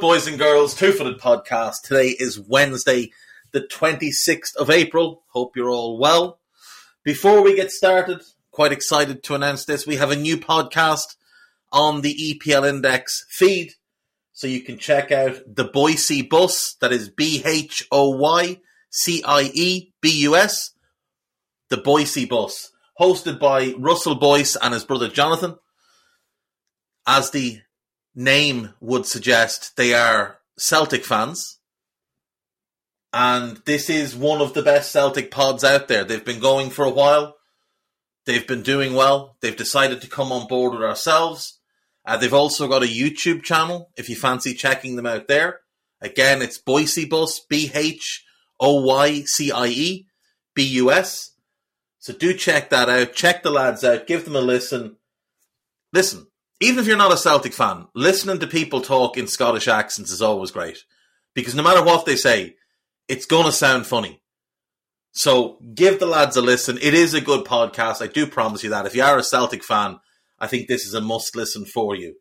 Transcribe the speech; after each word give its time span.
Boys 0.00 0.26
and 0.26 0.38
girls? 0.38 0.74
Two 0.74 0.92
Footed 0.92 1.18
Podcast. 1.18 1.82
Today 1.82 2.08
is 2.08 2.40
Wednesday, 2.40 3.12
the 3.52 3.60
26th 3.60 4.56
of 4.56 4.70
April. 4.70 5.22
Hope 5.28 5.56
you're 5.56 5.70
all 5.70 5.98
well. 5.98 6.40
Before 7.02 7.42
we 7.42 7.54
get 7.54 7.70
started, 7.70 8.22
quite 8.50 8.72
excited 8.72 9.22
to 9.22 9.34
announce 9.34 9.64
this. 9.64 9.86
We 9.86 9.96
have 9.96 10.10
a 10.10 10.16
new 10.16 10.36
podcast 10.36 11.16
on 11.72 12.00
the 12.00 12.14
EPL 12.14 12.68
Index 12.68 13.26
feed. 13.28 13.72
So 14.32 14.46
you 14.46 14.62
can 14.62 14.78
check 14.78 15.12
out 15.12 15.40
the 15.46 15.68
Bhoycie 15.68 16.28
Bus. 16.28 16.74
That 16.80 16.92
is 16.92 17.08
B 17.08 17.42
H 17.44 17.86
O 17.92 18.10
Y 18.10 18.60
C 18.90 19.22
I 19.24 19.50
E 19.54 19.92
B 20.00 20.22
U 20.22 20.34
S. 20.34 20.72
The 21.68 21.76
Bhoycie 21.76 22.28
Bus. 22.28 22.72
Hosted 23.00 23.38
by 23.38 23.74
Russell 23.78 24.16
Boyce 24.16 24.56
and 24.56 24.74
his 24.74 24.84
brother 24.84 25.08
Jonathan. 25.08 25.56
As 27.06 27.30
the 27.30 27.60
name 28.14 28.74
would 28.80 29.06
suggest 29.06 29.76
they 29.76 29.94
are 29.94 30.38
Celtic 30.56 31.04
fans. 31.04 31.58
And 33.12 33.58
this 33.64 33.88
is 33.88 34.16
one 34.16 34.40
of 34.40 34.54
the 34.54 34.62
best 34.62 34.90
Celtic 34.90 35.30
pods 35.30 35.62
out 35.62 35.88
there. 35.88 36.04
They've 36.04 36.24
been 36.24 36.40
going 36.40 36.70
for 36.70 36.84
a 36.84 36.90
while. 36.90 37.36
They've 38.26 38.46
been 38.46 38.62
doing 38.62 38.94
well. 38.94 39.36
They've 39.40 39.56
decided 39.56 40.00
to 40.00 40.08
come 40.08 40.32
on 40.32 40.48
board 40.48 40.72
with 40.72 40.82
ourselves. 40.82 41.60
Uh, 42.04 42.16
they've 42.16 42.34
also 42.34 42.68
got 42.68 42.82
a 42.82 42.86
YouTube 42.86 43.42
channel 43.42 43.90
if 43.96 44.08
you 44.08 44.16
fancy 44.16 44.54
checking 44.54 44.96
them 44.96 45.06
out 45.06 45.28
there. 45.28 45.60
Again, 46.00 46.42
it's 46.42 46.60
Bhoycie 46.60 47.08
Bus, 47.08 47.40
B 47.40 47.70
H 47.74 48.24
O 48.60 48.82
Y 48.82 49.22
C 49.26 49.50
I 49.50 49.66
E 49.66 50.06
B 50.54 50.62
U 50.64 50.90
S. 50.90 51.30
So 51.98 52.12
do 52.12 52.34
check 52.34 52.70
that 52.70 52.88
out. 52.88 53.14
Check 53.14 53.42
the 53.42 53.50
lads 53.50 53.84
out. 53.84 54.06
Give 54.06 54.24
them 54.24 54.36
a 54.36 54.40
listen. 54.40 54.96
Listen, 55.92 56.26
even 56.64 56.80
if 56.80 56.86
you're 56.86 56.96
not 56.96 57.12
a 57.12 57.18
Celtic 57.18 57.52
fan, 57.52 57.88
listening 57.94 58.38
to 58.40 58.46
people 58.46 58.80
talk 58.80 59.18
in 59.18 59.26
Scottish 59.26 59.68
accents 59.68 60.10
is 60.10 60.22
always 60.22 60.50
great 60.50 60.84
because 61.34 61.54
no 61.54 61.62
matter 61.62 61.84
what 61.84 62.06
they 62.06 62.16
say, 62.16 62.56
it's 63.06 63.26
going 63.26 63.44
to 63.44 63.52
sound 63.52 63.86
funny. 63.86 64.22
So 65.12 65.58
give 65.74 66.00
the 66.00 66.06
lads 66.06 66.36
a 66.36 66.42
listen. 66.42 66.78
It 66.80 66.94
is 66.94 67.12
a 67.12 67.20
good 67.20 67.44
podcast. 67.44 68.02
I 68.02 68.06
do 68.06 68.26
promise 68.26 68.64
you 68.64 68.70
that. 68.70 68.86
If 68.86 68.96
you 68.96 69.02
are 69.02 69.18
a 69.18 69.22
Celtic 69.22 69.62
fan, 69.62 70.00
I 70.38 70.46
think 70.46 70.66
this 70.66 70.86
is 70.86 70.94
a 70.94 71.00
must 71.00 71.36
listen 71.36 71.66
for 71.66 71.94
you. 71.94 72.16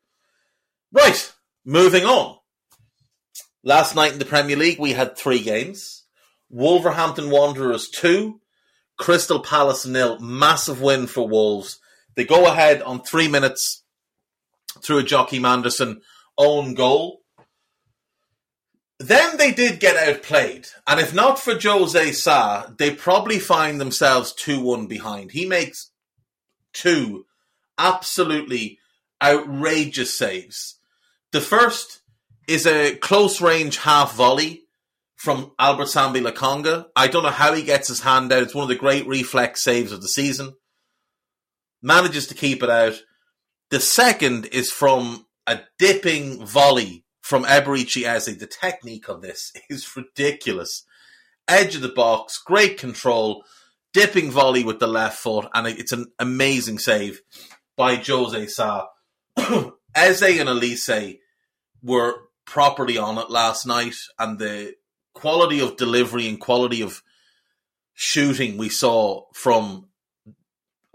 Right, 0.91 1.33
moving 1.65 2.03
on. 2.03 2.37
Last 3.63 3.95
night 3.95 4.11
in 4.11 4.19
the 4.19 4.25
Premier 4.25 4.57
League, 4.57 4.79
we 4.79 4.91
had 4.91 5.17
three 5.17 5.41
games. 5.41 6.03
Wolverhampton 6.49 7.29
Wanderers 7.29 7.89
2, 7.89 8.39
Crystal 8.97 9.39
Palace 9.39 9.85
nil. 9.85 10.19
Massive 10.19 10.81
win 10.81 11.07
for 11.07 11.27
Wolves. 11.27 11.79
They 12.15 12.25
go 12.25 12.45
ahead 12.45 12.81
on 12.81 13.01
three 13.01 13.29
minutes 13.29 13.82
through 14.83 14.99
a 14.99 15.03
Joachim 15.03 15.45
Andersen 15.45 16.01
own 16.37 16.73
goal. 16.73 17.21
Then 18.99 19.37
they 19.37 19.51
did 19.51 19.79
get 19.79 19.97
outplayed. 19.97 20.67
And 20.87 20.99
if 20.99 21.13
not 21.13 21.39
for 21.39 21.59
Jose 21.59 22.11
Sa, 22.13 22.67
they 22.77 22.91
probably 22.91 23.39
find 23.39 23.79
themselves 23.81 24.33
2 24.33 24.61
1 24.61 24.87
behind. 24.87 25.31
He 25.31 25.45
makes 25.45 25.91
two 26.73 27.25
absolutely 27.77 28.79
outrageous 29.21 30.17
saves. 30.17 30.79
The 31.31 31.41
first 31.41 32.01
is 32.47 32.65
a 32.65 32.95
close 32.95 33.41
range 33.41 33.77
half 33.77 34.15
volley 34.15 34.63
from 35.15 35.51
Albert 35.57 35.85
Sambi 35.85 36.21
Lokonga. 36.21 36.87
I 36.95 37.07
don't 37.07 37.23
know 37.23 37.29
how 37.29 37.53
he 37.53 37.63
gets 37.63 37.87
his 37.87 38.01
hand 38.01 38.31
out. 38.31 38.43
It's 38.43 38.53
one 38.53 38.63
of 38.63 38.69
the 38.69 38.75
great 38.75 39.07
reflex 39.07 39.63
saves 39.63 39.91
of 39.91 40.01
the 40.01 40.07
season. 40.07 40.53
Manages 41.81 42.27
to 42.27 42.35
keep 42.35 42.61
it 42.61 42.69
out. 42.69 43.01
The 43.69 43.79
second 43.79 44.45
is 44.47 44.71
from 44.71 45.25
a 45.47 45.61
dipping 45.79 46.45
volley 46.45 47.05
from 47.21 47.43
Eberechi 47.45 48.03
Eze. 48.03 48.37
The 48.37 48.47
technique 48.47 49.09
on 49.09 49.21
this 49.21 49.51
is 49.69 49.95
ridiculous. 49.95 50.85
Edge 51.47 51.75
of 51.75 51.81
the 51.81 51.89
box, 51.89 52.37
great 52.37 52.77
control, 52.77 53.43
dipping 53.93 54.31
volley 54.31 54.63
with 54.63 54.79
the 54.79 54.87
left 54.87 55.17
foot, 55.17 55.47
and 55.53 55.67
it's 55.67 55.91
an 55.91 56.05
amazing 56.19 56.79
save 56.79 57.21
by 57.75 57.95
Jose 57.95 58.47
Sa. 58.47 58.87
Eze 59.37 60.39
and 60.39 60.49
Olise 60.49 61.19
were 61.81 62.15
properly 62.45 62.97
on 62.97 63.17
it 63.17 63.29
last 63.29 63.65
night, 63.65 63.95
and 64.17 64.39
the 64.39 64.73
quality 65.13 65.59
of 65.59 65.77
delivery 65.77 66.27
and 66.27 66.39
quality 66.39 66.81
of 66.81 67.01
shooting 67.93 68.57
we 68.57 68.69
saw 68.69 69.23
from 69.33 69.87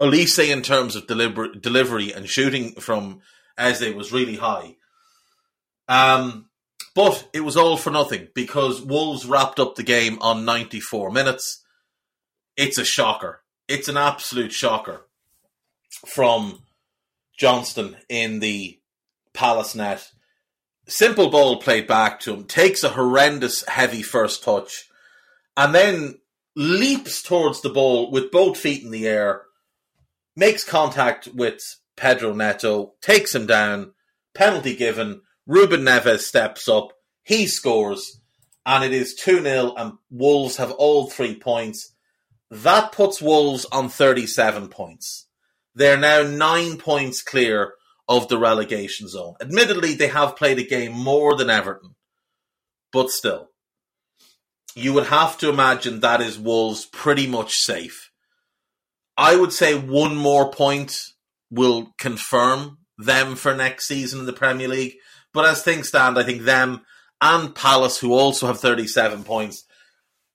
Olise 0.01 0.49
in 0.49 0.61
terms 0.61 0.95
of 0.95 1.07
deliver- 1.07 1.53
delivery 1.53 2.13
and 2.13 2.29
shooting 2.29 2.73
from 2.75 3.21
Eze 3.57 3.93
was 3.93 4.11
really 4.11 4.37
high. 4.37 4.75
Um, 5.87 6.49
but 6.95 7.27
it 7.33 7.41
was 7.41 7.57
all 7.57 7.77
for 7.77 7.91
nothing 7.91 8.29
because 8.33 8.81
Wolves 8.81 9.25
wrapped 9.25 9.59
up 9.59 9.75
the 9.75 9.83
game 9.83 10.17
on 10.21 10.45
94 10.45 11.11
minutes. 11.11 11.63
It's 12.55 12.77
a 12.77 12.85
shocker. 12.85 13.41
It's 13.67 13.87
an 13.87 13.97
absolute 13.97 14.51
shocker 14.51 15.05
from 16.07 16.63
Johnstone 17.37 17.97
in 18.07 18.39
the 18.39 18.79
Palace 19.33 19.75
net. 19.75 20.09
Simple 20.87 21.29
ball 21.29 21.61
played 21.61 21.87
back 21.87 22.19
to 22.21 22.33
him, 22.33 22.45
takes 22.45 22.83
a 22.83 22.89
horrendous 22.89 23.63
heavy 23.67 24.01
first 24.01 24.43
touch, 24.43 24.89
and 25.55 25.73
then 25.73 26.19
leaps 26.55 27.21
towards 27.21 27.61
the 27.61 27.69
ball 27.69 28.11
with 28.11 28.31
both 28.31 28.57
feet 28.57 28.83
in 28.83 28.91
the 28.91 29.07
air 29.07 29.43
makes 30.39 30.63
contact 30.63 31.27
with 31.27 31.61
Pedro 31.95 32.33
Neto, 32.33 32.93
takes 33.01 33.35
him 33.35 33.45
down, 33.45 33.93
penalty 34.33 34.75
given. 34.75 35.21
Ruben 35.45 35.81
Neves 35.81 36.21
steps 36.21 36.67
up, 36.69 36.93
he 37.23 37.47
scores, 37.47 38.21
and 38.65 38.83
it 38.83 38.93
is 38.93 39.15
2 39.15 39.41
0, 39.43 39.73
and 39.77 39.93
Wolves 40.09 40.57
have 40.57 40.71
all 40.71 41.09
three 41.09 41.35
points. 41.35 41.93
That 42.49 42.91
puts 42.91 43.21
Wolves 43.21 43.65
on 43.71 43.89
37 43.89 44.69
points. 44.69 45.27
They're 45.75 45.97
now 45.97 46.23
nine 46.23 46.77
points 46.77 47.21
clear 47.21 47.73
of 48.07 48.27
the 48.27 48.39
relegation 48.39 49.07
zone. 49.07 49.35
Admittedly, 49.41 49.93
they 49.93 50.07
have 50.07 50.35
played 50.35 50.59
a 50.59 50.63
game 50.63 50.93
more 50.93 51.35
than 51.35 51.49
Everton, 51.49 51.95
but 52.91 53.09
still. 53.09 53.49
you 54.75 54.93
would 54.93 55.07
have 55.07 55.37
to 55.39 55.49
imagine 55.49 55.99
that 55.99 56.21
is 56.21 56.39
Wolves 56.39 56.85
pretty 56.85 57.27
much 57.27 57.55
safe. 57.55 58.08
I 59.19 59.35
would 59.35 59.51
say 59.51 59.77
one 59.77 60.15
more 60.15 60.49
point 60.49 61.11
will 61.51 61.93
confirm 61.97 62.77
them 62.97 63.35
for 63.35 63.53
next 63.53 63.85
season 63.85 64.21
in 64.21 64.25
the 64.25 64.31
Premier 64.31 64.69
League. 64.69 64.95
But 65.33 65.43
as 65.43 65.61
things 65.61 65.89
stand, 65.89 66.17
I 66.17 66.23
think 66.23 66.43
them 66.43 66.85
and 67.21 67.53
Palace, 67.53 67.99
who 67.99 68.13
also 68.13 68.47
have 68.47 68.61
37 68.61 69.25
points, 69.25 69.65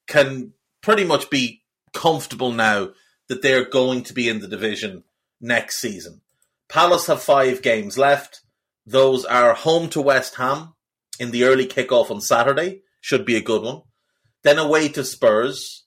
can 0.07 0.53
pretty 0.83 1.03
much 1.03 1.31
be 1.31 1.63
comfortable 1.95 2.53
now 2.53 2.91
that 3.29 3.41
they're 3.41 3.65
going 3.65 4.03
to 4.03 4.13
be 4.13 4.29
in 4.29 4.41
the 4.41 4.49
division 4.49 5.05
next 5.41 5.81
season. 5.81 6.21
Palace 6.69 7.07
have 7.07 7.23
five 7.23 7.63
games 7.63 7.97
left. 7.97 8.43
Those 8.85 9.25
are 9.25 9.55
home 9.55 9.89
to 9.91 10.03
West 10.03 10.35
Ham 10.35 10.75
in 11.19 11.31
the 11.31 11.45
early 11.45 11.67
kickoff 11.67 12.11
on 12.11 12.21
Saturday. 12.21 12.83
Should 13.01 13.25
be 13.25 13.37
a 13.37 13.43
good 13.43 13.63
one. 13.63 13.81
Then 14.43 14.59
away 14.59 14.89
to 14.91 15.05
Spurs. 15.05 15.85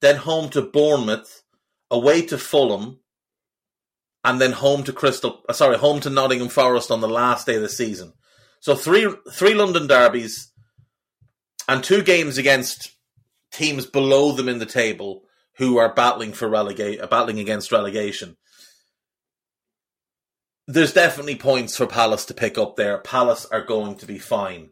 Then 0.00 0.14
home 0.18 0.48
to 0.50 0.62
Bournemouth. 0.62 1.42
Away 1.90 2.26
to 2.26 2.38
Fulham. 2.38 3.00
And 4.24 4.40
then 4.40 4.52
home 4.52 4.82
to 4.84 4.92
Crystal. 4.92 5.44
Uh, 5.48 5.52
sorry, 5.52 5.78
home 5.78 6.00
to 6.00 6.10
Nottingham 6.10 6.48
Forest 6.48 6.90
on 6.90 7.00
the 7.00 7.08
last 7.08 7.46
day 7.46 7.56
of 7.56 7.62
the 7.62 7.68
season. 7.68 8.12
So 8.58 8.74
three 8.74 9.08
three 9.30 9.54
London 9.54 9.86
derbies 9.86 10.50
and 11.68 11.84
two 11.84 12.02
games 12.02 12.38
against 12.38 12.90
teams 13.52 13.86
below 13.86 14.32
them 14.32 14.48
in 14.48 14.58
the 14.58 14.66
table 14.66 15.22
who 15.58 15.78
are 15.78 15.94
battling 15.94 16.32
for 16.32 16.48
relegate, 16.48 17.00
uh, 17.00 17.06
battling 17.06 17.38
against 17.38 17.72
relegation. 17.72 18.36
There's 20.66 20.92
definitely 20.92 21.36
points 21.36 21.76
for 21.76 21.86
Palace 21.86 22.24
to 22.26 22.34
pick 22.34 22.58
up 22.58 22.74
there. 22.76 22.98
Palace 22.98 23.46
are 23.46 23.64
going 23.64 23.96
to 23.98 24.06
be 24.06 24.18
fine. 24.18 24.70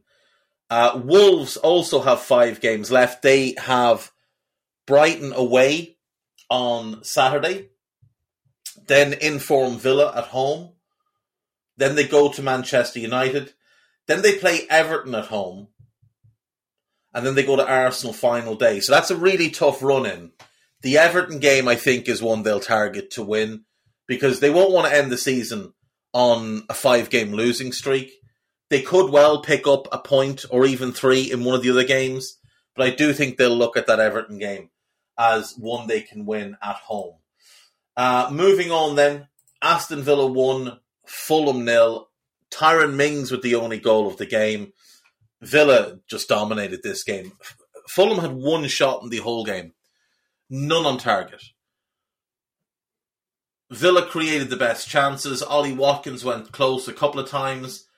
Uh, 0.68 1.00
Wolves 1.02 1.56
also 1.56 2.00
have 2.00 2.20
five 2.20 2.60
games 2.60 2.90
left. 2.90 3.22
They 3.22 3.54
have 3.58 4.10
Brighton 4.86 5.32
away 5.32 5.93
on 6.50 7.02
Saturday, 7.04 7.68
then 8.86 9.14
inform 9.14 9.78
Villa 9.78 10.12
at 10.16 10.24
home. 10.24 10.72
Then 11.76 11.96
they 11.96 12.06
go 12.06 12.30
to 12.30 12.42
Manchester 12.42 13.00
United. 13.00 13.52
Then 14.06 14.22
they 14.22 14.38
play 14.38 14.66
Everton 14.68 15.14
at 15.14 15.26
home. 15.26 15.68
And 17.12 17.24
then 17.24 17.34
they 17.34 17.44
go 17.44 17.56
to 17.56 17.66
Arsenal 17.66 18.12
final 18.12 18.56
day. 18.56 18.80
So 18.80 18.92
that's 18.92 19.10
a 19.10 19.16
really 19.16 19.50
tough 19.50 19.82
run 19.82 20.06
in. 20.06 20.32
The 20.82 20.98
Everton 20.98 21.38
game, 21.38 21.68
I 21.68 21.76
think, 21.76 22.08
is 22.08 22.22
one 22.22 22.42
they'll 22.42 22.60
target 22.60 23.12
to 23.12 23.22
win 23.22 23.64
because 24.06 24.40
they 24.40 24.50
won't 24.50 24.72
want 24.72 24.88
to 24.88 24.96
end 24.96 25.10
the 25.10 25.16
season 25.16 25.72
on 26.12 26.64
a 26.68 26.74
five 26.74 27.08
game 27.10 27.32
losing 27.32 27.72
streak. 27.72 28.12
They 28.68 28.82
could 28.82 29.10
well 29.10 29.42
pick 29.42 29.66
up 29.66 29.88
a 29.92 29.98
point 29.98 30.44
or 30.50 30.66
even 30.66 30.92
three 30.92 31.30
in 31.30 31.44
one 31.44 31.54
of 31.54 31.62
the 31.62 31.70
other 31.70 31.84
games, 31.84 32.38
but 32.74 32.86
I 32.86 32.90
do 32.94 33.12
think 33.12 33.36
they'll 33.36 33.56
look 33.56 33.76
at 33.76 33.86
that 33.86 34.00
Everton 34.00 34.38
game 34.38 34.70
as 35.18 35.54
one 35.58 35.86
they 35.86 36.00
can 36.00 36.26
win 36.26 36.56
at 36.62 36.76
home. 36.76 37.16
Uh, 37.96 38.28
moving 38.32 38.70
on 38.70 38.96
then, 38.96 39.28
Aston 39.62 40.02
Villa 40.02 40.26
won, 40.26 40.80
Fulham 41.06 41.64
nil. 41.64 42.08
Tyrone 42.50 42.96
Mings 42.96 43.32
with 43.32 43.42
the 43.42 43.56
only 43.56 43.80
goal 43.80 44.06
of 44.06 44.16
the 44.16 44.26
game. 44.26 44.72
Villa 45.42 45.98
just 46.08 46.28
dominated 46.28 46.82
this 46.82 47.02
game. 47.02 47.32
Fulham 47.88 48.18
had 48.18 48.32
one 48.32 48.66
shot 48.68 49.02
in 49.02 49.08
the 49.08 49.18
whole 49.18 49.44
game, 49.44 49.72
none 50.48 50.86
on 50.86 50.98
target. 50.98 51.42
Villa 53.70 54.06
created 54.06 54.50
the 54.50 54.56
best 54.56 54.88
chances. 54.88 55.42
Ollie 55.42 55.72
Watkins 55.72 56.24
went 56.24 56.52
close 56.52 56.86
a 56.86 56.92
couple 56.92 57.18
of 57.18 57.28
times. 57.28 57.88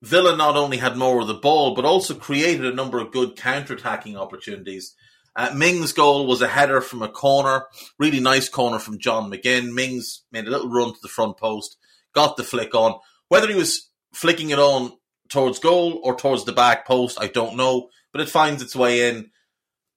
Villa 0.00 0.36
not 0.36 0.56
only 0.56 0.78
had 0.78 0.96
more 0.96 1.20
of 1.20 1.26
the 1.26 1.34
ball, 1.34 1.74
but 1.74 1.84
also 1.84 2.14
created 2.14 2.64
a 2.64 2.74
number 2.74 2.98
of 2.98 3.12
good 3.12 3.36
counter-attacking 3.36 4.16
opportunities. 4.16 4.94
Uh, 5.36 5.52
Mings' 5.54 5.92
goal 5.92 6.26
was 6.26 6.42
a 6.42 6.48
header 6.48 6.80
from 6.80 7.02
a 7.02 7.08
corner, 7.08 7.66
really 7.98 8.20
nice 8.20 8.48
corner 8.48 8.78
from 8.78 8.98
John 8.98 9.30
McGinn. 9.30 9.72
Mings 9.72 10.24
made 10.32 10.46
a 10.46 10.50
little 10.50 10.70
run 10.70 10.92
to 10.92 10.98
the 11.00 11.08
front 11.08 11.36
post, 11.36 11.76
got 12.12 12.36
the 12.36 12.42
flick 12.42 12.74
on. 12.74 12.98
Whether 13.28 13.48
he 13.48 13.54
was 13.54 13.90
flicking 14.12 14.50
it 14.50 14.58
on 14.58 14.92
towards 15.28 15.58
goal 15.58 16.00
or 16.02 16.16
towards 16.16 16.44
the 16.44 16.52
back 16.52 16.86
post, 16.86 17.18
I 17.20 17.28
don't 17.28 17.56
know, 17.56 17.88
but 18.12 18.20
it 18.20 18.28
finds 18.28 18.62
its 18.62 18.74
way 18.74 19.08
in. 19.08 19.30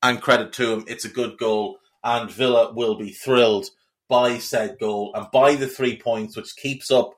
And 0.03 0.21
credit 0.21 0.53
to 0.53 0.73
him, 0.73 0.85
it's 0.87 1.05
a 1.05 1.09
good 1.09 1.37
goal, 1.37 1.77
and 2.03 2.29
Villa 2.29 2.73
will 2.73 2.97
be 2.97 3.11
thrilled 3.11 3.67
by 4.09 4.39
said 4.39 4.77
goal 4.79 5.11
and 5.15 5.27
by 5.31 5.55
the 5.55 5.67
three 5.67 5.97
points, 5.97 6.35
which 6.35 6.55
keeps 6.55 6.91
up 6.91 7.11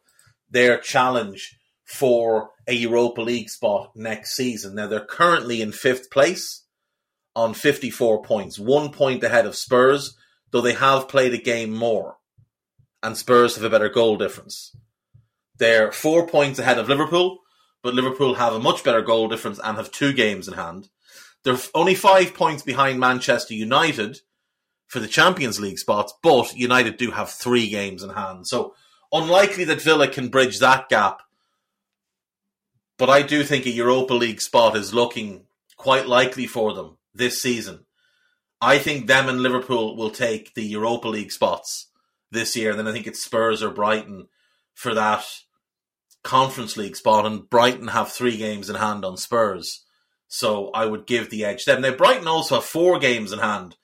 their 0.49 0.77
challenge 0.77 1.57
for 1.85 2.51
a 2.67 2.73
Europa 2.73 3.21
League 3.21 3.49
spot 3.49 3.91
next 3.95 4.35
season. 4.35 4.75
Now 4.75 4.87
they're 4.87 5.05
currently 5.05 5.61
in 5.61 5.71
fifth 5.71 6.11
place 6.11 6.62
on 7.35 7.53
54 7.53 8.21
points, 8.23 8.59
one 8.59 8.91
point 8.91 9.23
ahead 9.23 9.45
of 9.45 9.55
Spurs, 9.55 10.15
though 10.51 10.61
they 10.61 10.73
have 10.73 11.09
played 11.09 11.33
a 11.33 11.37
game 11.37 11.71
more, 11.71 12.17
and 13.01 13.17
Spurs 13.17 13.55
have 13.55 13.63
a 13.63 13.69
better 13.69 13.89
goal 13.89 14.17
difference. 14.17 14.75
They're 15.57 15.91
four 15.91 16.27
points 16.27 16.59
ahead 16.59 16.77
of 16.77 16.89
Liverpool, 16.89 17.39
but 17.81 17.93
Liverpool 17.93 18.35
have 18.35 18.53
a 18.53 18.59
much 18.59 18.83
better 18.83 19.01
goal 19.01 19.27
difference 19.27 19.59
and 19.63 19.77
have 19.77 19.91
two 19.91 20.13
games 20.13 20.47
in 20.47 20.53
hand. 20.53 20.89
They're 21.43 21.57
only 21.75 21.95
five 21.95 22.33
points 22.33 22.63
behind 22.63 22.99
Manchester 22.99 23.53
United 23.53 24.19
for 24.87 24.99
the 24.99 25.07
Champions 25.07 25.59
League 25.59 25.79
spots, 25.79 26.13
but 26.21 26.55
United 26.55 26.97
do 26.97 27.11
have 27.11 27.29
three 27.29 27.67
games 27.69 28.03
in 28.03 28.11
hand. 28.11 28.47
So 28.47 28.75
unlikely 29.11 29.65
that 29.65 29.81
Villa 29.81 30.07
can 30.07 30.29
bridge 30.29 30.59
that 30.59 30.87
gap. 30.87 31.21
But 32.97 33.09
I 33.09 33.23
do 33.23 33.43
think 33.43 33.65
a 33.65 33.71
Europa 33.71 34.13
League 34.13 34.39
spot 34.39 34.77
is 34.77 34.93
looking 34.93 35.45
quite 35.75 36.07
likely 36.07 36.45
for 36.45 36.73
them 36.73 36.97
this 37.13 37.41
season. 37.41 37.85
I 38.61 38.77
think 38.77 39.07
them 39.07 39.27
and 39.27 39.41
Liverpool 39.41 39.97
will 39.97 40.09
take 40.09 40.53
the 40.53 40.63
Europa 40.63 41.07
League 41.07 41.31
spots 41.31 41.89
this 42.31 42.55
year. 42.55 42.71
And 42.71 42.79
then 42.79 42.87
I 42.87 42.91
think 42.91 43.07
it's 43.07 43.23
Spurs 43.23 43.61
or 43.61 43.69
Brighton 43.69 44.27
for 44.73 44.93
that 44.93 45.25
Conference 46.23 46.77
League 46.77 46.95
spot, 46.95 47.25
and 47.25 47.49
Brighton 47.49 47.89
have 47.89 48.11
three 48.11 48.37
games 48.37 48.69
in 48.69 48.77
hand 48.77 49.03
on 49.03 49.17
Spurs. 49.17 49.83
So 50.29 50.71
I 50.71 50.85
would 50.85 51.05
give 51.05 51.29
the 51.29 51.45
edge 51.45 51.65
to 51.65 51.73
them. 51.73 51.81
Now, 51.81 51.91
Brighton 51.91 52.27
also 52.27 52.55
have 52.55 52.63
four 52.63 52.97
games 52.97 53.31
in 53.31 53.39
hand 53.39 53.75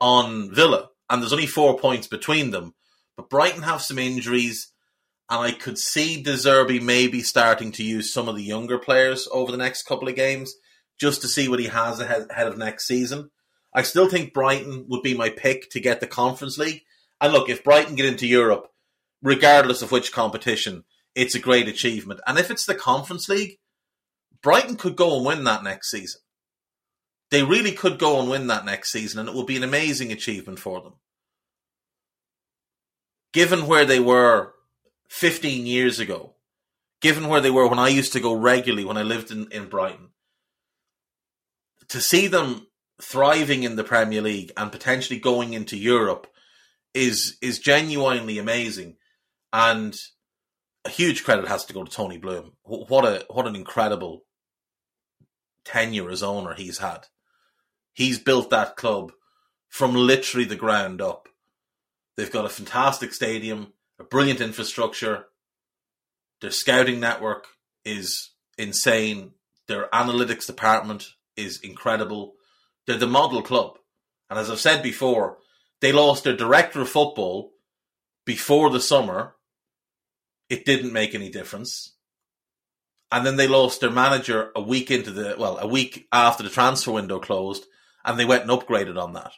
on 0.00 0.54
Villa, 0.54 0.90
and 1.10 1.20
there's 1.20 1.32
only 1.32 1.46
four 1.46 1.76
points 1.76 2.06
between 2.06 2.50
them. 2.50 2.74
But 3.16 3.28
Brighton 3.28 3.62
have 3.62 3.82
some 3.82 3.98
injuries, 3.98 4.72
and 5.28 5.40
I 5.40 5.50
could 5.50 5.78
see 5.78 6.22
De 6.22 6.34
Zerbi 6.34 6.80
maybe 6.80 7.20
starting 7.22 7.72
to 7.72 7.82
use 7.82 8.12
some 8.12 8.28
of 8.28 8.36
the 8.36 8.44
younger 8.44 8.78
players 8.78 9.28
over 9.32 9.50
the 9.50 9.58
next 9.58 9.82
couple 9.82 10.08
of 10.08 10.14
games 10.14 10.54
just 10.98 11.20
to 11.22 11.28
see 11.28 11.48
what 11.48 11.60
he 11.60 11.66
has 11.66 12.00
ahead, 12.00 12.28
of 12.30 12.58
next 12.58 12.86
season. 12.86 13.30
I 13.74 13.82
still 13.82 14.08
think 14.08 14.34
Brighton 14.34 14.86
would 14.88 15.02
be 15.02 15.16
my 15.16 15.30
pick 15.30 15.70
to 15.70 15.80
get 15.80 16.00
the 16.00 16.06
Conference 16.06 16.58
League. 16.58 16.82
And 17.20 17.32
look, 17.32 17.48
if 17.48 17.64
Brighton 17.64 17.94
get 17.94 18.06
into 18.06 18.26
Europe, 18.26 18.68
regardless 19.22 19.82
of 19.82 19.92
which 19.92 20.12
competition, 20.12 20.84
it's 21.14 21.34
a 21.34 21.40
great 21.40 21.68
achievement. 21.68 22.20
And 22.26 22.38
if 22.38 22.50
it's 22.50 22.66
the 22.66 22.74
Conference 22.74 23.28
League, 23.28 23.58
Brighton 24.42 24.76
could 24.76 24.96
go 24.96 25.16
and 25.16 25.24
win 25.24 25.44
that 25.44 25.62
next 25.62 25.90
season. 25.90 26.20
They 27.30 27.42
really 27.42 27.72
could 27.72 27.98
go 27.98 28.20
and 28.20 28.28
win 28.28 28.48
that 28.48 28.66
next 28.66 28.92
season, 28.92 29.20
and 29.20 29.28
it 29.28 29.34
would 29.34 29.46
be 29.46 29.56
an 29.56 29.62
amazing 29.62 30.12
achievement 30.12 30.58
for 30.58 30.82
them. 30.82 30.94
Given 33.32 33.66
where 33.66 33.86
they 33.86 34.00
were 34.00 34.52
15 35.08 35.64
years 35.64 35.98
ago, 35.98 36.34
given 37.00 37.28
where 37.28 37.40
they 37.40 37.50
were 37.50 37.66
when 37.66 37.78
I 37.78 37.88
used 37.88 38.12
to 38.12 38.20
go 38.20 38.34
regularly 38.34 38.84
when 38.84 38.98
I 38.98 39.02
lived 39.02 39.30
in, 39.30 39.50
in 39.50 39.68
Brighton, 39.68 40.10
to 41.92 42.00
see 42.00 42.26
them 42.26 42.66
thriving 43.02 43.64
in 43.64 43.76
the 43.76 43.84
Premier 43.84 44.22
League 44.22 44.50
and 44.56 44.72
potentially 44.72 45.20
going 45.20 45.52
into 45.52 45.76
Europe 45.76 46.26
is 46.94 47.36
is 47.42 47.58
genuinely 47.58 48.38
amazing. 48.38 48.96
And 49.52 49.94
a 50.86 50.88
huge 50.88 51.22
credit 51.22 51.48
has 51.48 51.66
to 51.66 51.74
go 51.74 51.84
to 51.84 51.92
Tony 51.92 52.16
Bloom. 52.16 52.52
What 52.62 53.04
a 53.04 53.26
what 53.28 53.46
an 53.46 53.56
incredible 53.56 54.22
tenure 55.66 56.08
as 56.08 56.22
owner 56.22 56.54
he's 56.54 56.78
had. 56.78 57.08
He's 57.92 58.18
built 58.18 58.48
that 58.48 58.76
club 58.76 59.12
from 59.68 59.94
literally 59.94 60.46
the 60.46 60.56
ground 60.56 61.02
up. 61.02 61.28
They've 62.16 62.32
got 62.32 62.46
a 62.46 62.50
fantastic 62.50 63.12
stadium, 63.12 63.74
a 63.98 64.04
brilliant 64.04 64.40
infrastructure. 64.40 65.26
Their 66.40 66.52
scouting 66.52 67.00
network 67.00 67.48
is 67.84 68.30
insane. 68.56 69.32
Their 69.68 69.88
analytics 69.92 70.46
department 70.46 71.08
is 71.36 71.60
incredible. 71.60 72.34
They're 72.86 72.96
the 72.96 73.06
model 73.06 73.42
club. 73.42 73.78
And 74.30 74.38
as 74.38 74.50
I've 74.50 74.60
said 74.60 74.82
before, 74.82 75.38
they 75.80 75.92
lost 75.92 76.24
their 76.24 76.36
director 76.36 76.80
of 76.80 76.88
football 76.88 77.52
before 78.24 78.70
the 78.70 78.80
summer 78.80 79.34
it 80.48 80.66
didn't 80.66 80.92
make 80.92 81.14
any 81.14 81.30
difference. 81.30 81.94
And 83.10 83.26
then 83.26 83.36
they 83.36 83.48
lost 83.48 83.80
their 83.80 83.90
manager 83.90 84.52
a 84.54 84.60
week 84.60 84.90
into 84.90 85.10
the 85.10 85.34
well, 85.38 85.58
a 85.58 85.66
week 85.66 86.06
after 86.12 86.42
the 86.42 86.50
transfer 86.50 86.92
window 86.92 87.18
closed, 87.18 87.64
and 88.04 88.18
they 88.18 88.24
went 88.24 88.42
and 88.42 88.50
upgraded 88.50 89.02
on 89.02 89.14
that. 89.14 89.32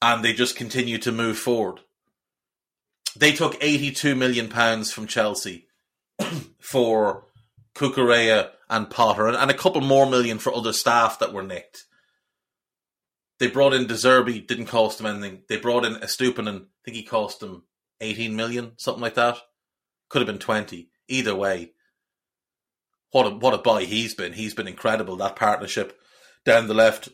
And 0.00 0.24
they 0.24 0.32
just 0.32 0.56
continue 0.56 0.98
to 0.98 1.12
move 1.12 1.38
forward. 1.38 1.80
They 3.14 3.32
took 3.32 3.56
eighty-two 3.62 4.14
million 4.14 4.48
pounds 4.48 4.90
from 4.90 5.06
Chelsea 5.06 5.66
for 6.58 7.24
Cucurella 7.78 8.50
and 8.68 8.90
Potter, 8.90 9.28
and, 9.28 9.36
and 9.36 9.50
a 9.50 9.54
couple 9.54 9.80
more 9.80 10.08
million 10.10 10.38
for 10.38 10.52
other 10.52 10.72
staff 10.72 11.20
that 11.20 11.32
were 11.32 11.42
nicked. 11.42 11.84
They 13.38 13.46
brought 13.46 13.72
in 13.72 13.86
De 13.86 13.94
Zerbi, 13.94 14.44
didn't 14.44 14.66
cost 14.66 14.98
them 14.98 15.06
anything. 15.06 15.42
They 15.48 15.58
brought 15.58 15.84
in 15.84 15.94
Estupiñán, 15.94 16.62
I 16.62 16.66
think 16.84 16.96
he 16.96 17.04
cost 17.04 17.38
them 17.38 17.62
18 18.00 18.34
million, 18.34 18.72
something 18.76 19.00
like 19.00 19.14
that. 19.14 19.38
Could 20.08 20.20
have 20.20 20.26
been 20.26 20.38
20. 20.38 20.90
Either 21.06 21.36
way, 21.36 21.72
what 23.12 23.26
a, 23.26 23.30
what 23.30 23.54
a 23.54 23.58
buy 23.58 23.84
he's 23.84 24.14
been. 24.14 24.32
He's 24.32 24.54
been 24.54 24.68
incredible. 24.68 25.16
That 25.16 25.36
partnership 25.36 25.98
down 26.44 26.66
the 26.66 26.74
left 26.74 27.08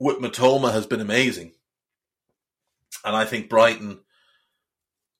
with 0.00 0.18
Mitoma 0.18 0.72
has 0.72 0.86
been 0.86 1.00
amazing. 1.00 1.52
And 3.04 3.14
I 3.14 3.24
think 3.24 3.48
Brighton 3.48 4.00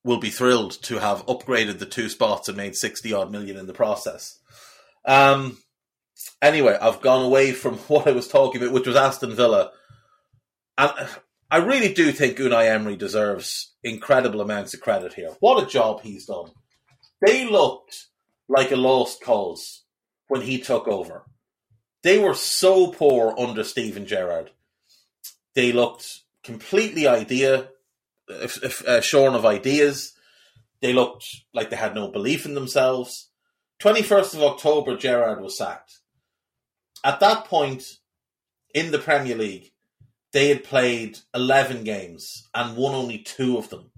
will 0.02 0.18
be 0.18 0.30
thrilled 0.30 0.72
to 0.82 0.98
have 0.98 1.24
upgraded 1.26 1.78
the 1.78 1.86
two 1.86 2.08
spots 2.08 2.48
and 2.48 2.56
made 2.56 2.74
60 2.74 3.12
odd 3.12 3.30
million 3.30 3.56
in 3.56 3.66
the 3.66 3.72
process. 3.72 4.40
Um, 5.06 5.58
anyway, 6.40 6.78
I've 6.80 7.00
gone 7.00 7.24
away 7.24 7.52
from 7.52 7.74
what 7.88 8.06
I 8.06 8.12
was 8.12 8.28
talking 8.28 8.62
about, 8.62 8.74
which 8.74 8.86
was 8.86 8.96
Aston 8.96 9.34
Villa. 9.34 9.70
And 10.76 10.92
I 11.50 11.58
really 11.58 11.92
do 11.92 12.10
think 12.10 12.38
Unai 12.38 12.68
Emery 12.68 12.96
deserves 12.96 13.74
incredible 13.82 14.40
amounts 14.40 14.74
of 14.74 14.80
credit 14.80 15.14
here. 15.14 15.30
What 15.40 15.62
a 15.62 15.66
job 15.66 16.00
he's 16.00 16.26
done. 16.26 16.50
They 17.24 17.46
looked 17.48 18.06
like 18.48 18.72
a 18.72 18.76
lost 18.76 19.22
cause 19.22 19.84
when 20.28 20.42
he 20.42 20.58
took 20.58 20.88
over. 20.88 21.24
They 22.02 22.18
were 22.18 22.34
so 22.34 22.88
poor 22.88 23.34
under 23.38 23.64
Steven 23.64 24.06
Gerrard. 24.06 24.50
They 25.54 25.72
looked 25.72 26.22
completely 26.42 27.06
idea, 27.06 27.68
if, 28.28 28.62
if, 28.62 28.86
uh, 28.86 29.00
shorn 29.00 29.34
of 29.34 29.46
ideas. 29.46 30.12
They 30.82 30.92
looked 30.92 31.24
like 31.54 31.70
they 31.70 31.76
had 31.76 31.94
no 31.94 32.08
belief 32.08 32.44
in 32.44 32.54
themselves. 32.54 33.30
21st 33.80 34.34
of 34.34 34.42
October, 34.42 34.96
Gerrard 34.96 35.40
was 35.40 35.58
sacked. 35.58 35.98
At 37.04 37.20
that 37.20 37.44
point 37.44 37.98
in 38.74 38.90
the 38.90 38.98
Premier 38.98 39.36
League, 39.36 39.72
they 40.32 40.48
had 40.48 40.64
played 40.64 41.18
11 41.34 41.84
games 41.84 42.48
and 42.54 42.76
won 42.76 42.94
only 42.94 43.18
two 43.18 43.56
of 43.56 43.70
them. 43.70 43.90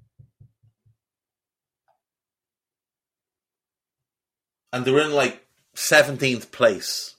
And 4.73 4.85
they 4.85 4.91
were 4.91 5.01
in 5.01 5.15
like 5.15 5.47
17th 5.77 6.51
place. 6.51 7.17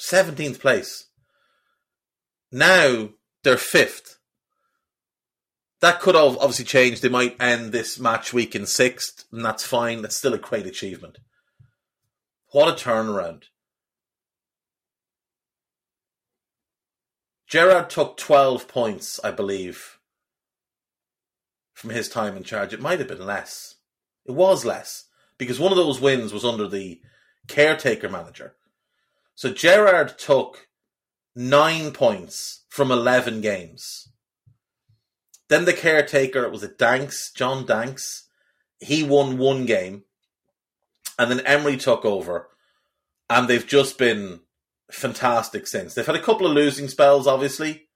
17th 0.00 0.60
place. 0.60 1.06
Now 2.50 3.10
they're 3.44 3.56
fifth. 3.56 4.18
That 5.82 6.00
could 6.00 6.14
have 6.14 6.36
obviously 6.36 6.64
changed. 6.64 7.02
They 7.02 7.08
might 7.08 7.42
end 7.42 7.72
this 7.72 7.98
match 7.98 8.32
week 8.32 8.54
in 8.54 8.66
sixth, 8.66 9.24
and 9.32 9.44
that's 9.44 9.66
fine. 9.66 10.00
That's 10.00 10.16
still 10.16 10.32
a 10.32 10.38
great 10.38 10.64
achievement. 10.64 11.18
What 12.52 12.68
a 12.68 12.72
turnaround. 12.72 13.46
Gerrard 17.48 17.90
took 17.90 18.16
12 18.16 18.68
points, 18.68 19.18
I 19.24 19.32
believe, 19.32 19.98
from 21.74 21.90
his 21.90 22.08
time 22.08 22.36
in 22.36 22.44
charge. 22.44 22.72
It 22.72 22.80
might 22.80 23.00
have 23.00 23.08
been 23.08 23.26
less. 23.26 23.74
It 24.24 24.32
was 24.32 24.64
less 24.64 25.06
because 25.36 25.58
one 25.58 25.72
of 25.72 25.76
those 25.76 26.00
wins 26.00 26.32
was 26.32 26.44
under 26.44 26.68
the 26.68 27.00
caretaker 27.48 28.08
manager. 28.08 28.54
So 29.34 29.52
Gerrard 29.52 30.16
took 30.16 30.68
nine 31.34 31.90
points 31.90 32.66
from 32.68 32.92
11 32.92 33.40
games. 33.40 34.11
Then 35.52 35.66
the 35.66 35.74
caretaker, 35.74 36.48
was 36.48 36.62
a 36.62 36.68
Danks, 36.68 37.30
John 37.30 37.66
Danks. 37.66 38.26
He 38.80 39.02
won 39.02 39.36
one 39.36 39.66
game. 39.66 40.04
And 41.18 41.30
then 41.30 41.40
Emery 41.40 41.76
took 41.76 42.06
over. 42.06 42.48
And 43.28 43.46
they've 43.46 43.66
just 43.66 43.98
been 43.98 44.40
fantastic 44.90 45.66
since. 45.66 45.92
They've 45.92 46.06
had 46.06 46.16
a 46.16 46.22
couple 46.22 46.46
of 46.46 46.54
losing 46.54 46.88
spells, 46.88 47.26
obviously. 47.26 47.90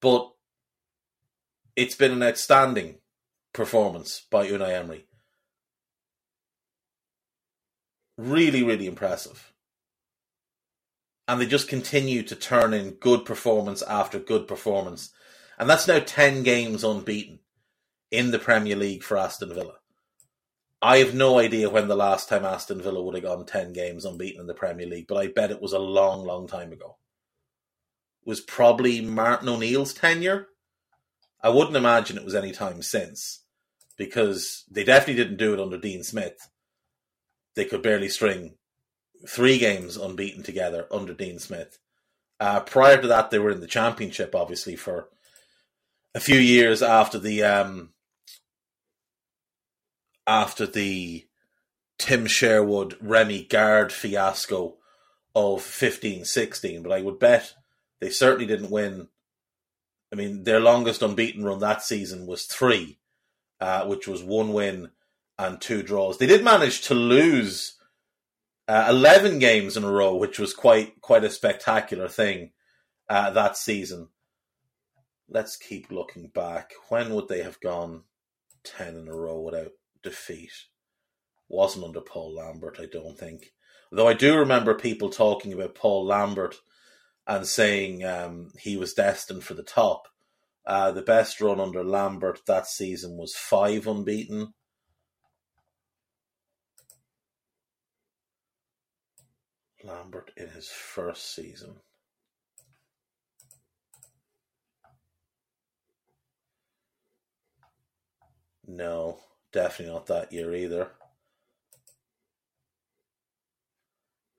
But 0.00 0.32
it's 1.76 1.96
been 1.96 2.12
an 2.12 2.22
outstanding 2.22 2.94
performance 3.52 4.22
by 4.30 4.48
Unai 4.48 4.72
Emery. 4.72 5.04
Really, 8.16 8.62
really 8.62 8.86
impressive. 8.86 9.52
And 11.28 11.38
they 11.38 11.46
just 11.46 11.68
continue 11.68 12.22
to 12.22 12.34
turn 12.34 12.72
in 12.72 12.92
good 12.92 13.26
performance 13.26 13.82
after 13.82 14.18
good 14.18 14.48
performance. 14.48 15.12
And 15.62 15.70
that's 15.70 15.86
now 15.86 16.00
10 16.00 16.42
games 16.42 16.82
unbeaten 16.82 17.38
in 18.10 18.32
the 18.32 18.40
Premier 18.40 18.74
League 18.74 19.04
for 19.04 19.16
Aston 19.16 19.54
Villa. 19.54 19.74
I 20.82 20.96
have 20.96 21.14
no 21.14 21.38
idea 21.38 21.70
when 21.70 21.86
the 21.86 21.94
last 21.94 22.28
time 22.28 22.44
Aston 22.44 22.82
Villa 22.82 23.00
would 23.00 23.14
have 23.14 23.22
gone 23.22 23.46
10 23.46 23.72
games 23.72 24.04
unbeaten 24.04 24.40
in 24.40 24.48
the 24.48 24.54
Premier 24.54 24.88
League, 24.88 25.06
but 25.06 25.18
I 25.18 25.28
bet 25.28 25.52
it 25.52 25.62
was 25.62 25.72
a 25.72 25.78
long, 25.78 26.24
long 26.26 26.48
time 26.48 26.72
ago. 26.72 26.96
It 28.26 28.28
was 28.28 28.40
probably 28.40 29.02
Martin 29.02 29.48
O'Neill's 29.48 29.94
tenure. 29.94 30.48
I 31.40 31.50
wouldn't 31.50 31.76
imagine 31.76 32.18
it 32.18 32.24
was 32.24 32.34
any 32.34 32.50
time 32.50 32.82
since 32.82 33.44
because 33.96 34.64
they 34.68 34.82
definitely 34.82 35.22
didn't 35.22 35.38
do 35.38 35.54
it 35.54 35.60
under 35.60 35.78
Dean 35.78 36.02
Smith 36.02 36.48
they 37.54 37.64
could 37.64 37.82
barely 37.82 38.08
string 38.08 38.54
three 39.28 39.58
games 39.58 39.96
unbeaten 39.96 40.42
together 40.42 40.88
under 40.90 41.14
Dean 41.14 41.38
Smith. 41.38 41.78
Uh, 42.40 42.58
prior 42.58 43.00
to 43.00 43.06
that, 43.06 43.30
they 43.30 43.38
were 43.38 43.52
in 43.52 43.60
the 43.60 43.68
championship, 43.68 44.34
obviously, 44.34 44.74
for 44.74 45.08
a 46.14 46.20
few 46.20 46.38
years 46.38 46.82
after 46.82 47.18
the 47.18 47.42
um, 47.42 47.90
after 50.26 50.66
the 50.66 51.26
Tim 51.98 52.26
Sherwood 52.26 52.98
Rémi 53.00 53.48
Garde 53.48 53.92
fiasco 53.92 54.76
of 55.34 55.60
15-16. 55.60 56.82
But 56.82 56.92
I 56.92 57.00
would 57.00 57.18
bet 57.18 57.54
they 58.00 58.10
certainly 58.10 58.46
didn't 58.46 58.70
win. 58.70 59.08
I 60.12 60.16
mean, 60.16 60.44
their 60.44 60.60
longest 60.60 61.02
unbeaten 61.02 61.44
run 61.44 61.60
that 61.60 61.82
season 61.82 62.26
was 62.26 62.44
three, 62.44 62.98
uh, 63.60 63.86
which 63.86 64.06
was 64.06 64.22
one 64.22 64.52
win 64.52 64.90
and 65.38 65.60
two 65.60 65.82
draws. 65.82 66.18
They 66.18 66.26
did 66.26 66.44
manage 66.44 66.82
to 66.82 66.94
lose 66.94 67.78
uh, 68.68 68.86
11 68.90 69.38
games 69.38 69.76
in 69.76 69.84
a 69.84 69.90
row, 69.90 70.16
which 70.16 70.38
was 70.38 70.52
quite 70.52 71.00
quite 71.00 71.24
a 71.24 71.30
spectacular 71.30 72.08
thing 72.08 72.50
uh, 73.08 73.30
that 73.30 73.56
season. 73.56 74.08
Let's 75.28 75.56
keep 75.56 75.90
looking 75.90 76.28
back. 76.28 76.72
When 76.88 77.14
would 77.14 77.28
they 77.28 77.42
have 77.42 77.60
gone 77.60 78.04
10 78.64 78.96
in 78.96 79.08
a 79.08 79.14
row 79.14 79.40
without 79.40 79.72
defeat? 80.02 80.52
Wasn't 81.48 81.84
under 81.84 82.00
Paul 82.00 82.34
Lambert, 82.34 82.78
I 82.80 82.86
don't 82.86 83.18
think. 83.18 83.52
Though 83.90 84.08
I 84.08 84.14
do 84.14 84.36
remember 84.36 84.74
people 84.74 85.10
talking 85.10 85.52
about 85.52 85.74
Paul 85.74 86.06
Lambert 86.06 86.56
and 87.26 87.46
saying 87.46 88.04
um, 88.04 88.50
he 88.58 88.76
was 88.76 88.94
destined 88.94 89.44
for 89.44 89.54
the 89.54 89.62
top. 89.62 90.08
Uh, 90.64 90.92
the 90.92 91.02
best 91.02 91.40
run 91.40 91.60
under 91.60 91.84
Lambert 91.84 92.40
that 92.46 92.66
season 92.66 93.16
was 93.16 93.34
five 93.34 93.86
unbeaten. 93.86 94.54
Lambert 99.84 100.30
in 100.36 100.48
his 100.48 100.68
first 100.68 101.34
season. 101.34 101.80
No, 108.72 109.18
definitely 109.52 109.92
not 109.92 110.06
that 110.06 110.32
year 110.32 110.54
either. 110.54 110.88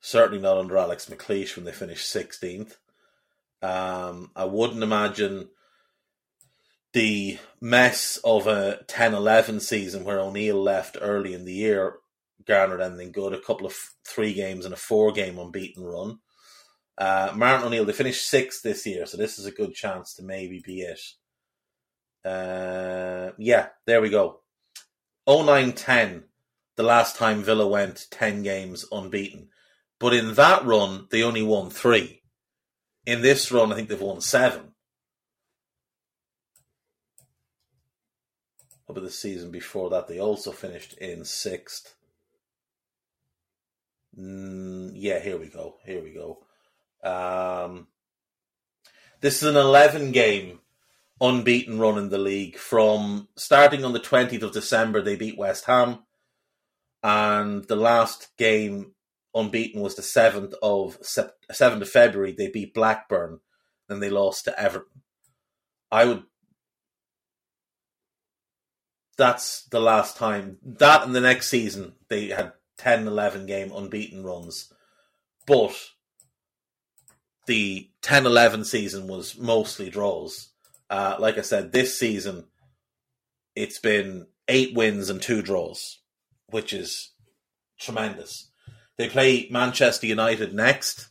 Certainly 0.02 0.42
not 0.42 0.58
under 0.58 0.76
Alex 0.76 1.06
McLeish 1.06 1.56
when 1.56 1.66
they 1.66 1.72
finished 1.72 2.12
16th. 2.12 2.78
Um, 3.62 4.32
I 4.36 4.46
wouldn't 4.46 4.82
imagine 4.82 5.50
the 6.94 7.38
mess 7.62 8.18
of 8.24 8.48
a 8.48 8.80
10 8.88 9.14
11 9.14 9.60
season 9.60 10.04
where 10.04 10.20
O'Neill 10.20 10.62
left 10.62 10.98
early 11.00 11.36
in 11.36 11.46
the 11.46 11.54
year 11.54 11.98
garnered 12.46 12.82
anything 12.82 13.12
good. 13.12 13.34
A 13.34 13.40
couple 13.40 13.68
of 13.68 13.76
three 14.04 14.34
games 14.34 14.66
and 14.66 14.74
a 14.74 14.78
four 14.78 15.12
game 15.12 15.38
unbeaten 15.38 15.84
run. 15.84 16.20
Uh, 16.98 17.32
Martin 17.36 17.68
O'Neill, 17.68 17.86
they 17.86 17.94
finished 17.94 18.28
sixth 18.28 18.64
this 18.64 18.86
year, 18.88 19.06
so 19.06 19.16
this 19.16 19.38
is 19.38 19.46
a 19.46 19.52
good 19.52 19.76
chance 19.76 20.16
to 20.16 20.24
maybe 20.24 20.60
be 20.66 20.82
it. 20.82 21.00
Uh, 22.26 23.32
yeah, 23.38 23.68
there 23.86 24.02
we 24.02 24.10
go. 24.10 24.40
09 25.28 25.74
10, 25.74 26.24
the 26.76 26.84
last 26.84 27.16
time 27.16 27.44
Villa 27.44 27.68
went 27.68 28.08
10 28.12 28.44
games 28.44 28.86
unbeaten. 28.92 29.50
But 30.00 30.14
in 30.14 30.34
that 30.34 30.66
run, 30.66 31.08
they 31.12 31.24
only 31.24 31.44
won 31.44 31.70
three. 31.70 32.22
In 33.06 33.22
this 33.22 33.52
run, 33.52 33.72
I 33.72 33.76
think 33.76 33.90
they've 33.90 34.00
won 34.00 34.22
seven. 34.22 34.74
Over 38.88 39.00
the 39.00 39.10
season 39.10 39.52
before 39.52 39.90
that, 39.92 40.08
they 40.08 40.20
also 40.20 40.52
finished 40.52 40.94
in 40.98 41.24
sixth. 41.26 41.96
Mm, 44.18 44.92
yeah, 44.94 45.20
here 45.20 45.38
we 45.38 45.48
go. 45.48 45.78
Here 45.86 46.04
we 46.04 46.12
go. 46.14 46.46
Um, 47.04 47.88
this 49.22 49.42
is 49.42 49.50
an 49.50 49.56
11 49.56 50.12
game 50.12 50.60
unbeaten 51.22 51.80
run 51.80 51.98
in 51.98 52.10
the 52.10 52.18
league 52.18 52.58
from 52.58 53.28
starting 53.36 53.86
on 53.86 53.94
the 53.94 54.00
20th 54.00 54.42
of 54.42 54.52
December. 54.52 55.02
They 55.02 55.16
beat 55.16 55.38
West 55.38 55.66
Ham. 55.66 56.00
and 57.02 57.66
the 57.66 57.76
last 57.76 58.30
game 58.38 58.94
unbeaten 59.36 59.82
was 59.82 59.96
the 59.96 60.02
seventh 60.02 60.54
of 60.62 60.98
seventh 61.02 61.82
of 61.82 61.90
February. 61.90 62.32
They 62.32 62.50
beat 62.50 62.74
Blackburn, 62.74 63.40
and 63.90 64.02
they 64.02 64.10
lost 64.10 64.46
to 64.46 64.60
Everton. 64.60 65.02
I 65.92 66.06
would. 66.06 66.24
That's 69.18 69.66
the 69.66 69.80
last 69.80 70.18
time. 70.18 70.58
That 70.64 71.04
and 71.04 71.16
the 71.16 71.22
next 71.22 71.50
season, 71.50 71.94
they 72.10 72.28
had 72.28 72.54
10, 72.78 73.08
11 73.08 73.46
game 73.46 73.72
unbeaten 73.72 74.24
runs. 74.24 74.74
But 75.46 75.76
the 77.46 77.92
10 78.02 78.26
11 78.26 78.66
season 78.66 79.08
was 79.08 79.38
mostly 79.38 79.90
draws. 79.90 80.50
Uh, 80.90 81.16
like 81.20 81.38
I 81.38 81.42
said, 81.42 81.72
this 81.72 81.98
season, 81.98 82.46
it's 83.56 83.80
been 83.80 84.28
eight 84.48 84.76
wins 84.76 85.10
and 85.10 85.22
two 85.22 85.42
draws, 85.42 86.00
which 86.48 86.74
is 86.74 87.12
tremendous. 87.80 88.50
They 88.98 89.10
play 89.10 89.48
Manchester 89.50 90.08
United 90.08 90.54
next. 90.54 91.10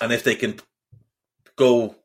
And 0.00 0.12
if 0.12 0.24
they 0.24 0.34
can 0.34 0.58
go 1.56 1.96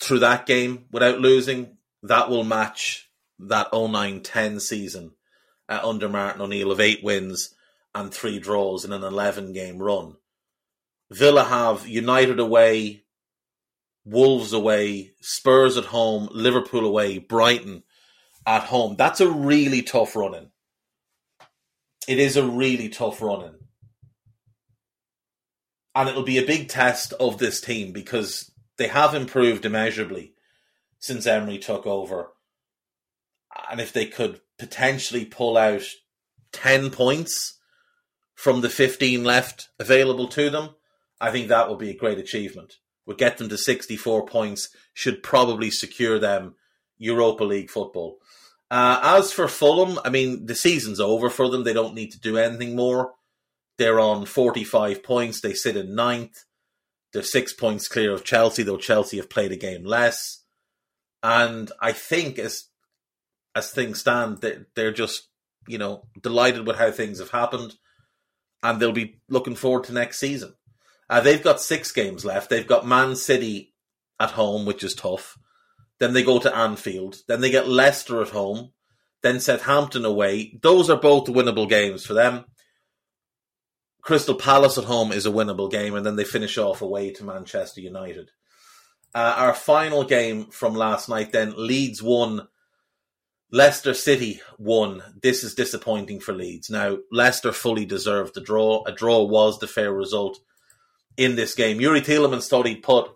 through 0.00 0.20
that 0.20 0.46
game 0.46 0.86
without 0.90 1.20
losing, 1.20 1.76
that 2.02 2.28
will 2.28 2.44
match 2.44 3.10
that 3.38 3.68
09 3.72 4.20
10 4.22 4.60
season 4.60 5.12
uh, 5.68 5.80
under 5.82 6.08
Martin 6.08 6.42
O'Neill 6.42 6.70
of 6.70 6.80
eight 6.80 7.02
wins 7.02 7.54
and 7.94 8.12
three 8.12 8.38
draws 8.38 8.84
in 8.84 8.92
an 8.92 9.02
11 9.02 9.52
game 9.52 9.78
run. 9.78 10.16
Villa 11.10 11.44
have 11.44 11.86
United 11.86 12.40
away, 12.40 13.04
Wolves 14.06 14.52
away, 14.52 15.10
Spurs 15.20 15.76
at 15.76 15.86
home, 15.86 16.28
Liverpool 16.30 16.86
away, 16.86 17.18
Brighton 17.18 17.82
at 18.46 18.62
home. 18.62 18.94
That's 18.96 19.20
a 19.20 19.28
really 19.28 19.82
tough 19.82 20.14
run 20.14 20.34
in. 20.34 20.50
It 22.06 22.20
is 22.20 22.36
a 22.36 22.46
really 22.46 22.88
tough 22.88 23.20
run 23.20 23.42
in. 23.42 23.54
And 25.96 26.08
it'll 26.08 26.22
be 26.22 26.38
a 26.38 26.46
big 26.46 26.68
test 26.68 27.14
of 27.14 27.38
this 27.38 27.60
team 27.60 27.90
because 27.90 28.52
they 28.78 28.86
have 28.86 29.12
improved 29.14 29.64
immeasurably 29.64 30.34
since 31.00 31.26
Emery 31.26 31.58
took 31.58 31.84
over. 31.84 32.28
And 33.68 33.80
if 33.80 33.92
they 33.92 34.06
could 34.06 34.40
potentially 34.56 35.24
pull 35.24 35.56
out 35.56 35.82
10 36.52 36.90
points 36.90 37.58
from 38.36 38.60
the 38.60 38.70
15 38.70 39.24
left 39.24 39.68
available 39.80 40.28
to 40.28 40.48
them, 40.48 40.76
I 41.20 41.32
think 41.32 41.48
that 41.48 41.68
would 41.68 41.78
be 41.78 41.90
a 41.90 41.96
great 41.96 42.18
achievement. 42.18 42.76
Would 43.06 43.18
get 43.18 43.38
them 43.38 43.48
to 43.48 43.58
64 43.58 44.26
points, 44.26 44.68
should 44.92 45.22
probably 45.22 45.70
secure 45.70 46.18
them 46.18 46.56
Europa 46.98 47.44
League 47.44 47.70
football. 47.70 48.18
Uh, 48.70 48.98
as 49.02 49.32
for 49.32 49.46
Fulham, 49.46 49.98
I 50.04 50.10
mean, 50.10 50.46
the 50.46 50.54
season's 50.54 50.98
over 50.98 51.30
for 51.30 51.48
them. 51.48 51.62
They 51.62 51.72
don't 51.72 51.94
need 51.94 52.10
to 52.12 52.20
do 52.20 52.36
anything 52.36 52.74
more. 52.74 53.14
They're 53.78 54.00
on 54.00 54.26
45 54.26 55.02
points. 55.02 55.40
They 55.40 55.52
sit 55.54 55.76
in 55.76 55.94
ninth. 55.94 56.44
They're 57.12 57.22
six 57.22 57.52
points 57.52 57.88
clear 57.88 58.12
of 58.12 58.24
Chelsea, 58.24 58.62
though 58.62 58.76
Chelsea 58.76 59.18
have 59.18 59.30
played 59.30 59.52
a 59.52 59.56
game 59.56 59.84
less. 59.84 60.42
And 61.22 61.70
I 61.80 61.92
think 61.92 62.38
as 62.38 62.64
as 63.54 63.70
things 63.70 64.00
stand, 64.00 64.42
they're, 64.42 64.66
they're 64.74 64.92
just, 64.92 65.28
you 65.66 65.78
know, 65.78 66.04
delighted 66.20 66.66
with 66.66 66.76
how 66.76 66.90
things 66.90 67.20
have 67.20 67.30
happened. 67.30 67.74
And 68.62 68.78
they'll 68.78 68.92
be 68.92 69.20
looking 69.28 69.54
forward 69.54 69.84
to 69.84 69.92
next 69.92 70.18
season. 70.18 70.54
Uh, 71.08 71.20
they've 71.20 71.42
got 71.42 71.60
six 71.60 71.92
games 71.92 72.24
left. 72.24 72.50
They've 72.50 72.66
got 72.66 72.86
Man 72.86 73.16
City 73.16 73.74
at 74.18 74.32
home, 74.32 74.66
which 74.66 74.82
is 74.82 74.94
tough. 74.94 75.38
Then 75.98 76.12
they 76.12 76.22
go 76.22 76.38
to 76.38 76.54
Anfield. 76.54 77.18
Then 77.28 77.40
they 77.40 77.50
get 77.50 77.68
Leicester 77.68 78.20
at 78.20 78.30
home. 78.30 78.72
Then 79.22 79.40
Southampton 79.40 80.04
away. 80.04 80.58
Those 80.62 80.90
are 80.90 81.00
both 81.00 81.26
winnable 81.26 81.68
games 81.68 82.04
for 82.04 82.14
them. 82.14 82.44
Crystal 84.02 84.34
Palace 84.34 84.78
at 84.78 84.84
home 84.84 85.10
is 85.10 85.26
a 85.26 85.30
winnable 85.30 85.70
game, 85.70 85.94
and 85.94 86.06
then 86.06 86.14
they 86.16 86.24
finish 86.24 86.58
off 86.58 86.80
away 86.80 87.12
to 87.12 87.24
Manchester 87.24 87.80
United. 87.80 88.30
Uh, 89.14 89.34
our 89.36 89.54
final 89.54 90.04
game 90.04 90.46
from 90.50 90.74
last 90.74 91.08
night, 91.08 91.32
then 91.32 91.54
Leeds 91.56 92.02
won. 92.02 92.46
Leicester 93.50 93.94
City 93.94 94.40
won. 94.58 95.02
This 95.22 95.42
is 95.42 95.54
disappointing 95.54 96.20
for 96.20 96.34
Leeds. 96.34 96.68
Now, 96.68 96.98
Leicester 97.10 97.52
fully 97.52 97.84
deserved 97.84 98.34
the 98.34 98.40
draw. 98.40 98.84
A 98.86 98.92
draw 98.92 99.24
was 99.24 99.58
the 99.58 99.66
fair 99.66 99.92
result 99.92 100.38
in 101.16 101.36
this 101.36 101.54
game. 101.54 101.78
Youri 101.78 102.04
Tielemans 102.04 102.48
thought 102.48 102.66
he'd 102.66 102.82
put 102.82 103.10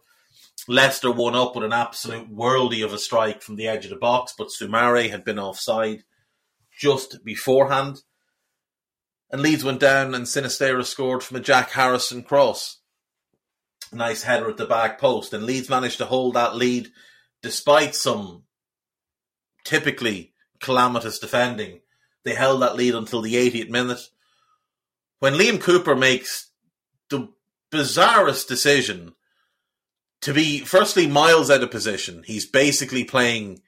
Leicester 0.69 1.11
one 1.11 1.35
up 1.35 1.55
with 1.55 1.65
an 1.65 1.73
absolute 1.73 2.35
worldy 2.35 2.85
of 2.85 2.93
a 2.93 2.99
strike 2.99 3.43
from 3.43 3.57
the 3.57 3.67
edge 3.67 3.85
of 3.85 3.91
the 3.91 3.97
box, 3.97 4.35
but 4.37 4.49
Soumaré 4.49 5.11
had 5.11 5.25
been 5.25 5.39
offside 5.39 6.05
just 6.79 7.25
beforehand. 7.25 8.03
And 9.31 9.43
Leeds 9.43 9.65
went 9.65 9.81
down 9.81 10.15
and 10.15 10.27
Sinisterra 10.27 10.85
scored 10.85 11.23
from 11.23 11.37
a 11.37 11.41
Jack 11.41 11.71
Harrison 11.71 12.23
cross. 12.23 12.81
Nice 13.93 14.23
header 14.23 14.51
at 14.51 14.57
the 14.57 14.67
back 14.67 15.01
post. 15.01 15.33
And 15.33 15.45
Leeds 15.45 15.69
managed 15.69 15.99
to 15.99 16.07
hold 16.07 16.35
that 16.35 16.57
lead 16.57 16.89
despite 17.43 17.95
some 17.95 18.45
typically 19.65 20.33
calamitous 20.61 21.19
defending. 21.19 21.81
They 22.25 22.35
held 22.35 22.63
that 22.63 22.77
lead 22.77 22.95
until 22.95 23.23
the 23.23 23.35
80th 23.35 23.71
minute. 23.71 24.01
When 25.21 25.35
Liam 25.35 25.61
Cooper 25.61 25.95
makes 25.95 26.51
the 27.09 27.29
bizarrest 27.71 28.47
decision 28.49 29.15
to 30.23 30.35
be 30.35 30.61
firstly 30.61 31.07
miles 31.07 31.51
out 31.51 31.63
of 31.63 31.71
position. 31.71 32.23
He's 32.27 32.47
basically 32.47 33.05
playing 33.05 33.61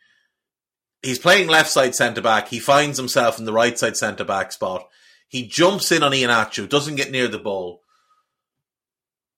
he's 1.02 1.18
playing 1.18 1.48
left 1.48 1.70
side 1.70 1.94
centre 1.94 2.22
back. 2.22 2.48
He 2.48 2.58
finds 2.58 2.98
himself 2.98 3.38
in 3.38 3.44
the 3.44 3.52
right 3.52 3.78
side 3.78 3.96
centre 3.96 4.24
back 4.24 4.52
spot. 4.52 4.88
He 5.28 5.46
jumps 5.46 5.90
in 5.90 6.02
on 6.02 6.12
Iheanacho, 6.12 6.68
doesn't 6.68 6.96
get 6.96 7.10
near 7.10 7.28
the 7.28 7.38
ball. 7.38 7.80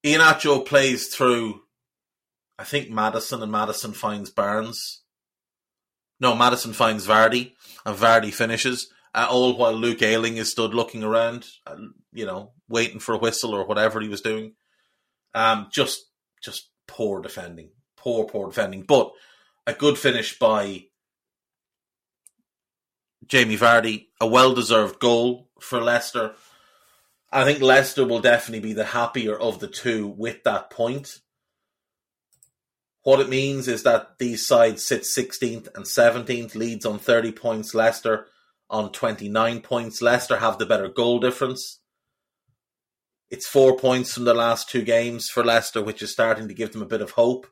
Iheanacho 0.05 0.66
plays 0.66 1.09
through 1.09 1.62
I 2.59 2.64
think 2.64 2.90
Maddison 2.90 3.42
and 3.42 3.50
Maddison 3.50 3.92
finds 3.92 4.31
Barnes. 4.31 5.03
No, 6.20 6.35
Maddison 6.35 6.72
finds 6.72 7.07
Vardy 7.07 7.53
and 7.85 7.96
Vardy 7.96 8.33
finishes. 8.33 8.92
All 9.14 9.57
while 9.57 9.74
Luke 9.74 10.03
Ayling 10.03 10.38
is 10.38 10.50
stood 10.50 10.74
looking 10.74 11.05
around, 11.05 11.46
uh, 11.66 11.77
you 12.12 12.27
know, 12.27 12.53
waiting 12.68 12.98
for 12.98 13.14
a 13.14 13.18
whistle 13.18 13.55
or 13.55 13.64
whatever 13.64 14.00
he 14.00 14.09
was 14.09 14.20
doing. 14.20 14.55
Um, 15.35 15.68
just, 15.70 16.07
just 16.42 16.70
poor 16.88 17.22
defending, 17.22 17.70
poor, 17.96 18.24
poor 18.24 18.48
defending, 18.48 18.83
but 18.83 19.12
a 19.66 19.72
good 19.72 19.98
finish 19.98 20.38
by 20.38 20.87
Jamie 23.27 23.57
Vardy, 23.57 24.07
a 24.20 24.27
well 24.27 24.55
deserved 24.55 24.98
goal 24.98 25.48
for 25.61 25.81
Leicester. 25.81 26.35
I 27.33 27.44
think 27.44 27.61
Leicester 27.61 28.05
will 28.05 28.20
definitely 28.20 28.68
be 28.68 28.74
the 28.74 28.85
happier 28.85 29.37
of 29.38 29.59
the 29.59 29.66
two 29.68 30.07
with 30.07 30.44
that 30.44 30.70
point. 30.70 31.20
What 33.03 33.20
it 33.20 33.29
means 33.29 33.68
is 33.68 33.83
that 33.83 34.18
these 34.18 34.46
sides 34.46 34.85
sit 34.85 35.03
16th 35.03 35.68
and 35.74 35.85
17th, 35.85 36.55
Leeds 36.55 36.87
on 36.87 36.98
30 36.98 37.33
points, 37.33 37.74
Leicester 37.74 38.27
on 38.70 38.92
29 38.92 39.61
points. 39.61 40.03
Leicester 40.03 40.38
have 40.38 40.59
the 40.59 40.66
better 40.66 40.88
goal 40.88 41.18
difference. 41.18 41.81
It's 43.31 43.46
four 43.46 43.77
points 43.77 44.14
from 44.14 44.24
the 44.24 44.35
last 44.35 44.68
two 44.68 44.83
games 44.83 45.29
for 45.29 45.44
Leicester, 45.44 45.83
which 45.83 46.03
is 46.03 46.12
starting 46.12 46.48
to 46.48 46.55
give 46.55 46.72
them 46.72 46.83
a 46.83 46.87
bit 46.87 47.00
of 47.00 47.12
hope. 47.12 47.46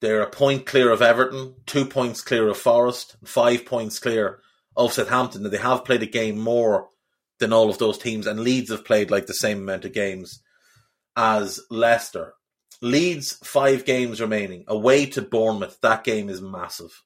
They're 0.00 0.22
a 0.22 0.30
point 0.30 0.64
clear 0.64 0.90
of 0.92 1.02
Everton, 1.02 1.56
two 1.66 1.84
points 1.84 2.22
clear 2.22 2.48
of 2.48 2.56
Forest, 2.56 3.16
five 3.24 3.66
points 3.66 3.98
clear 3.98 4.40
of 4.76 4.92
Southampton. 4.92 5.42
They 5.50 5.58
have 5.58 5.84
played 5.84 6.02
a 6.02 6.06
game 6.06 6.38
more 6.38 6.88
than 7.40 7.52
all 7.52 7.68
of 7.68 7.78
those 7.78 7.98
teams, 7.98 8.26
and 8.26 8.40
Leeds 8.40 8.70
have 8.70 8.84
played 8.84 9.10
like 9.10 9.26
the 9.26 9.34
same 9.34 9.58
amount 9.58 9.84
of 9.84 9.92
games 9.92 10.40
as 11.16 11.60
Leicester. 11.70 12.34
Leeds, 12.80 13.32
five 13.42 13.84
games 13.84 14.20
remaining. 14.20 14.64
Away 14.68 15.06
to 15.06 15.22
Bournemouth, 15.22 15.78
that 15.82 16.04
game 16.04 16.28
is 16.28 16.40
massive. 16.40 17.02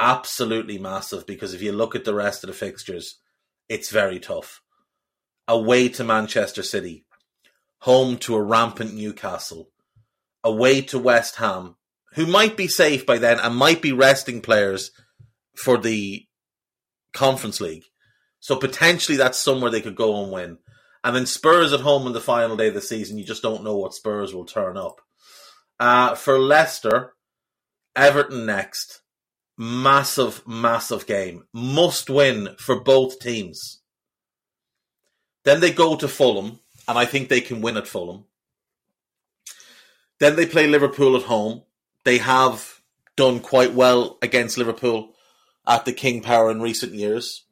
Absolutely 0.00 0.78
massive, 0.78 1.26
because 1.26 1.54
if 1.54 1.62
you 1.62 1.72
look 1.72 1.94
at 1.94 2.04
the 2.04 2.14
rest 2.14 2.44
of 2.44 2.48
the 2.48 2.54
fixtures, 2.54 3.20
it's 3.68 3.90
very 3.90 4.18
tough 4.18 4.60
away 5.46 5.88
to 5.90 6.04
Manchester 6.04 6.62
City, 6.62 7.04
home 7.80 8.16
to 8.18 8.34
a 8.34 8.42
rampant 8.42 8.94
Newcastle, 8.94 9.70
away 10.42 10.80
to 10.82 10.98
West 10.98 11.36
Ham, 11.36 11.76
who 12.14 12.26
might 12.26 12.56
be 12.56 12.68
safe 12.68 13.04
by 13.04 13.18
then 13.18 13.38
and 13.40 13.56
might 13.56 13.82
be 13.82 13.92
resting 13.92 14.40
players 14.40 14.90
for 15.56 15.76
the 15.76 16.26
Conference 17.12 17.60
League. 17.60 17.84
So 18.40 18.56
potentially 18.56 19.16
that's 19.16 19.38
somewhere 19.38 19.70
they 19.70 19.80
could 19.80 19.96
go 19.96 20.22
and 20.22 20.32
win. 20.32 20.58
And 21.02 21.14
then 21.14 21.26
Spurs 21.26 21.72
at 21.72 21.80
home 21.80 22.06
on 22.06 22.12
the 22.12 22.20
final 22.20 22.56
day 22.56 22.68
of 22.68 22.74
the 22.74 22.80
season, 22.80 23.18
you 23.18 23.24
just 23.24 23.42
don't 23.42 23.64
know 23.64 23.76
what 23.76 23.94
Spurs 23.94 24.34
will 24.34 24.46
turn 24.46 24.76
up. 24.76 25.00
Uh, 25.78 26.14
for 26.14 26.38
Leicester, 26.38 27.14
Everton 27.94 28.46
next. 28.46 29.02
Massive, 29.56 30.46
massive 30.46 31.06
game. 31.06 31.44
Must 31.52 32.10
win 32.10 32.56
for 32.58 32.80
both 32.80 33.20
teams. 33.20 33.80
Then 35.44 35.60
they 35.60 35.72
go 35.72 35.96
to 35.96 36.08
Fulham, 36.08 36.60
and 36.88 36.98
I 36.98 37.04
think 37.04 37.28
they 37.28 37.40
can 37.40 37.60
win 37.60 37.76
at 37.76 37.86
Fulham. 37.86 38.24
Then 40.18 40.36
they 40.36 40.46
play 40.46 40.66
Liverpool 40.66 41.16
at 41.16 41.24
home. 41.24 41.62
They 42.04 42.18
have 42.18 42.80
done 43.16 43.40
quite 43.40 43.74
well 43.74 44.18
against 44.22 44.58
Liverpool 44.58 45.14
at 45.66 45.84
the 45.84 45.92
King 45.92 46.20
Power 46.22 46.50
in 46.50 46.60
recent 46.60 46.94
years. 46.94 47.44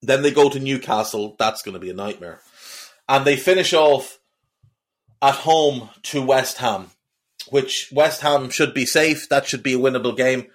Then 0.00 0.22
they 0.22 0.30
go 0.30 0.48
to 0.48 0.58
Newcastle. 0.58 1.36
That's 1.38 1.62
going 1.62 1.74
to 1.74 1.80
be 1.80 1.90
a 1.90 1.94
nightmare. 1.94 2.40
And 3.08 3.24
they 3.24 3.36
finish 3.36 3.72
off 3.72 4.18
at 5.20 5.34
home 5.34 5.90
to 6.04 6.22
West 6.22 6.58
Ham, 6.58 6.90
which 7.52 7.90
West 7.92 8.22
Ham 8.22 8.48
should 8.48 8.72
be 8.72 8.86
safe. 8.86 9.28
That 9.28 9.46
should 9.46 9.62
be 9.62 9.74
a 9.74 9.78
winnable 9.78 10.16
game. 10.16 10.46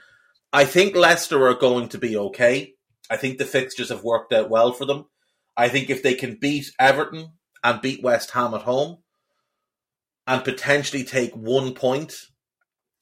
I 0.52 0.66
think 0.66 0.96
Leicester 0.96 1.48
are 1.48 1.54
going 1.54 1.90
to 1.90 2.00
be 2.00 2.18
okay. 2.18 2.74
I 3.08 3.18
think 3.18 3.38
the 3.38 3.46
fixtures 3.46 3.90
have 3.90 4.04
worked 4.04 4.34
out 4.34 4.50
well 4.50 4.74
for 4.74 4.86
them. 4.86 5.06
I 5.56 5.70
think 5.70 5.92
if 5.92 6.02
they 6.02 6.16
can 6.16 6.40
beat 6.42 6.72
Everton 6.80 7.34
and 7.64 7.82
beat 7.82 8.02
West 8.02 8.32
Ham 8.32 8.56
at 8.56 8.64
home 8.64 8.98
and 10.26 10.44
potentially 10.44 11.04
take 11.04 11.36
one 11.36 11.76
point 11.76 12.16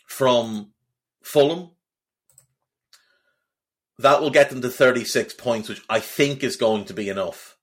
from 0.08 0.74
Fulham, 1.24 1.72
that 3.98 4.22
will 4.22 4.30
get 4.30 4.50
them 4.50 4.62
to 4.62 4.70
36 4.70 5.36
points, 5.36 5.70
which 5.70 5.82
I 5.90 6.02
think 6.02 6.44
is 6.44 6.58
going 6.58 6.84
to 6.86 6.94
be 6.94 7.08
enough. 7.08 7.55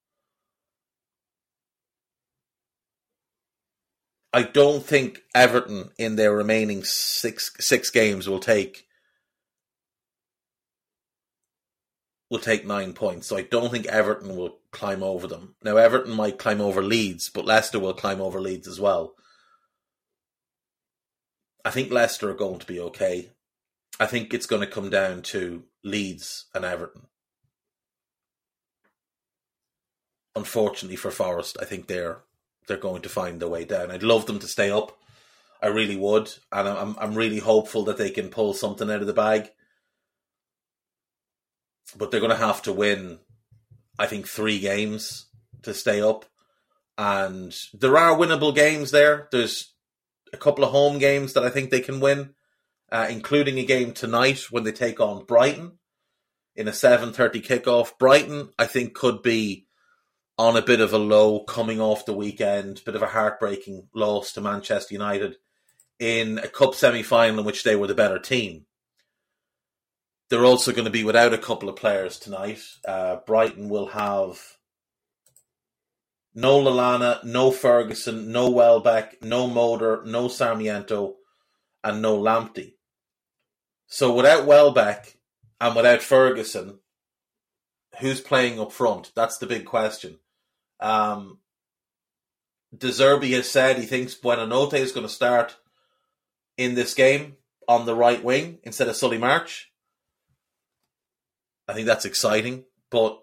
I 4.32 4.42
don't 4.42 4.84
think 4.84 5.22
Everton 5.34 5.90
in 5.98 6.16
their 6.16 6.34
remaining 6.34 6.84
six 6.84 7.52
six 7.60 7.90
games 7.90 8.28
will 8.28 8.40
take 8.40 8.86
will 12.30 12.38
take 12.38 12.66
nine 12.66 12.94
points. 12.94 13.26
So 13.26 13.36
I 13.36 13.42
don't 13.42 13.70
think 13.70 13.84
Everton 13.86 14.36
will 14.36 14.58
climb 14.70 15.02
over 15.02 15.26
them. 15.26 15.54
Now 15.62 15.76
Everton 15.76 16.14
might 16.14 16.38
climb 16.38 16.62
over 16.62 16.82
Leeds, 16.82 17.28
but 17.28 17.44
Leicester 17.44 17.78
will 17.78 17.92
climb 17.92 18.22
over 18.22 18.40
Leeds 18.40 18.66
as 18.66 18.80
well. 18.80 19.14
I 21.62 21.70
think 21.70 21.92
Leicester 21.92 22.30
are 22.30 22.34
going 22.34 22.58
to 22.58 22.66
be 22.66 22.80
okay. 22.80 23.32
I 24.00 24.06
think 24.06 24.32
it's 24.32 24.46
going 24.46 24.62
to 24.62 24.66
come 24.66 24.88
down 24.88 25.20
to 25.22 25.64
Leeds 25.84 26.46
and 26.54 26.64
Everton. 26.64 27.02
Unfortunately 30.34 30.96
for 30.96 31.10
Forest, 31.10 31.58
I 31.60 31.66
think 31.66 31.86
they're 31.86 32.22
they're 32.66 32.76
going 32.76 33.02
to 33.02 33.08
find 33.08 33.40
their 33.40 33.48
way 33.48 33.64
down. 33.64 33.90
I'd 33.90 34.02
love 34.02 34.26
them 34.26 34.38
to 34.40 34.48
stay 34.48 34.70
up. 34.70 34.98
I 35.62 35.68
really 35.68 35.96
would, 35.96 36.32
and 36.50 36.68
I'm 36.68 36.96
I'm 36.98 37.14
really 37.14 37.38
hopeful 37.38 37.84
that 37.84 37.96
they 37.96 38.10
can 38.10 38.30
pull 38.30 38.52
something 38.52 38.90
out 38.90 39.00
of 39.00 39.06
the 39.06 39.12
bag 39.12 39.50
but 41.96 42.10
they're 42.10 42.20
going 42.20 42.30
to 42.30 42.36
have 42.36 42.62
to 42.62 42.72
win, 42.72 43.18
I 43.98 44.06
think, 44.06 44.26
three 44.26 44.58
games 44.58 45.26
to 45.62 45.74
stay 45.74 46.00
up. 46.00 46.24
And 46.98 47.54
there 47.74 47.96
are 47.96 48.16
winnable 48.16 48.54
games 48.54 48.90
there. 48.90 49.28
There's 49.32 49.74
a 50.32 50.36
couple 50.36 50.64
of 50.64 50.70
home 50.70 50.98
games 50.98 51.32
that 51.32 51.44
I 51.44 51.50
think 51.50 51.70
they 51.70 51.80
can 51.80 52.00
win, 52.00 52.34
uh, 52.90 53.08
including 53.10 53.58
a 53.58 53.64
game 53.64 53.92
tonight 53.92 54.46
when 54.50 54.64
they 54.64 54.72
take 54.72 55.00
on 55.00 55.24
Brighton 55.24 55.78
in 56.54 56.68
a 56.68 56.72
7.30 56.72 57.44
kickoff. 57.44 57.98
Brighton, 57.98 58.50
I 58.58 58.66
think, 58.66 58.94
could 58.94 59.22
be 59.22 59.66
on 60.38 60.56
a 60.56 60.62
bit 60.62 60.80
of 60.80 60.92
a 60.92 60.98
low 60.98 61.40
coming 61.40 61.80
off 61.80 62.06
the 62.06 62.12
weekend, 62.12 62.82
bit 62.84 62.94
of 62.94 63.02
a 63.02 63.06
heartbreaking 63.08 63.88
loss 63.94 64.32
to 64.32 64.40
Manchester 64.40 64.94
United 64.94 65.36
in 65.98 66.38
a 66.38 66.48
cup 66.48 66.74
semi-final 66.74 67.40
in 67.40 67.44
which 67.44 67.64
they 67.64 67.76
were 67.76 67.86
the 67.86 67.94
better 67.94 68.18
team. 68.18 68.66
They're 70.30 70.44
also 70.44 70.72
going 70.72 70.86
to 70.86 70.90
be 70.90 71.04
without 71.04 71.34
a 71.34 71.38
couple 71.38 71.68
of 71.68 71.76
players 71.76 72.18
tonight. 72.18 72.60
Uh, 72.86 73.16
Brighton 73.26 73.68
will 73.68 73.88
have 73.88 74.40
no 76.34 76.60
Lallana, 76.60 77.22
no 77.24 77.50
Ferguson, 77.50 78.32
no 78.32 78.50
Welbeck, 78.50 79.22
no 79.22 79.46
Moder, 79.46 80.02
no 80.06 80.28
Sarmiento, 80.28 81.16
and 81.84 82.00
no 82.00 82.18
Lamptey. 82.18 82.74
So 83.86 84.14
without 84.14 84.46
Welbeck 84.46 85.18
and 85.60 85.76
without 85.76 86.00
Ferguson, 86.00 86.78
who's 88.00 88.22
playing 88.22 88.58
up 88.58 88.72
front? 88.72 89.12
That's 89.14 89.36
the 89.36 89.46
big 89.46 89.66
question. 89.66 90.18
Um, 90.82 91.38
has 92.80 93.50
said 93.50 93.78
he 93.78 93.86
thinks 93.86 94.14
Buonanotte 94.14 94.74
is 94.74 94.92
going 94.92 95.06
to 95.06 95.12
start 95.12 95.56
in 96.58 96.74
this 96.74 96.92
game 96.92 97.36
on 97.68 97.86
the 97.86 97.94
right 97.94 98.22
wing 98.22 98.58
instead 98.64 98.88
of 98.88 98.96
Solly 98.96 99.18
March. 99.18 99.70
I 101.68 101.74
think 101.74 101.86
that's 101.86 102.04
exciting, 102.04 102.64
but 102.90 103.22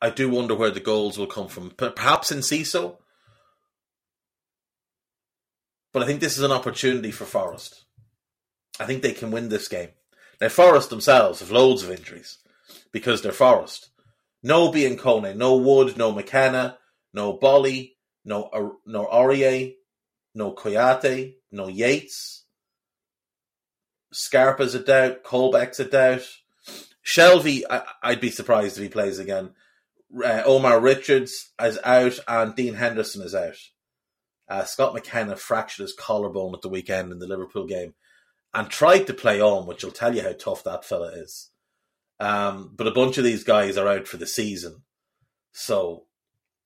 I 0.00 0.08
do 0.08 0.30
wonder 0.30 0.54
where 0.54 0.70
the 0.70 0.80
goals 0.80 1.18
will 1.18 1.26
come 1.26 1.48
from. 1.48 1.70
Perhaps 1.70 2.32
Enciso, 2.32 2.96
but 5.92 6.02
I 6.02 6.06
think 6.06 6.20
this 6.20 6.38
is 6.38 6.42
an 6.42 6.52
opportunity 6.52 7.10
for 7.10 7.26
Forest. 7.26 7.84
I 8.78 8.86
think 8.86 9.02
they 9.02 9.12
can 9.12 9.30
win 9.30 9.50
this 9.50 9.68
game. 9.68 9.90
Now, 10.40 10.48
Forest 10.48 10.88
themselves 10.88 11.40
have 11.40 11.50
loads 11.50 11.82
of 11.82 11.90
injuries 11.90 12.38
because 12.92 13.20
they're 13.20 13.32
Forest. 13.32 13.89
No 14.42 14.72
Biancone, 14.72 15.36
no 15.36 15.56
Wood, 15.56 15.96
no 15.96 16.12
McKenna, 16.12 16.78
no 17.12 17.36
Boly, 17.36 17.92
no 18.24 18.78
no 18.86 19.06
Aurier, 19.06 19.74
no 20.34 20.52
Kouyaté, 20.52 21.34
no 21.52 21.68
Yates. 21.68 22.44
Scarpa's 24.12 24.74
a 24.74 24.80
doubt. 24.80 25.22
Colback's 25.22 25.78
a 25.78 25.84
doubt. 25.84 26.26
Shelvey, 27.04 27.62
I, 27.68 28.10
would 28.10 28.20
be 28.20 28.30
surprised 28.30 28.76
if 28.76 28.82
he 28.82 28.88
plays 28.88 29.18
again. 29.18 29.50
Uh, 30.22 30.42
Omar 30.44 30.80
Richards 30.80 31.52
is 31.60 31.78
out, 31.84 32.18
and 32.26 32.54
Dean 32.54 32.74
Henderson 32.74 33.22
is 33.22 33.34
out. 33.34 33.56
Uh, 34.48 34.64
Scott 34.64 34.94
McKenna 34.94 35.36
fractured 35.36 35.84
his 35.84 35.94
collarbone 35.94 36.54
at 36.54 36.62
the 36.62 36.68
weekend 36.68 37.12
in 37.12 37.20
the 37.20 37.26
Liverpool 37.26 37.66
game 37.66 37.94
and 38.52 38.68
tried 38.68 39.06
to 39.06 39.14
play 39.14 39.40
on, 39.40 39.66
which 39.66 39.84
will 39.84 39.92
tell 39.92 40.14
you 40.14 40.22
how 40.22 40.32
tough 40.32 40.64
that 40.64 40.84
fella 40.84 41.12
is. 41.12 41.50
Um, 42.20 42.72
but 42.76 42.86
a 42.86 42.92
bunch 42.92 43.16
of 43.18 43.24
these 43.24 43.44
guys 43.44 43.78
are 43.78 43.88
out 43.88 44.06
for 44.06 44.18
the 44.18 44.26
season. 44.26 44.82
So 45.52 46.04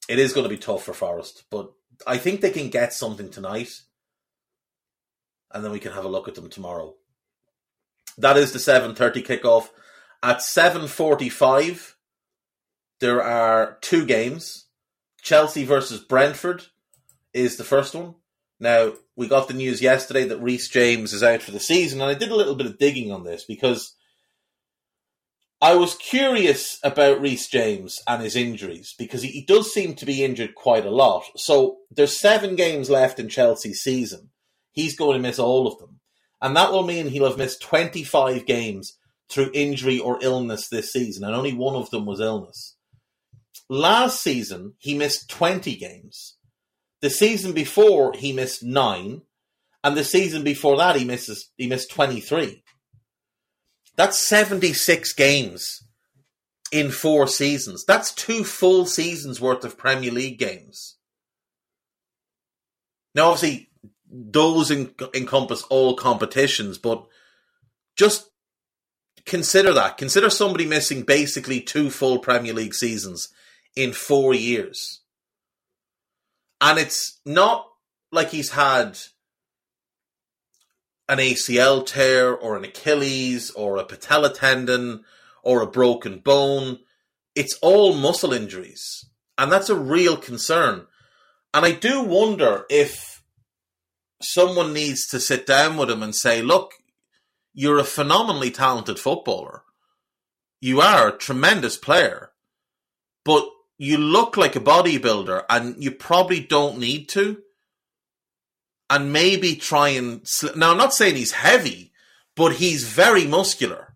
it 0.09 0.19
is 0.19 0.33
going 0.33 0.45
to 0.45 0.55
be 0.55 0.59
tough 0.59 0.85
for 0.85 0.93
Forest. 0.93 1.45
But 1.51 1.71
I 2.07 2.19
think 2.19 2.41
they 2.41 2.51
can 2.51 2.69
get 2.69 2.93
something 2.93 3.31
tonight. 3.31 3.71
And 5.53 5.65
then 5.65 5.71
we 5.71 5.79
can 5.79 5.93
have 5.93 6.05
a 6.05 6.09
look 6.09 6.27
at 6.27 6.35
them 6.35 6.51
tomorrow. 6.51 6.95
That 8.19 8.37
is 8.37 8.53
the 8.53 8.59
7.30 8.59 9.25
kickoff. 9.25 9.69
At 10.23 10.39
7.45, 10.39 11.95
there 13.01 13.23
are 13.23 13.79
two 13.81 14.05
games. 14.05 14.67
Chelsea 15.23 15.65
versus 15.65 16.01
Brentford 16.01 16.65
is 17.33 17.57
the 17.57 17.65
first 17.65 17.95
one. 17.95 18.15
Now, 18.59 18.95
we 19.17 19.29
got 19.29 19.49
the 19.49 19.55
news 19.55 19.83
yesterday 19.83 20.25
that 20.25 20.41
Reece 20.41 20.69
James 20.69 21.13
is 21.13 21.23
out 21.23 21.43
for 21.43 21.51
the 21.51 21.61
season, 21.61 22.01
and 22.01 22.11
I 22.11 22.15
did 22.15 22.31
a 22.31 22.37
little 22.37 22.55
bit 22.55 22.67
of 22.67 22.79
digging 22.79 23.13
on 23.13 23.25
this 23.25 23.45
because 23.45 23.95
I 25.65 25.77
was 25.77 25.95
curious 25.95 26.79
about 26.83 27.23
Reece 27.23 27.49
James 27.49 27.99
and 28.07 28.23
his 28.23 28.37
injuries 28.37 28.95
because 28.99 29.23
he, 29.23 29.29
he, 29.31 29.47
does 29.47 29.73
seem 29.73 29.95
to 29.95 30.05
be 30.05 30.23
injured 30.23 30.55
quite 30.55 30.85
a 30.85 30.91
lot. 30.91 31.25
So 31.37 31.79
there's 31.91 32.21
seven 32.21 32.55
games 32.55 32.91
left 32.91 33.19
in 33.19 33.31
Chelsea's 33.31 33.81
season. 33.81 34.29
He's 34.73 34.95
going 34.95 35.15
to 35.17 35.27
miss 35.27 35.39
all 35.39 35.67
of 35.67 35.79
them. 35.79 36.01
And 36.43 36.55
that 36.55 36.71
will 36.71 36.83
mean 36.83 37.09
he'll 37.09 37.27
have 37.27 37.39
missed 37.39 37.63
25 37.63 38.45
games 38.45 38.99
through 39.31 39.53
injury 39.55 39.99
or 39.99 40.19
illness 40.21 40.69
this 40.69 40.93
season, 40.93 41.25
and 41.25 41.35
only 41.35 41.55
one 41.55 41.77
of 41.77 41.89
them 41.89 42.05
was 42.05 42.21
illness. 42.21 42.77
Last 43.71 44.23
season, 44.23 44.75
he 44.77 44.99
missed 44.99 45.31
20 45.31 45.77
games. 45.77 46.37
The 47.01 47.09
season 47.09 47.53
before, 47.53 48.13
he 48.13 48.35
missed 48.35 48.63
nine, 48.63 49.23
and 49.83 49.97
the 49.97 50.05
season 50.05 50.45
before 50.45 50.77
that, 50.77 50.97
he 50.97 51.07
misses 51.07 51.51
he 51.57 51.69
missed 51.69 51.91
23. 51.91 52.64
That's 53.97 54.19
76 54.19 55.13
games 55.13 55.85
in 56.73 56.91
four 56.91 57.27
seasons. 57.27 57.85
That's 57.85 58.13
two 58.13 58.45
full 58.45 58.87
seasons 58.87 59.41
worth 59.41 59.65
of 59.65 59.79
Premier 59.79 60.11
League 60.11 60.39
games. 60.39 60.97
Now, 63.15 63.31
obviously, 63.31 63.71
those 64.11 64.71
en- 64.71 64.95
encompass 65.15 65.63
all 65.65 65.95
competitions, 65.95 66.79
but 66.79 67.07
just 67.97 68.29
consider 69.25 69.73
that. 69.73 69.99
Consider 69.99 70.31
somebody 70.31 70.67
missing 70.67 71.03
basically 71.03 71.61
two 71.61 71.91
full 71.91 72.19
Premier 72.19 72.53
League 72.53 72.75
seasons 72.75 73.29
in 73.77 73.93
four 73.93 74.35
years. 74.35 75.01
And 76.61 76.79
it's 76.79 77.21
not 77.25 77.67
like 78.11 78.31
he's 78.31 78.51
had 78.51 78.99
an 81.09 81.19
ACL 81.19 81.85
tear 81.85 82.35
or 82.35 82.57
an 82.57 82.65
Achilles 82.65 83.51
or 83.51 83.77
a 83.77 83.85
patella 83.85 84.33
tendon 84.33 85.05
or 85.43 85.61
a 85.61 85.67
broken 85.67 86.19
bone. 86.19 86.79
It's 87.35 87.59
all 87.61 87.95
muscle 87.95 88.33
injuries. 88.33 89.05
And 89.37 89.51
that's 89.51 89.69
a 89.69 89.75
real 89.75 90.17
concern. 90.17 90.87
And 91.53 91.65
I 91.65 91.73
do 91.73 92.03
wonder 92.03 92.65
if 92.71 93.23
someone 94.21 94.73
needs 94.73 95.07
to 95.09 95.21
sit 95.21 95.47
down 95.47 95.77
with 95.77 95.91
him 95.91 96.03
and 96.03 96.15
say, 96.15 96.43
look, 96.43 96.73
you're 97.53 97.79
a 97.79 97.85
phenomenally 97.85 98.51
talented 98.51 98.99
footballer. 98.99 99.63
You 100.61 100.81
are 100.81 101.09
a 101.09 101.19
tremendous 101.19 101.77
player, 101.77 102.31
but 103.25 103.47
you 103.77 103.99
look 103.99 104.37
like 104.37 104.57
a 104.57 104.61
bodybuilder 104.61 105.45
and 105.49 105.83
you 105.83 105.91
probably 105.91 106.41
don't 106.41 106.79
need 106.79 107.09
to. 107.11 107.44
And 108.91 109.13
maybe 109.13 109.57
try 109.57 109.91
and. 109.91 110.27
Sl- 110.27 110.57
now, 110.57 110.73
I'm 110.73 110.79
not 110.79 110.95
saying 110.95 111.17
he's 111.17 111.33
heavy, 111.33 111.93
but 112.37 112.55
he's 112.55 112.85
very 112.85 113.25
muscular. 113.25 113.95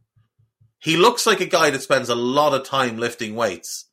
He 0.78 0.96
looks 0.96 1.26
like 1.26 1.40
a 1.40 1.46
guy 1.46 1.70
that 1.70 1.82
spends 1.82 2.08
a 2.08 2.14
lot 2.14 2.54
of 2.54 2.64
time 2.64 2.98
lifting 2.98 3.34
weights 3.34 3.88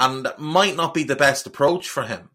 and 0.00 0.24
that 0.24 0.38
might 0.38 0.74
not 0.74 0.94
be 0.94 1.04
the 1.04 1.14
best 1.14 1.46
approach 1.46 1.86
for 1.86 2.04
him. 2.04 2.30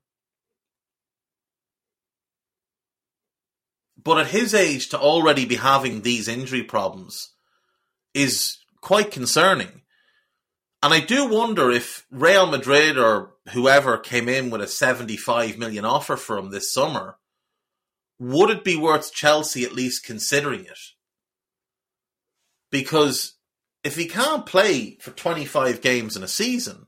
But 4.02 4.20
at 4.20 4.28
his 4.28 4.54
age, 4.54 4.90
to 4.90 5.00
already 5.00 5.46
be 5.46 5.56
having 5.56 6.02
these 6.02 6.28
injury 6.28 6.62
problems 6.62 7.32
is 8.14 8.60
quite 8.82 9.10
concerning. 9.10 9.82
And 10.84 10.94
I 10.94 11.00
do 11.00 11.28
wonder 11.28 11.72
if 11.72 12.06
Real 12.12 12.46
Madrid 12.46 13.00
or 13.00 13.34
whoever 13.52 13.98
came 13.98 14.30
in 14.30 14.52
with 14.52 14.62
a 14.62 14.68
75 14.68 15.58
million 15.58 15.86
offer 15.86 16.16
for 16.16 16.38
him 16.38 16.52
this 16.52 16.72
summer, 16.72 17.18
would 18.20 18.50
it 18.50 18.64
be 18.64 18.76
worth 18.76 19.14
Chelsea 19.14 19.64
at 19.64 19.74
least 19.74 20.06
considering 20.06 20.66
it? 20.66 20.80
Because 22.72 23.36
if 23.84 23.96
he 23.96 24.08
can't 24.08 24.46
play 24.46 24.98
for 25.00 25.12
25 25.12 25.82
games 25.82 26.16
in 26.16 26.24
a 26.24 26.28
season, 26.28 26.88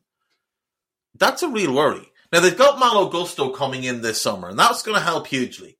that's 1.15 1.43
a 1.43 1.49
real 1.49 1.73
worry. 1.73 2.11
Now 2.31 2.39
they've 2.39 2.57
got 2.57 2.79
Malo 2.79 3.09
Gusto 3.09 3.49
coming 3.49 3.83
in 3.83 4.01
this 4.01 4.21
summer, 4.21 4.49
and 4.49 4.59
that's 4.59 4.83
going 4.83 4.97
to 4.97 5.03
help 5.03 5.27
hugely. 5.27 5.77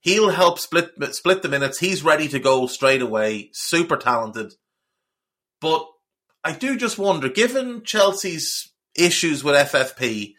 He'll 0.00 0.30
help 0.30 0.58
split 0.58 0.92
split 1.14 1.42
the 1.42 1.48
minutes. 1.48 1.78
He's 1.78 2.04
ready 2.04 2.28
to 2.28 2.38
go 2.38 2.66
straight 2.66 3.00
away. 3.02 3.50
Super 3.52 3.96
talented, 3.96 4.52
but 5.60 5.86
I 6.44 6.52
do 6.52 6.76
just 6.76 6.98
wonder, 6.98 7.28
given 7.28 7.82
Chelsea's 7.84 8.70
issues 8.94 9.42
with 9.42 9.72
FFP, 9.72 10.34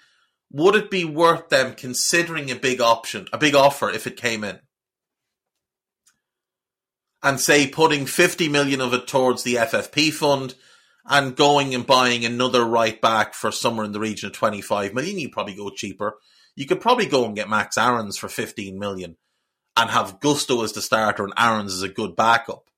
would 0.56 0.76
it 0.76 0.90
be 0.90 1.04
worth 1.04 1.50
them 1.50 1.76
considering 1.76 2.50
a 2.50 2.56
big 2.56 2.80
option, 2.80 3.28
a 3.34 3.38
big 3.38 3.56
offer 3.56 3.90
if 3.90 4.08
it 4.08 4.16
came 4.16 4.42
in? 4.46 4.58
And 7.22 7.42
say 7.42 7.68
putting 7.68 8.06
50 8.06 8.48
million 8.48 8.80
of 8.80 8.94
it 8.94 9.06
towards 9.06 9.44
the 9.44 9.56
FFP 9.56 10.14
fund 10.14 10.56
and 11.06 11.36
going 11.36 11.76
and 11.76 11.86
buying 11.86 12.24
another 12.24 12.64
right 12.64 13.02
back 13.02 13.34
for 13.34 13.52
somewhere 13.52 13.86
in 13.86 13.92
the 13.92 14.00
region 14.00 14.28
of 14.28 14.34
25 14.34 14.94
million, 14.94 15.20
you 15.20 15.28
probably 15.28 15.56
go 15.56 15.72
cheaper. 15.72 16.16
You 16.56 16.66
could 16.66 16.80
probably 16.80 17.08
go 17.08 17.26
and 17.26 17.36
get 17.36 17.50
Max 17.50 17.78
Aarons 17.78 18.18
for 18.18 18.30
15 18.30 18.80
million 18.80 19.18
and 19.76 19.90
have 19.90 20.22
Gusto 20.22 20.64
as 20.64 20.72
the 20.72 20.82
starter 20.82 21.26
and 21.26 21.34
Aarons 21.38 21.74
as 21.74 21.82
a 21.82 21.90
good 21.90 22.16
backup. 22.16 22.70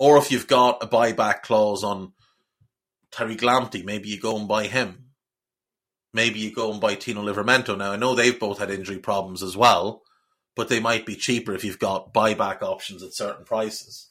Or 0.00 0.18
if 0.18 0.32
you've 0.32 0.48
got 0.48 0.82
a 0.82 0.88
buyback 0.88 1.42
clause 1.42 1.84
on 1.84 2.12
Tariq 3.12 3.38
Lamptey, 3.38 3.84
maybe 3.84 4.08
you 4.08 4.18
go 4.18 4.36
and 4.36 4.48
buy 4.48 4.66
him. 4.66 5.01
Maybe 6.14 6.40
you 6.40 6.52
go 6.52 6.70
and 6.70 6.80
buy 6.80 6.94
Tino 6.94 7.22
Livramento. 7.22 7.76
Now, 7.76 7.92
I 7.92 7.96
know 7.96 8.14
they've 8.14 8.38
both 8.38 8.58
had 8.58 8.70
injury 8.70 8.98
problems 8.98 9.42
as 9.42 9.56
well, 9.56 10.02
but 10.54 10.68
they 10.68 10.80
might 10.80 11.06
be 11.06 11.16
cheaper 11.16 11.54
if 11.54 11.64
you've 11.64 11.78
got 11.78 12.12
buyback 12.12 12.62
options 12.62 13.02
at 13.02 13.14
certain 13.14 13.44
prices. 13.44 14.10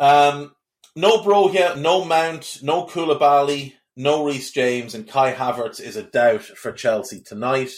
Um, 0.00 0.54
no 0.96 1.18
Broja, 1.18 1.78
no 1.78 2.04
Mount, 2.04 2.58
no 2.62 2.86
Koulibaly, 2.86 3.74
no 3.96 4.24
Reece 4.24 4.52
James, 4.52 4.94
and 4.94 5.08
Kai 5.08 5.34
Havertz 5.34 5.80
is 5.80 5.96
a 5.96 6.02
doubt 6.02 6.42
for 6.42 6.72
Chelsea 6.72 7.20
tonight. 7.20 7.70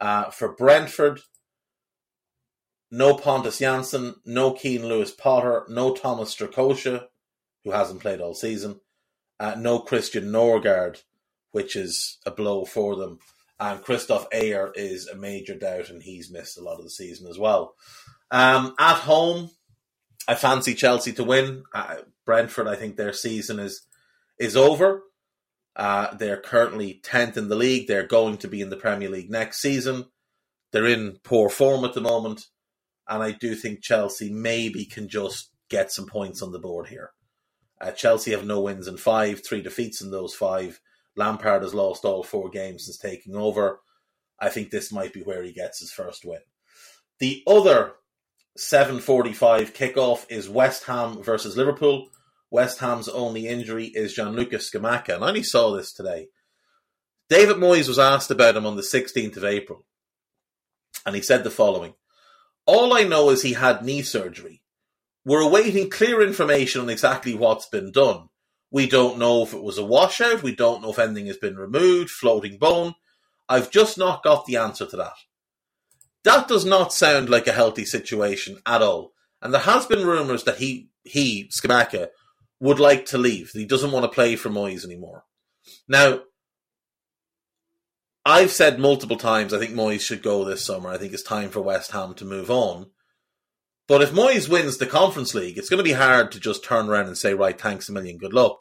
Uh, 0.00 0.30
for 0.30 0.56
Brentford, 0.56 1.20
no 2.90 3.14
Pontus 3.14 3.60
Jansson, 3.60 4.16
no 4.26 4.52
Keane 4.52 4.86
Lewis 4.86 5.12
Potter, 5.12 5.64
no 5.68 5.94
Thomas 5.94 6.34
Strakosha, 6.34 7.04
who 7.64 7.70
hasn't 7.70 8.00
played 8.00 8.20
all 8.20 8.34
season, 8.34 8.80
uh, 9.38 9.54
no 9.56 9.78
Christian 9.78 10.24
Nørgaard, 10.32 11.02
which 11.52 11.76
is 11.76 12.18
a 12.26 12.30
blow 12.30 12.64
for 12.64 12.96
them, 12.96 13.18
and 13.60 13.82
Kristoffer 13.82 14.26
Ajer 14.32 14.72
is 14.74 15.06
a 15.06 15.16
major 15.16 15.54
doubt, 15.54 15.88
and 15.88 16.02
he's 16.02 16.30
missed 16.30 16.58
a 16.58 16.62
lot 16.62 16.78
of 16.78 16.84
the 16.84 16.90
season 16.90 17.28
as 17.28 17.38
well. 17.38 17.74
Um, 18.30 18.74
at 18.78 18.96
home, 18.96 19.50
I 20.26 20.34
fancy 20.34 20.74
Chelsea 20.74 21.12
to 21.12 21.24
win. 21.24 21.64
Uh, 21.74 21.96
Brentford, 22.26 22.68
I 22.68 22.74
think 22.74 22.96
their 22.96 23.12
season 23.12 23.58
is 23.58 23.86
is 24.38 24.56
over. 24.56 25.02
Uh, 25.74 26.14
they're 26.16 26.40
currently 26.40 27.00
tenth 27.02 27.36
in 27.36 27.48
the 27.48 27.56
league. 27.56 27.86
They're 27.86 28.06
going 28.06 28.38
to 28.38 28.48
be 28.48 28.60
in 28.60 28.70
the 28.70 28.76
Premier 28.76 29.08
League 29.08 29.30
next 29.30 29.60
season. 29.60 30.06
They're 30.72 30.86
in 30.86 31.18
poor 31.22 31.48
form 31.48 31.84
at 31.84 31.94
the 31.94 32.00
moment 32.00 32.46
and 33.08 33.22
I 33.22 33.32
do 33.32 33.54
think 33.54 33.82
Chelsea 33.82 34.30
maybe 34.30 34.84
can 34.84 35.08
just 35.08 35.50
get 35.68 35.92
some 35.92 36.06
points 36.06 36.42
on 36.42 36.52
the 36.52 36.58
board 36.58 36.88
here. 36.88 37.10
Uh, 37.80 37.90
Chelsea 37.90 38.30
have 38.30 38.46
no 38.46 38.60
wins 38.60 38.86
in 38.86 38.96
five, 38.96 39.44
three 39.44 39.60
defeats 39.60 40.00
in 40.00 40.10
those 40.10 40.34
five. 40.34 40.80
Lampard 41.16 41.62
has 41.62 41.74
lost 41.74 42.04
all 42.04 42.22
four 42.22 42.48
games 42.48 42.84
since 42.84 42.96
taking 42.96 43.34
over. 43.34 43.80
I 44.38 44.48
think 44.48 44.70
this 44.70 44.92
might 44.92 45.12
be 45.12 45.22
where 45.22 45.42
he 45.42 45.52
gets 45.52 45.80
his 45.80 45.92
first 45.92 46.24
win. 46.24 46.40
The 47.18 47.42
other 47.46 47.94
7:45 48.56 49.72
kickoff 49.72 50.26
is 50.28 50.48
West 50.48 50.84
Ham 50.84 51.22
versus 51.22 51.56
Liverpool. 51.56 52.10
West 52.50 52.80
Ham's 52.80 53.08
only 53.08 53.46
injury 53.46 53.86
is 53.86 54.14
Gianluca 54.14 54.56
Scamacca, 54.56 55.14
and 55.14 55.24
I 55.24 55.28
only 55.28 55.42
saw 55.42 55.70
this 55.70 55.92
today. 55.92 56.28
David 57.28 57.56
Moyes 57.56 57.88
was 57.88 57.98
asked 57.98 58.30
about 58.30 58.56
him 58.56 58.66
on 58.66 58.76
the 58.76 58.82
16th 58.82 59.36
of 59.36 59.44
April, 59.44 59.86
and 61.06 61.14
he 61.14 61.22
said 61.22 61.44
the 61.44 61.50
following 61.50 61.94
all 62.66 62.94
I 62.94 63.04
know 63.04 63.30
is 63.30 63.42
he 63.42 63.54
had 63.54 63.84
knee 63.84 64.02
surgery. 64.02 64.62
We're 65.24 65.40
awaiting 65.40 65.90
clear 65.90 66.22
information 66.22 66.80
on 66.80 66.88
exactly 66.88 67.34
what's 67.34 67.66
been 67.66 67.92
done. 67.92 68.28
We 68.72 68.88
don't 68.88 69.18
know 69.18 69.42
if 69.42 69.52
it 69.52 69.62
was 69.62 69.76
a 69.76 69.84
washout. 69.84 70.42
We 70.42 70.56
don't 70.56 70.82
know 70.82 70.90
if 70.90 70.98
anything 70.98 71.26
has 71.26 71.36
been 71.36 71.56
removed, 71.56 72.10
floating 72.10 72.56
bone. 72.56 72.94
I've 73.48 73.70
just 73.70 73.98
not 73.98 74.24
got 74.24 74.46
the 74.46 74.56
answer 74.56 74.86
to 74.86 74.96
that. 74.96 75.12
That 76.24 76.48
does 76.48 76.64
not 76.64 76.92
sound 76.92 77.28
like 77.28 77.46
a 77.46 77.52
healthy 77.52 77.84
situation 77.84 78.58
at 78.64 78.80
all. 78.80 79.12
And 79.42 79.52
there 79.52 79.60
has 79.60 79.84
been 79.84 80.06
rumours 80.06 80.44
that 80.44 80.56
he, 80.56 80.88
he, 81.04 81.50
Scamacca, 81.52 82.08
would 82.60 82.80
like 82.80 83.04
to 83.06 83.18
leave. 83.18 83.50
He 83.52 83.66
doesn't 83.66 83.92
want 83.92 84.04
to 84.04 84.08
play 84.08 84.36
for 84.36 84.48
Moyes 84.48 84.86
anymore. 84.86 85.24
Now, 85.86 86.20
I've 88.24 88.52
said 88.52 88.78
multiple 88.78 89.16
times 89.16 89.52
I 89.52 89.58
think 89.58 89.74
Moyes 89.74 90.00
should 90.00 90.22
go 90.22 90.44
this 90.44 90.64
summer. 90.64 90.90
I 90.90 90.96
think 90.96 91.12
it's 91.12 91.22
time 91.22 91.50
for 91.50 91.60
West 91.60 91.90
Ham 91.90 92.14
to 92.14 92.24
move 92.24 92.50
on. 92.50 92.86
But 93.92 94.00
if 94.00 94.12
Moyes 94.12 94.48
wins 94.48 94.78
the 94.78 94.86
Conference 94.86 95.34
League, 95.34 95.58
it's 95.58 95.68
going 95.68 95.76
to 95.76 95.84
be 95.84 95.92
hard 95.92 96.32
to 96.32 96.40
just 96.40 96.64
turn 96.64 96.88
around 96.88 97.08
and 97.08 97.18
say, 97.18 97.34
right, 97.34 97.60
thanks 97.60 97.90
a 97.90 97.92
million, 97.92 98.16
good 98.16 98.32
luck. 98.32 98.60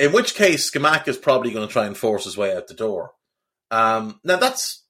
In 0.00 0.10
which 0.10 0.34
case, 0.34 0.68
Scamacca 0.68 1.06
is 1.06 1.16
probably 1.16 1.52
going 1.52 1.68
to 1.68 1.72
try 1.72 1.86
and 1.86 1.96
force 1.96 2.24
his 2.24 2.36
way 2.36 2.52
out 2.52 2.66
the 2.66 2.74
door. 2.74 3.12
Um, 3.70 4.18
now, 4.24 4.38
that's, 4.38 4.82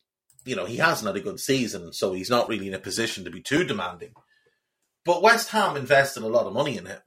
you 0.46 0.56
know, 0.56 0.64
he 0.64 0.78
hasn't 0.78 1.06
had 1.06 1.20
a 1.20 1.22
good 1.22 1.40
season, 1.40 1.92
so 1.92 2.14
he's 2.14 2.30
not 2.30 2.48
really 2.48 2.68
in 2.68 2.72
a 2.72 2.78
position 2.78 3.22
to 3.24 3.30
be 3.30 3.42
too 3.42 3.64
demanding. 3.64 4.14
But 5.04 5.20
West 5.20 5.50
Ham 5.50 5.76
invested 5.76 6.22
a 6.22 6.28
lot 6.28 6.46
of 6.46 6.54
money 6.54 6.78
in 6.78 6.86
him. 6.86 7.00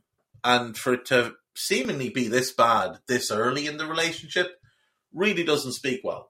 And 0.44 0.78
for 0.78 0.94
it 0.94 1.06
to 1.06 1.34
seemingly 1.56 2.12
be 2.12 2.28
this 2.28 2.52
bad 2.52 3.00
this 3.08 3.32
early 3.32 3.66
in 3.66 3.78
the 3.78 3.88
relationship 3.88 4.60
really 5.12 5.44
doesn't 5.44 5.74
speak 5.74 6.02
well. 6.04 6.30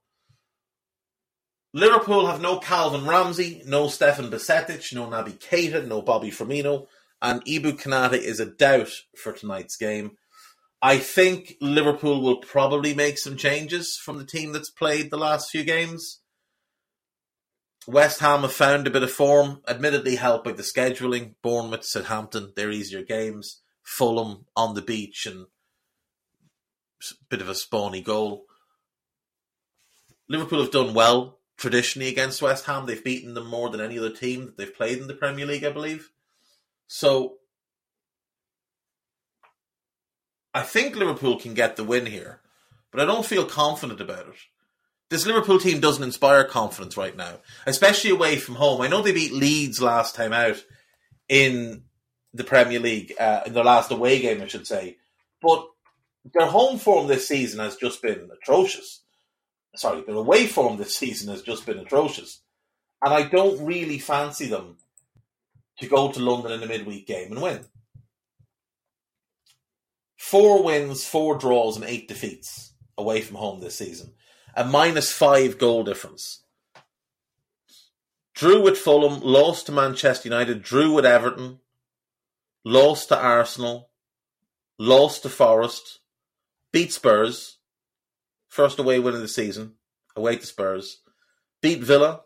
Liverpool 1.76 2.28
have 2.28 2.40
no 2.40 2.58
Calvin 2.58 3.06
Ramsey, 3.06 3.62
no 3.66 3.90
Stefan 3.90 4.32
Bajcetic, 4.32 4.94
no 4.94 5.08
Naby 5.08 5.34
Keita, 5.34 5.86
no 5.86 6.02
Bobby 6.02 6.32
Firmino, 6.32 6.88
and 7.22 7.44
Ibou 7.44 7.74
Konate 7.74 8.14
is 8.14 8.40
a 8.40 8.46
doubt 8.46 8.92
for 9.18 9.34
tonight's 9.34 9.76
game. 9.76 10.12
I 10.82 10.98
think 11.00 11.56
Liverpool 11.60 12.22
will 12.22 12.38
probably 12.38 12.96
make 12.96 13.18
some 13.18 13.36
changes 13.36 13.98
from 13.98 14.18
the 14.18 14.26
team 14.26 14.54
that's 14.54 14.70
played 14.70 15.12
the 15.12 15.18
last 15.18 15.52
few 15.52 15.66
games. 15.66 16.22
West 17.86 18.22
Ham 18.22 18.44
have 18.44 18.54
found 18.54 18.88
a 18.88 18.92
bit 18.92 19.04
of 19.04 19.12
form, 19.12 19.62
admittedly 19.68 20.16
helped 20.16 20.46
by 20.46 20.54
the 20.54 20.64
scheduling. 20.64 21.34
Bournemouth, 21.42 21.84
Southampton, 21.84 22.54
they're 22.56 22.72
easier 22.72 23.04
games. 23.04 23.60
Fulham 23.84 24.46
on 24.56 24.76
the 24.76 24.82
beach 24.82 25.26
and 25.26 25.48
a 27.12 27.16
bit 27.30 27.42
of 27.42 27.50
a 27.50 27.54
spawny 27.54 28.02
goal. 28.02 28.46
Liverpool 30.30 30.62
have 30.62 30.72
done 30.72 30.94
well 30.94 31.40
traditionally 31.58 32.10
against 32.10 32.42
West 32.42 32.66
Ham. 32.66 32.86
They've 32.86 33.04
beaten 33.04 33.34
them 33.34 33.48
more 33.48 33.70
than 33.70 33.82
any 33.82 33.98
other 33.98 34.10
team 34.10 34.46
that 34.46 34.58
they've 34.58 34.76
played 34.76 35.00
in 35.00 35.08
the 35.08 35.14
Premier 35.14 35.46
League, 35.46 35.64
I 35.64 35.72
believe. 35.72 36.10
So 36.88 37.36
I 40.54 40.62
think 40.62 40.96
Liverpool 40.96 41.40
can 41.40 41.54
get 41.54 41.76
the 41.76 41.84
win 41.84 42.06
here, 42.06 42.42
but 42.92 43.02
I 43.02 43.06
don't 43.06 43.26
feel 43.26 43.46
confident 43.46 44.00
about 44.02 44.28
it. 44.28 44.36
This 45.10 45.26
Liverpool 45.26 45.60
team 45.60 45.80
doesn't 45.80 46.04
inspire 46.04 46.44
confidence 46.44 46.98
right 46.98 47.16
now, 47.16 47.40
especially 47.66 48.10
away 48.10 48.38
from 48.38 48.56
home. 48.56 48.82
I 48.82 48.88
know 48.88 49.02
they 49.02 49.12
beat 49.12 49.34
Leeds 49.34 49.82
last 49.82 50.16
time 50.16 50.34
out 50.34 50.64
in 51.30 51.84
the 52.34 52.44
Premier 52.44 52.80
League, 52.80 53.14
uh, 53.20 53.42
in 53.46 53.54
their 53.54 53.64
last 53.64 53.92
away 53.92 54.20
game, 54.20 54.42
I 54.42 54.48
should 54.48 54.68
say, 54.68 54.98
but 55.42 55.68
their 56.34 56.48
home 56.48 56.80
form 56.80 57.08
this 57.08 57.28
season 57.28 57.60
has 57.60 57.76
just 57.76 58.02
been 58.02 58.30
atrocious 58.32 59.05
sorry, 59.76 60.02
their 60.02 60.16
away 60.16 60.48
form 60.48 60.78
this 60.78 60.96
season 60.96 61.30
has 61.32 61.42
just 61.42 61.66
been 61.66 61.80
atrocious. 61.80 62.42
And 63.04 63.14
I 63.14 63.24
don't 63.24 63.66
really 63.66 64.00
fancy 64.00 64.48
them 64.48 64.78
to 65.80 65.88
go 65.88 66.12
to 66.12 66.20
London 66.20 66.52
in 66.54 66.64
a 66.64 66.68
midweek 66.68 67.08
game 67.08 67.32
and 67.32 67.42
win. 67.42 67.66
Four 70.18 70.64
wins, 70.64 71.06
four 71.06 71.38
draws, 71.38 71.76
and 71.76 71.86
eight 71.86 72.08
defeats 72.08 72.74
away 72.98 73.22
from 73.22 73.38
home 73.38 73.60
this 73.60 73.78
season. 73.78 74.14
A 74.56 74.66
minus 74.66 75.12
five 75.12 75.58
goal 75.58 75.84
difference. 75.84 76.44
Drew 78.34 78.62
with 78.62 78.78
Fulham, 78.78 79.22
lost 79.22 79.68
to 79.68 79.72
Manchester 79.72 80.28
United, 80.28 80.62
drew 80.62 80.94
with 80.94 81.06
Everton, 81.06 81.60
lost 82.64 83.10
to 83.10 83.18
Arsenal, 83.18 83.90
lost 84.78 85.24
to 85.24 85.30
Forest, 85.30 86.00
beat 86.72 86.92
Spurs, 86.92 87.55
first 88.56 88.80
away 88.80 89.00
win 89.00 89.14
of 89.14 89.20
the 89.20 89.28
season, 89.28 89.74
away 90.16 90.38
to 90.38 90.46
Spurs, 90.46 91.02
beat 91.62 91.84
Villa, 91.84 92.22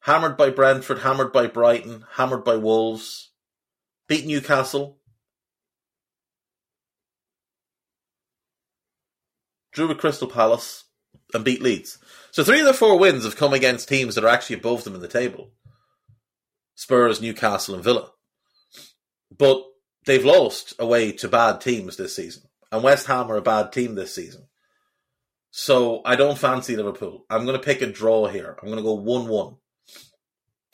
hammered 0.00 0.38
by 0.38 0.48
Brentford, 0.48 1.00
hammered 1.00 1.30
by 1.30 1.46
Brighton, 1.46 2.06
hammered 2.12 2.42
by 2.42 2.56
Wolves, 2.56 3.30
beat 4.08 4.26
Newcastle, 4.26 4.98
drew 9.72 9.88
with 9.88 9.98
Crystal 9.98 10.26
Palace, 10.26 10.84
and 11.34 11.44
beat 11.44 11.60
Leeds. 11.60 11.98
So 12.30 12.42
three 12.42 12.60
of 12.60 12.66
the 12.66 12.72
four 12.72 12.98
wins 12.98 13.24
have 13.24 13.36
come 13.36 13.52
against 13.52 13.90
teams 13.90 14.14
that 14.14 14.24
are 14.24 14.28
actually 14.28 14.56
above 14.56 14.84
them 14.84 14.94
in 14.94 15.02
the 15.02 15.08
table. 15.08 15.50
Spurs, 16.76 17.20
Newcastle, 17.20 17.74
and 17.74 17.84
Villa. 17.84 18.10
But 19.36 19.62
they've 20.06 20.24
lost 20.24 20.72
away 20.78 21.12
to 21.12 21.28
bad 21.28 21.60
teams 21.60 21.98
this 21.98 22.16
season. 22.16 22.44
And 22.72 22.82
West 22.82 23.06
Ham 23.06 23.30
are 23.30 23.36
a 23.36 23.42
bad 23.42 23.70
team 23.70 23.94
this 23.94 24.14
season. 24.14 24.48
So 25.50 26.02
I 26.04 26.16
don't 26.16 26.38
fancy 26.38 26.76
Liverpool. 26.76 27.24
I'm 27.30 27.44
going 27.44 27.58
to 27.58 27.64
pick 27.64 27.82
a 27.82 27.86
draw 27.86 28.26
here. 28.28 28.56
I'm 28.60 28.68
going 28.68 28.78
to 28.78 28.84
go 28.84 28.94
1 28.94 29.28
1. 29.28 29.56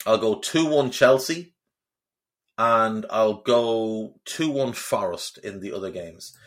I'll 0.05 0.17
go 0.17 0.35
2 0.39 0.67
1 0.67 0.91
Chelsea. 0.91 1.53
And 2.57 3.05
I'll 3.09 3.41
go 3.41 4.15
2 4.25 4.51
1 4.51 4.73
Forest 4.73 5.39
in 5.39 5.59
the 5.59 5.73
other 5.73 5.91
games. 5.91 6.37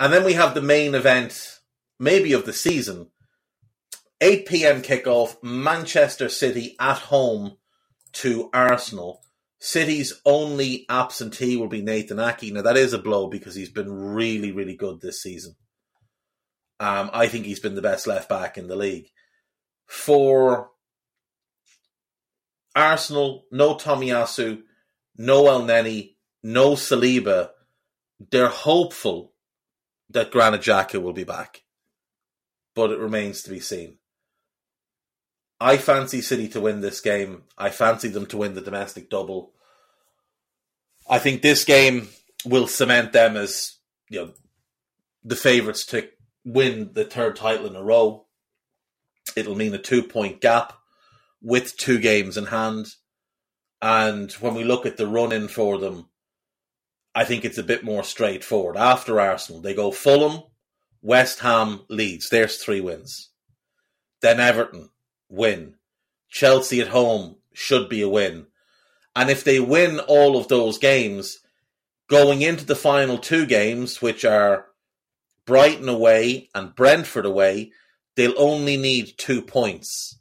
And 0.00 0.12
then 0.12 0.24
we 0.24 0.32
have 0.32 0.54
the 0.54 0.62
main 0.62 0.94
event, 0.94 1.60
maybe 2.00 2.32
of 2.32 2.46
the 2.46 2.52
season 2.52 3.10
8 4.20 4.46
p.m. 4.46 4.82
kickoff, 4.82 5.36
Manchester 5.42 6.28
City 6.28 6.76
at 6.80 6.96
home 6.98 7.58
to 8.14 8.48
Arsenal. 8.54 9.20
City's 9.58 10.20
only 10.24 10.86
absentee 10.88 11.56
will 11.56 11.68
be 11.68 11.82
Nathan 11.82 12.20
Ake. 12.20 12.52
Now, 12.52 12.62
that 12.62 12.76
is 12.76 12.92
a 12.92 12.98
blow 12.98 13.28
because 13.28 13.54
he's 13.54 13.70
been 13.70 13.92
really, 13.92 14.52
really 14.52 14.76
good 14.76 15.00
this 15.00 15.22
season. 15.22 15.56
Um, 16.80 17.10
I 17.12 17.28
think 17.28 17.46
he's 17.46 17.60
been 17.60 17.74
the 17.74 17.82
best 17.82 18.06
left 18.06 18.28
back 18.28 18.58
in 18.58 18.66
the 18.66 18.76
league. 18.76 19.08
For 19.86 20.70
Arsenal, 22.74 23.44
no 23.50 23.74
Tomiyasu, 23.74 24.62
no 25.16 25.44
Elneny, 25.44 26.16
no 26.42 26.72
Saliba. 26.72 27.50
They're 28.30 28.48
hopeful 28.48 29.32
that 30.10 30.30
Granit 30.30 30.62
Xhaka 30.62 31.00
will 31.00 31.12
be 31.12 31.24
back, 31.24 31.62
but 32.74 32.90
it 32.90 32.98
remains 32.98 33.42
to 33.42 33.50
be 33.50 33.60
seen. 33.60 33.98
I 35.60 35.76
fancy 35.76 36.20
City 36.20 36.48
to 36.48 36.60
win 36.60 36.80
this 36.80 37.00
game. 37.00 37.44
I 37.56 37.70
fancy 37.70 38.08
them 38.08 38.26
to 38.26 38.36
win 38.36 38.54
the 38.54 38.60
domestic 38.60 39.08
double. 39.08 39.52
I 41.08 41.18
think 41.18 41.42
this 41.42 41.64
game 41.64 42.08
will 42.44 42.66
cement 42.66 43.12
them 43.12 43.36
as 43.36 43.76
you 44.08 44.20
know 44.20 44.32
the 45.22 45.36
favourites 45.36 45.86
to 45.86 46.08
win 46.44 46.90
the 46.92 47.04
third 47.04 47.36
title 47.36 47.66
in 47.66 47.76
a 47.76 47.82
row. 47.82 48.26
It'll 49.36 49.54
mean 49.54 49.74
a 49.74 49.78
two 49.78 50.02
point 50.02 50.40
gap 50.40 50.74
with 51.40 51.76
two 51.76 51.98
games 51.98 52.36
in 52.36 52.46
hand. 52.46 52.94
And 53.80 54.32
when 54.32 54.54
we 54.54 54.64
look 54.64 54.86
at 54.86 54.96
the 54.96 55.06
run 55.06 55.32
in 55.32 55.48
for 55.48 55.78
them, 55.78 56.08
I 57.14 57.24
think 57.24 57.44
it's 57.44 57.58
a 57.58 57.62
bit 57.62 57.84
more 57.84 58.02
straightforward. 58.02 58.76
After 58.76 59.20
Arsenal, 59.20 59.60
they 59.60 59.74
go 59.74 59.90
Fulham, 59.90 60.42
West 61.02 61.40
Ham, 61.40 61.82
Leeds. 61.88 62.28
There's 62.28 62.56
three 62.56 62.80
wins. 62.80 63.30
Then 64.20 64.40
Everton, 64.40 64.90
win. 65.28 65.74
Chelsea 66.28 66.80
at 66.80 66.88
home 66.88 67.36
should 67.52 67.88
be 67.88 68.02
a 68.02 68.08
win. 68.08 68.46
And 69.14 69.30
if 69.30 69.44
they 69.44 69.60
win 69.60 70.00
all 70.00 70.36
of 70.36 70.48
those 70.48 70.78
games, 70.78 71.38
going 72.08 72.42
into 72.42 72.64
the 72.64 72.74
final 72.74 73.18
two 73.18 73.46
games, 73.46 74.02
which 74.02 74.24
are 74.24 74.66
Brighton 75.46 75.88
away 75.88 76.48
and 76.54 76.74
Brentford 76.74 77.26
away, 77.26 77.72
they'll 78.16 78.38
only 78.38 78.76
need 78.76 79.14
two 79.18 79.42
points. 79.42 80.18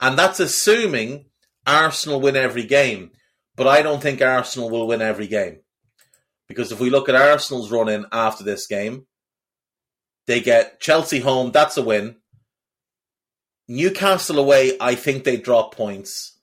And 0.00 0.18
that's 0.18 0.40
assuming 0.40 1.26
Arsenal 1.66 2.20
win 2.20 2.36
every 2.36 2.64
game. 2.64 3.10
But 3.56 3.68
I 3.68 3.82
don't 3.82 4.02
think 4.02 4.20
Arsenal 4.20 4.70
will 4.70 4.86
win 4.86 5.00
every 5.00 5.26
game. 5.26 5.60
Because 6.48 6.72
if 6.72 6.80
we 6.80 6.90
look 6.90 7.08
at 7.08 7.14
Arsenal's 7.14 7.70
run 7.70 7.88
in 7.88 8.06
after 8.12 8.44
this 8.44 8.66
game, 8.66 9.06
they 10.26 10.40
get 10.40 10.80
Chelsea 10.80 11.20
home, 11.20 11.52
that's 11.52 11.76
a 11.76 11.82
win. 11.82 12.16
Newcastle 13.68 14.38
away, 14.38 14.76
I 14.80 14.94
think 14.94 15.24
they 15.24 15.36
drop 15.36 15.74
points. 15.74 16.38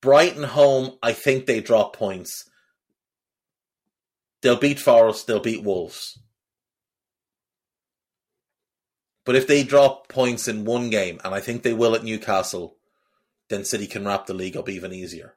Brighton 0.00 0.42
home, 0.42 0.98
I 1.02 1.12
think 1.12 1.46
they 1.46 1.60
drop 1.60 1.96
points. 1.96 2.48
They'll 4.42 4.56
beat 4.56 4.80
Forest, 4.80 5.26
they'll 5.26 5.40
beat 5.40 5.62
Wolves. 5.62 6.18
But 9.24 9.36
if 9.36 9.46
they 9.46 9.64
drop 9.64 10.08
points 10.08 10.48
in 10.48 10.64
one 10.64 10.90
game, 10.90 11.20
and 11.24 11.34
I 11.34 11.40
think 11.40 11.62
they 11.62 11.72
will 11.72 11.94
at 11.94 12.04
Newcastle, 12.04 12.76
then 13.48 13.64
City 13.64 13.86
can 13.86 14.04
wrap 14.04 14.26
the 14.26 14.34
league 14.34 14.56
up 14.56 14.68
even 14.68 14.92
easier. 14.92 15.36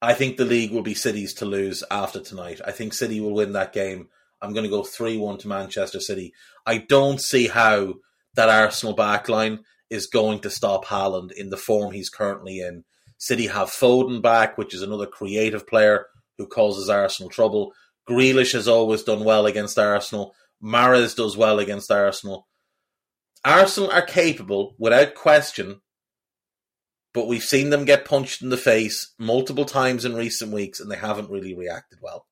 I 0.00 0.14
think 0.14 0.36
the 0.36 0.44
league 0.44 0.72
will 0.72 0.82
be 0.82 0.94
City's 0.94 1.34
to 1.34 1.44
lose 1.44 1.84
after 1.90 2.20
tonight. 2.20 2.60
I 2.64 2.72
think 2.72 2.92
City 2.92 3.20
will 3.20 3.34
win 3.34 3.52
that 3.52 3.72
game. 3.72 4.08
I'm 4.40 4.52
going 4.52 4.64
to 4.64 4.70
go 4.70 4.82
3 4.82 5.16
1 5.16 5.38
to 5.38 5.48
Manchester 5.48 6.00
City. 6.00 6.32
I 6.66 6.78
don't 6.78 7.20
see 7.20 7.46
how 7.46 7.94
that 8.34 8.48
Arsenal 8.48 8.96
backline 8.96 9.60
is 9.90 10.06
going 10.06 10.40
to 10.40 10.50
stop 10.50 10.86
Haaland 10.86 11.30
in 11.32 11.50
the 11.50 11.56
form 11.56 11.92
he's 11.92 12.08
currently 12.08 12.60
in. 12.60 12.84
City 13.18 13.46
have 13.46 13.68
Foden 13.68 14.20
back, 14.20 14.58
which 14.58 14.74
is 14.74 14.82
another 14.82 15.06
creative 15.06 15.68
player 15.68 16.06
who 16.38 16.46
causes 16.46 16.88
Arsenal 16.88 17.30
trouble. 17.30 17.72
Grealish 18.08 18.52
has 18.52 18.66
always 18.66 19.04
done 19.04 19.22
well 19.22 19.46
against 19.46 19.78
Arsenal. 19.78 20.34
Mahrez 20.60 21.14
does 21.14 21.36
well 21.36 21.60
against 21.60 21.92
Arsenal. 21.92 22.48
Arsenal 23.44 23.90
are 23.90 24.06
capable, 24.06 24.74
without 24.78 25.14
question, 25.14 25.80
but 27.12 27.26
we've 27.26 27.42
seen 27.42 27.70
them 27.70 27.84
get 27.84 28.04
punched 28.04 28.42
in 28.42 28.50
the 28.50 28.56
face 28.56 29.12
multiple 29.18 29.64
times 29.64 30.04
in 30.04 30.14
recent 30.14 30.52
weeks 30.52 30.80
and 30.80 30.90
they 30.90 30.96
haven't 30.96 31.30
really 31.30 31.54
reacted 31.54 31.98
well. 32.00 32.26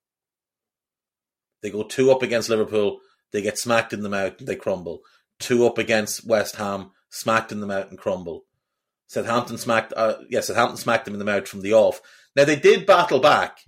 They 1.62 1.70
go 1.70 1.83
two 1.83 2.11
up 2.11 2.23
against 2.23 2.49
Liverpool, 2.49 3.01
they 3.33 3.42
get 3.42 3.59
smacked 3.59 3.92
in 3.92 4.03
the 4.03 4.09
mouth, 4.09 4.38
and 4.38 4.49
they 4.49 4.57
crumble. 4.57 5.01
Two 5.38 5.66
up 5.66 5.79
against 5.79 6.27
West 6.27 6.57
Ham, 6.57 6.92
smacked 7.11 7.53
in 7.53 7.61
the 7.61 7.66
mouth 7.66 7.90
and 7.90 7.99
crumble. 7.99 8.44
Southampton 9.07 9.59
smacked, 9.59 9.92
uh, 9.96 10.18
yeah, 10.29 10.40
Southampton 10.40 10.77
smacked 10.77 11.05
them 11.05 11.14
in 11.14 11.18
the 11.18 11.25
mouth 11.25 11.49
from 11.49 11.62
the 11.62 11.73
off. 11.73 12.01
Now 12.37 12.44
they 12.44 12.57
did 12.57 12.87
battle 12.87 13.20
back, 13.20 13.59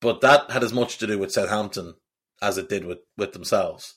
but 0.00 0.20
that 0.20 0.50
had 0.50 0.62
as 0.62 0.72
much 0.72 0.98
to 0.98 1.06
do 1.06 1.18
with 1.18 1.32
Southampton 1.32 1.94
as 2.40 2.56
it 2.56 2.68
did 2.68 2.84
with, 2.84 2.98
with 3.16 3.32
themselves. 3.32 3.94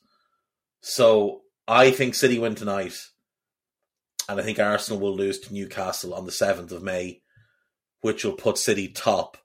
So 0.81 1.41
I 1.67 1.91
think 1.91 2.15
City 2.15 2.39
win 2.39 2.55
tonight, 2.55 2.97
and 4.29 4.39
I 4.39 4.43
think 4.43 4.59
Arsenal 4.59 4.99
will 4.99 5.15
lose 5.15 5.39
to 5.41 5.53
Newcastle 5.53 6.13
on 6.13 6.25
the 6.25 6.31
seventh 6.31 6.71
of 6.71 6.81
May, 6.81 7.21
which 8.01 8.23
will 8.23 8.33
put 8.33 8.57
City 8.57 8.87
top, 8.87 9.37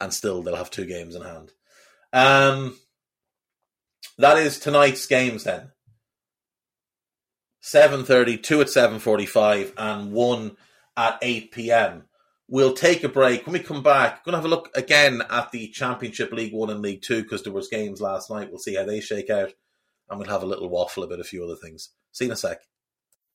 and 0.00 0.12
still 0.12 0.42
they'll 0.42 0.56
have 0.56 0.70
two 0.70 0.84
games 0.84 1.14
in 1.14 1.22
hand. 1.22 1.52
Um, 2.12 2.76
that 4.18 4.36
is 4.38 4.58
tonight's 4.58 5.06
games 5.06 5.44
then. 5.44 5.70
7.30, 7.62 8.42
2 8.42 8.60
at 8.60 8.66
7.45 8.66 9.72
and 9.78 10.12
1 10.12 10.56
at 10.98 11.18
8 11.22 11.50
p.m. 11.50 12.04
We'll 12.46 12.74
take 12.74 13.04
a 13.04 13.08
break. 13.08 13.46
When 13.46 13.54
we 13.54 13.60
come 13.60 13.82
back, 13.82 14.20
we're 14.20 14.32
going 14.32 14.42
to 14.42 14.48
have 14.48 14.52
a 14.52 14.54
look 14.54 14.70
again 14.76 15.22
at 15.30 15.50
the 15.50 15.68
Championship 15.68 16.30
League 16.30 16.52
1 16.52 16.68
and 16.68 16.82
League 16.82 17.00
2 17.00 17.22
because 17.22 17.42
there 17.42 17.54
was 17.54 17.68
games 17.68 18.02
last 18.02 18.30
night. 18.30 18.50
We'll 18.50 18.58
see 18.58 18.74
how 18.74 18.84
they 18.84 19.00
shake 19.00 19.30
out 19.30 19.54
and 20.14 20.20
we'll 20.20 20.30
have 20.30 20.42
a 20.42 20.46
little 20.46 20.68
waffle 20.68 21.02
about 21.02 21.20
a 21.20 21.24
few 21.24 21.44
other 21.44 21.56
things. 21.56 21.90
See 22.12 22.24
you 22.24 22.30
in 22.30 22.34
a 22.34 22.36
sec. 22.36 22.60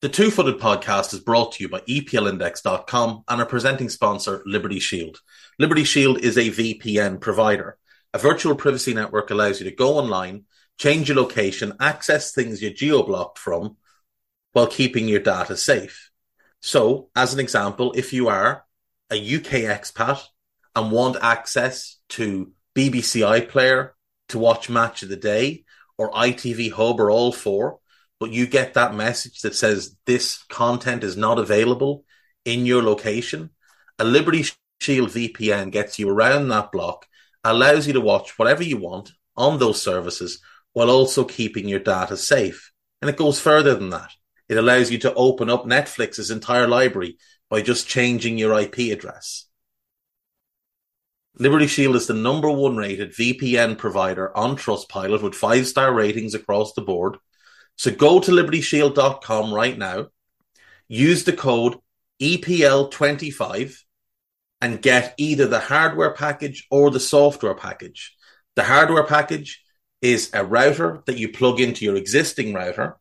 The 0.02 0.08
Two 0.08 0.32
Footed 0.32 0.60
Podcast 0.60 1.14
is 1.14 1.20
brought 1.20 1.52
to 1.54 1.64
you 1.64 1.68
by 1.68 1.82
EPLindex.com 1.82 3.24
and 3.28 3.42
our 3.42 3.46
presenting 3.46 3.90
sponsor, 3.90 4.42
Liberty 4.46 4.80
Shield. 4.80 5.20
Liberty 5.60 5.84
Shield 5.84 6.20
is 6.20 6.38
a 6.38 6.50
VPN 6.50 7.20
provider. 7.20 7.78
A 8.14 8.18
virtual 8.18 8.56
privacy 8.56 8.94
network 8.94 9.30
allows 9.30 9.60
you 9.60 9.70
to 9.70 9.76
go 9.76 9.98
online, 9.98 10.46
change 10.78 11.10
your 11.10 11.18
location, 11.18 11.74
access 11.82 12.32
things 12.32 12.62
you're 12.62 12.72
geo 12.72 13.04
blocked 13.04 13.38
from, 13.38 13.76
while 14.54 14.68
keeping 14.68 15.10
your 15.10 15.20
data 15.20 15.58
safe. 15.58 16.12
So, 16.62 17.10
as 17.14 17.34
an 17.34 17.42
example, 17.42 17.92
if 17.96 18.14
you 18.14 18.30
are 18.30 18.64
a 19.12 19.18
UK 19.18 19.68
expat 19.68 20.22
and 20.78 20.92
want 20.92 21.18
access 21.22 21.98
to 22.10 22.54
BBC 22.74 23.22
iPlayer 23.22 23.92
to 24.30 24.40
watch 24.40 24.70
Match 24.70 25.04
of 25.04 25.10
the 25.10 25.18
Day 25.18 25.66
or 26.00 26.10
ITV 26.12 26.72
Hub 26.72 27.02
or 27.02 27.12
all 27.12 27.34
four, 27.34 27.80
but 28.22 28.32
you 28.32 28.48
get 28.48 28.74
that 28.74 28.96
message 28.96 29.42
that 29.42 29.54
says 29.54 29.98
this 30.06 30.44
content 30.50 31.04
is 31.04 31.18
not 31.18 31.38
available 31.38 32.06
in 32.46 32.66
your 32.66 32.82
location, 32.82 33.50
a 34.00 34.06
Liberty 34.06 34.46
Shield 34.80 35.10
VPN 35.10 35.72
gets 35.72 36.00
you 36.00 36.10
around 36.10 36.48
that 36.48 36.72
block, 36.72 37.06
allows 37.44 37.86
you 37.86 37.92
to 37.94 38.02
watch 38.02 38.40
whatever 38.40 38.64
you 38.64 38.78
want 38.78 39.12
on 39.36 39.60
those 39.60 39.82
services 39.82 40.42
while 40.72 40.90
also 40.90 41.26
keeping 41.26 41.68
your 41.68 41.82
data 41.82 42.16
safe. 42.16 42.72
And 43.02 43.10
it 43.10 43.18
goes 43.18 43.42
further 43.42 43.76
than 43.76 43.90
that. 43.90 44.12
It 44.48 44.58
allows 44.58 44.90
you 44.90 45.00
to 45.00 45.14
open 45.14 45.50
up 45.50 45.66
Netflix's 45.66 46.32
entire 46.32 46.68
library 46.68 47.18
by 47.50 47.62
just 47.62 47.90
changing 47.90 48.38
your 48.38 48.58
IP 48.58 48.94
address. 48.94 49.49
Liberty 51.38 51.68
Shield 51.68 51.96
is 51.96 52.08
the 52.08 52.14
number 52.14 52.50
one 52.50 52.76
rated 52.76 53.14
VPN 53.14 53.78
provider 53.78 54.36
on 54.36 54.58
Trustpilot 54.58 55.22
with 55.22 55.36
five 55.36 55.68
star 55.68 55.94
ratings 55.94 56.34
across 56.34 56.74
the 56.74 56.82
board. 56.82 57.18
So 57.76 57.92
go 57.92 58.20
to 58.20 58.32
libertyshield.com 58.32 59.54
right 59.54 59.78
now, 59.78 60.08
use 60.88 61.24
the 61.24 61.34
code 61.34 61.78
EPL25 62.22 63.78
and 64.62 64.82
get 64.82 65.14
either 65.18 65.48
the 65.48 65.60
hardware 65.60 66.14
package 66.14 66.68
or 66.70 66.92
the 66.92 67.00
software 67.00 67.56
package. 67.56 68.16
The 68.56 68.64
hardware 68.64 69.06
package 69.06 69.64
is 70.02 70.32
a 70.34 70.44
router 70.44 71.04
that 71.06 71.18
you 71.18 71.32
plug 71.32 71.62
into 71.62 71.86
your 71.86 71.96
existing 71.96 72.54
router, 72.54 72.98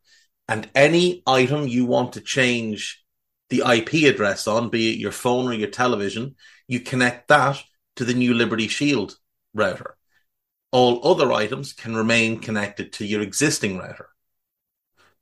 and 0.47 0.69
any 0.73 1.23
item 1.27 1.67
you 1.67 1.85
want 1.85 2.13
to 2.13 2.21
change 2.21 3.03
the 3.49 3.63
IP 3.69 4.13
address 4.13 4.47
on, 4.47 4.69
be 4.69 4.91
it 4.91 4.99
your 4.99 5.11
phone 5.11 5.47
or 5.47 5.53
your 5.53 5.69
television, 5.69 6.35
you 6.67 6.79
connect 6.79 7.27
that 7.27 7.61
to 7.99 8.05
the 8.05 8.13
new 8.13 8.33
Liberty 8.33 8.69
Shield 8.69 9.17
router. 9.53 9.97
All 10.71 11.05
other 11.05 11.33
items 11.33 11.73
can 11.73 11.97
remain 11.97 12.39
connected 12.39 12.93
to 12.93 13.05
your 13.05 13.21
existing 13.21 13.77
router. 13.77 14.07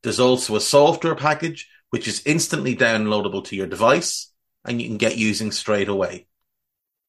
There's 0.04 0.20
also 0.20 0.56
a 0.56 0.62
software 0.62 1.16
package 1.16 1.68
which 1.90 2.08
is 2.08 2.22
instantly 2.24 2.76
downloadable 2.76 3.44
to 3.46 3.56
your 3.56 3.66
device 3.66 4.32
and 4.64 4.80
you 4.80 4.88
can 4.88 4.98
get 4.98 5.18
using 5.18 5.52
straight 5.52 5.90
away. 5.90 6.28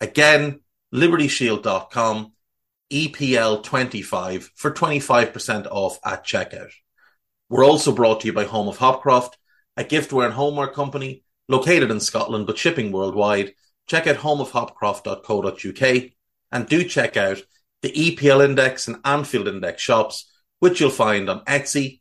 Again, 0.00 0.60
libertyshield.com, 0.94 2.32
EPL25 2.90 4.48
for 4.54 4.70
25% 4.70 5.66
off 5.70 5.98
at 6.02 6.24
checkout. 6.24 6.70
We're 7.50 7.66
also 7.66 7.92
brought 7.92 8.22
to 8.22 8.28
you 8.28 8.32
by 8.32 8.44
Home 8.44 8.68
of 8.68 8.78
Hopcroft, 8.78 9.32
a 9.76 9.84
giftware 9.84 10.24
and 10.24 10.32
homeware 10.32 10.68
company 10.68 11.24
located 11.46 11.90
in 11.90 12.00
Scotland 12.00 12.46
but 12.46 12.56
shipping 12.56 12.90
worldwide. 12.90 13.52
Check 13.88 14.06
out 14.06 14.16
homeofhopcroft.co.uk 14.16 16.12
and 16.52 16.66
do 16.66 16.84
check 16.84 17.16
out 17.16 17.42
the 17.82 17.90
EPL 17.90 18.44
Index 18.44 18.86
and 18.86 18.98
Anfield 19.04 19.48
Index 19.48 19.82
shops, 19.82 20.30
which 20.60 20.80
you'll 20.80 20.90
find 20.90 21.28
on 21.28 21.44
Etsy. 21.44 22.00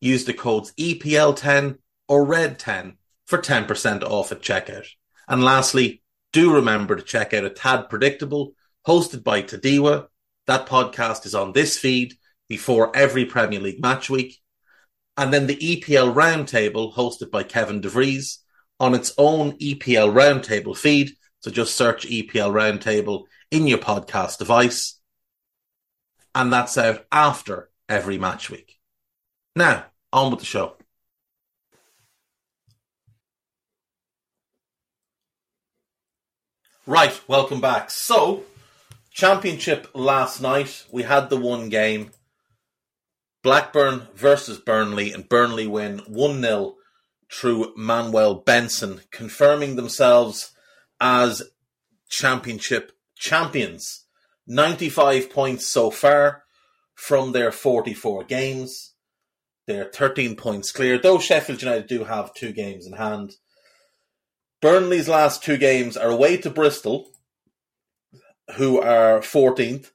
Use 0.00 0.24
the 0.24 0.34
codes 0.34 0.72
EPL10 0.78 1.78
or 2.08 2.26
RED10 2.26 2.96
for 3.26 3.38
10% 3.38 4.02
off 4.02 4.32
at 4.32 4.42
checkout. 4.42 4.86
And 5.28 5.44
lastly, 5.44 6.02
do 6.32 6.54
remember 6.54 6.96
to 6.96 7.02
check 7.02 7.32
out 7.34 7.44
A 7.44 7.50
Tad 7.50 7.88
Predictable, 7.88 8.54
hosted 8.86 9.22
by 9.22 9.42
Tadiwa. 9.42 10.06
That 10.46 10.66
podcast 10.66 11.24
is 11.26 11.34
on 11.34 11.52
this 11.52 11.78
feed 11.78 12.14
before 12.48 12.94
every 12.96 13.24
Premier 13.24 13.60
League 13.60 13.80
match 13.80 14.10
week. 14.10 14.38
And 15.16 15.32
then 15.32 15.46
the 15.46 15.56
EPL 15.56 16.14
Roundtable, 16.14 16.92
hosted 16.94 17.30
by 17.30 17.44
Kevin 17.44 17.80
DeVries, 17.80 18.38
on 18.80 18.94
its 18.94 19.12
own 19.16 19.52
EPL 19.58 20.12
Roundtable 20.12 20.76
feed. 20.76 21.12
So 21.42 21.50
just 21.50 21.74
search 21.74 22.06
EPL 22.06 22.52
Roundtable 22.52 23.24
in 23.50 23.66
your 23.66 23.78
podcast 23.78 24.38
device. 24.38 25.00
And 26.36 26.52
that's 26.52 26.78
out 26.78 27.04
after 27.10 27.68
every 27.88 28.16
match 28.16 28.48
week. 28.48 28.78
Now, 29.56 29.86
on 30.12 30.30
with 30.30 30.38
the 30.38 30.46
show. 30.46 30.76
Right, 36.86 37.20
welcome 37.26 37.60
back. 37.60 37.90
So, 37.90 38.44
championship 39.10 39.88
last 39.94 40.40
night, 40.40 40.84
we 40.92 41.02
had 41.02 41.28
the 41.28 41.36
one 41.36 41.68
game. 41.68 42.12
Blackburn 43.42 44.06
versus 44.14 44.58
Burnley, 44.58 45.12
and 45.12 45.28
Burnley 45.28 45.66
win 45.66 45.98
1 46.06 46.40
0 46.40 46.76
through 47.32 47.72
Manuel 47.76 48.36
Benson, 48.36 49.00
confirming 49.10 49.74
themselves 49.74 50.52
as 51.02 51.42
championship 52.08 52.92
champions. 53.16 54.04
95 54.46 55.30
points 55.30 55.66
so 55.66 55.90
far 55.90 56.44
from 56.94 57.32
their 57.32 57.50
44 57.50 58.24
games. 58.24 58.94
They're 59.66 59.90
13 59.92 60.36
points 60.36 60.70
clear, 60.70 60.98
though 60.98 61.18
Sheffield 61.18 61.60
United 61.60 61.88
do 61.88 62.04
have 62.04 62.34
two 62.34 62.52
games 62.52 62.86
in 62.86 62.92
hand. 62.94 63.34
Burnley's 64.60 65.08
last 65.08 65.42
two 65.42 65.56
games 65.56 65.96
are 65.96 66.10
away 66.10 66.36
to 66.36 66.50
Bristol, 66.50 67.10
who 68.56 68.80
are 68.80 69.18
14th, 69.20 69.90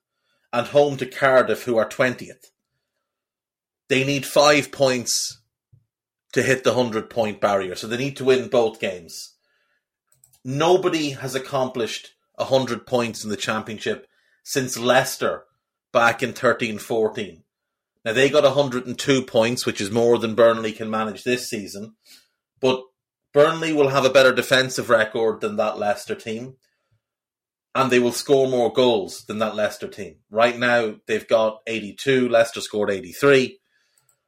and 0.51 0.67
home 0.67 0.97
to 0.97 1.05
Cardiff, 1.05 1.63
who 1.63 1.77
are 1.77 1.87
20th. 1.87 2.51
They 3.87 4.03
need 4.03 4.25
five 4.25 4.73
points 4.73 5.41
to 6.33 6.43
hit 6.43 6.65
the 6.65 6.73
100 6.73 7.09
point 7.09 7.39
barrier, 7.39 7.75
so 7.75 7.87
they 7.87 7.97
need 7.97 8.17
to 8.17 8.25
win 8.25 8.49
both 8.49 8.81
games. 8.81 9.36
Nobody 10.49 11.09
has 11.09 11.35
accomplished 11.35 12.11
100 12.35 12.87
points 12.87 13.21
in 13.21 13.29
the 13.29 13.35
championship 13.35 14.07
since 14.45 14.77
Leicester 14.77 15.43
back 15.91 16.23
in 16.23 16.31
13 16.31 16.77
14. 16.77 17.43
Now 18.05 18.13
they 18.13 18.29
got 18.29 18.45
102 18.45 19.23
points, 19.23 19.65
which 19.65 19.81
is 19.81 19.91
more 19.91 20.17
than 20.17 20.35
Burnley 20.35 20.71
can 20.71 20.89
manage 20.89 21.25
this 21.25 21.49
season. 21.49 21.97
But 22.61 22.81
Burnley 23.33 23.73
will 23.73 23.89
have 23.89 24.05
a 24.05 24.09
better 24.09 24.31
defensive 24.31 24.89
record 24.89 25.41
than 25.41 25.57
that 25.57 25.77
Leicester 25.77 26.15
team, 26.15 26.55
and 27.75 27.91
they 27.91 27.99
will 27.99 28.13
score 28.13 28.47
more 28.47 28.71
goals 28.71 29.25
than 29.25 29.39
that 29.39 29.57
Leicester 29.57 29.89
team. 29.89 30.19
Right 30.31 30.57
now, 30.57 30.95
they've 31.07 31.27
got 31.27 31.59
82, 31.67 32.29
Leicester 32.29 32.61
scored 32.61 32.89
83. 32.89 33.59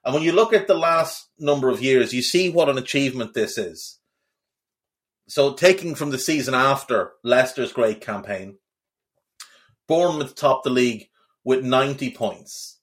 And 0.03 0.13
when 0.13 0.23
you 0.23 0.33
look 0.33 0.51
at 0.51 0.67
the 0.67 0.75
last 0.75 1.29
number 1.39 1.69
of 1.69 1.81
years, 1.81 2.11
you 2.11 2.21
see 2.21 2.49
what 2.49 2.67
an 2.67 2.77
achievement 2.77 3.33
this 3.33 3.57
is. 3.57 3.98
So, 5.29 5.53
taking 5.53 5.93
from 5.93 6.09
the 6.09 6.17
season 6.17 6.55
after 6.55 7.11
Leicester's 7.23 7.71
great 7.71 8.01
campaign, 8.01 8.57
Bournemouth 9.87 10.33
topped 10.33 10.63
the 10.63 10.71
league 10.71 11.09
with 11.43 11.63
90 11.63 12.09
points. 12.11 12.79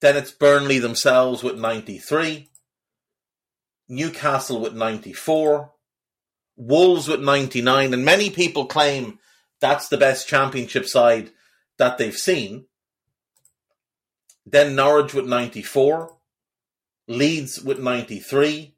Then 0.00 0.16
it's 0.16 0.32
Burnley 0.32 0.80
themselves 0.80 1.44
with 1.44 1.56
93. 1.56 2.50
Newcastle 3.88 4.58
with 4.60 4.74
94, 4.74 5.72
Wolves 6.56 7.06
with 7.06 7.20
99, 7.20 7.94
and 7.94 8.04
many 8.04 8.28
people 8.28 8.66
claim 8.66 9.20
that's 9.60 9.86
the 9.86 9.98
best 9.98 10.26
championship 10.26 10.86
side 10.86 11.30
that 11.78 11.98
they've 11.98 12.16
seen. 12.16 12.66
Then 14.44 14.74
Norwich 14.74 15.14
with 15.14 15.26
94, 15.26 16.16
Leeds 17.06 17.60
with 17.62 17.78
93, 17.78 18.74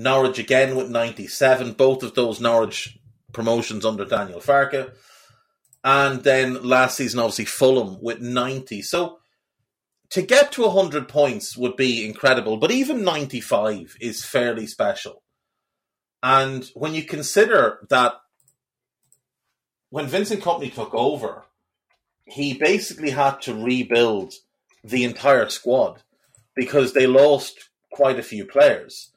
Norwich 0.00 0.38
again 0.38 0.76
with 0.76 0.88
97, 0.88 1.72
both 1.72 2.02
of 2.02 2.14
those 2.14 2.40
Norwich 2.40 2.98
promotions 3.34 3.84
under 3.84 4.06
Daniel 4.06 4.40
Farke. 4.40 4.92
And 5.84 6.22
then 6.24 6.62
last 6.62 6.96
season, 6.96 7.20
obviously, 7.20 7.44
Fulham 7.44 7.98
with 8.00 8.20
90. 8.20 8.80
So 8.80 9.18
to 10.08 10.22
get 10.22 10.52
to 10.52 10.62
100 10.62 11.06
points 11.06 11.54
would 11.54 11.76
be 11.76 12.06
incredible, 12.06 12.56
but 12.56 12.70
even 12.70 13.04
95 13.04 13.96
is 14.00 14.24
fairly 14.24 14.66
special. 14.66 15.22
And 16.22 16.70
when 16.74 16.94
you 16.94 17.04
consider 17.04 17.86
that 17.90 18.14
when 19.90 20.06
Vincent 20.06 20.42
Kompany 20.42 20.72
took 20.72 20.94
over, 20.94 21.44
he 22.24 22.54
basically 22.54 23.10
had 23.10 23.42
to 23.42 23.54
rebuild 23.54 24.32
the 24.82 25.04
entire 25.04 25.50
squad 25.50 26.02
because 26.56 26.94
they 26.94 27.06
lost 27.06 27.68
quite 27.92 28.18
a 28.18 28.22
few 28.22 28.46
players. 28.46 29.10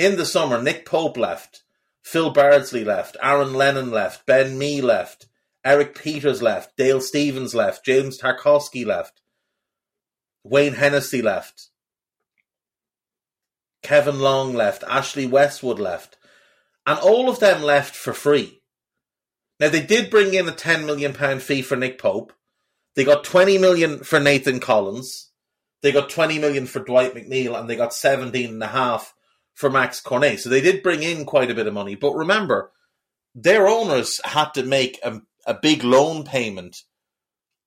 In 0.00 0.16
the 0.16 0.24
summer, 0.24 0.62
Nick 0.62 0.86
Pope 0.86 1.18
left, 1.18 1.62
Phil 2.00 2.30
Bardsley 2.30 2.84
left, 2.84 3.18
Aaron 3.22 3.52
Lennon 3.52 3.90
left, 3.90 4.24
Ben 4.24 4.56
Mee 4.56 4.80
left, 4.80 5.26
Eric 5.62 5.94
Peters 5.94 6.40
left, 6.40 6.74
Dale 6.78 7.02
Stevens 7.02 7.54
left, 7.54 7.84
James 7.84 8.18
Tarkowski 8.18 8.86
left. 8.86 9.20
Wayne 10.42 10.72
Hennessy 10.72 11.20
left. 11.20 11.68
Kevin 13.82 14.20
Long 14.20 14.54
left. 14.54 14.84
Ashley 14.88 15.26
Westwood 15.26 15.78
left. 15.78 16.16
And 16.86 16.98
all 16.98 17.28
of 17.28 17.40
them 17.40 17.60
left 17.60 17.94
for 17.94 18.14
free. 18.14 18.62
Now, 19.60 19.68
they 19.68 19.82
did 19.82 20.10
bring 20.10 20.32
in 20.32 20.48
a 20.48 20.52
£10 20.52 20.86
million 20.86 21.12
fee 21.40 21.60
for 21.60 21.76
Nick 21.76 21.98
Pope. 21.98 22.32
They 22.94 23.04
got 23.04 23.22
20 23.22 23.58
million 23.58 23.98
for 23.98 24.18
Nathan 24.18 24.60
Collins. 24.60 25.28
They 25.82 25.92
got 25.92 26.08
20 26.08 26.38
million 26.38 26.66
for 26.66 26.80
Dwight 26.80 27.14
McNeil 27.14 27.60
and 27.60 27.68
they 27.68 27.76
got 27.76 27.92
17 27.92 28.48
and 28.48 28.62
a 28.62 28.68
half 28.68 29.12
for 29.60 29.70
Max 29.70 30.00
Cornet. 30.00 30.40
So 30.40 30.48
they 30.48 30.62
did 30.62 30.82
bring 30.82 31.02
in 31.02 31.26
quite 31.26 31.50
a 31.50 31.54
bit 31.54 31.66
of 31.66 31.74
money. 31.74 31.94
But 31.94 32.14
remember, 32.14 32.72
their 33.34 33.68
owners 33.68 34.20
had 34.24 34.54
to 34.54 34.64
make 34.64 34.98
a, 35.04 35.20
a 35.46 35.54
big 35.54 35.84
loan 35.84 36.24
payment 36.24 36.78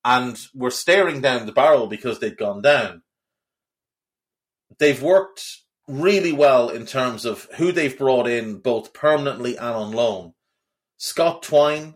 and 0.03 0.37
were 0.55 0.71
staring 0.71 1.21
down 1.21 1.45
the 1.45 1.51
barrel 1.51 1.87
because 1.87 2.19
they'd 2.19 2.37
gone 2.37 2.61
down. 2.61 3.03
They've 4.79 5.01
worked 5.01 5.59
really 5.87 6.31
well 6.31 6.69
in 6.69 6.85
terms 6.85 7.25
of 7.25 7.47
who 7.57 7.71
they've 7.71 7.97
brought 7.97 8.27
in, 8.27 8.57
both 8.57 8.93
permanently 8.93 9.55
and 9.55 9.67
on 9.67 9.91
loan. 9.91 10.33
Scott 10.97 11.43
Twine, 11.43 11.95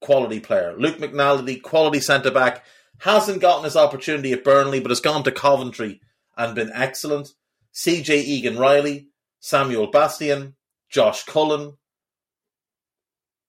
quality 0.00 0.38
player. 0.38 0.74
Luke 0.78 0.98
McNally, 0.98 1.60
quality 1.60 2.00
centre 2.00 2.30
back, 2.30 2.64
hasn't 2.98 3.40
gotten 3.40 3.64
his 3.64 3.76
opportunity 3.76 4.32
at 4.32 4.44
Burnley, 4.44 4.80
but 4.80 4.90
has 4.90 5.00
gone 5.00 5.24
to 5.24 5.32
Coventry 5.32 6.00
and 6.36 6.54
been 6.54 6.70
excellent. 6.72 7.30
CJ 7.74 8.10
Egan 8.10 8.58
Riley, 8.58 9.08
Samuel 9.40 9.88
Bastien, 9.90 10.54
Josh 10.90 11.24
Cullen, 11.24 11.76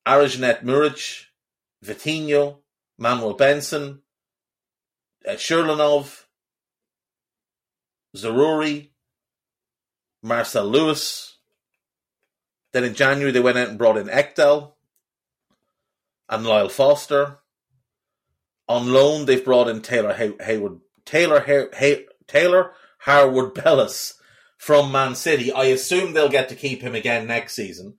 Arijanet 0.08 0.64
Muric, 0.64 1.26
Vitinho, 1.84 2.60
Manuel 2.98 3.34
Benson, 3.34 4.02
uh, 5.28 5.32
Churlinov, 5.32 6.26
Zaroury, 8.16 8.90
Marcel 10.22 10.66
Lewis. 10.66 11.38
Then 12.74 12.84
in 12.84 12.94
January 12.94 13.32
they 13.32 13.40
went 13.40 13.58
out 13.58 13.70
and 13.70 13.78
brought 13.78 13.98
in 13.98 14.08
Ekdal 14.08 14.74
and 16.28 16.46
Lyle 16.46 16.70
Foster. 16.70 17.40
On 18.68 18.92
loan 18.92 19.26
they've 19.26 19.44
brought 19.44 19.68
in 19.68 19.82
Taylor 19.82 20.14
Hay- 20.14 20.36
Hayward 20.42 20.80
Taylor 21.06 21.40
Hay- 21.42 21.70
Hay- 21.74 22.06
Taylor 22.28 22.74
Harwood 23.00 23.54
Bellis 23.54 24.16
from 24.58 24.92
Man 24.92 25.16
City. 25.16 25.52
I 25.52 25.66
assume 25.66 26.14
they'll 26.14 26.30
get 26.30 26.50
to 26.50 26.56
keep 26.56 26.82
him 26.82 26.96
again 26.96 27.28
next 27.28 27.56
season. 27.56 27.98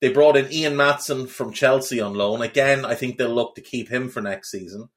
They 0.00 0.12
brought 0.12 0.36
in 0.36 0.52
Ian 0.52 0.74
Maatsen 0.74 1.28
from 1.28 1.52
Chelsea 1.52 2.00
on 2.00 2.14
loan. 2.14 2.42
Again, 2.42 2.84
I 2.84 2.94
think 2.94 3.16
they'll 3.16 3.34
look 3.34 3.54
to 3.54 3.60
keep 3.60 3.88
him 3.88 4.08
for 4.08 4.20
next 4.20 4.50
season. 4.50 4.88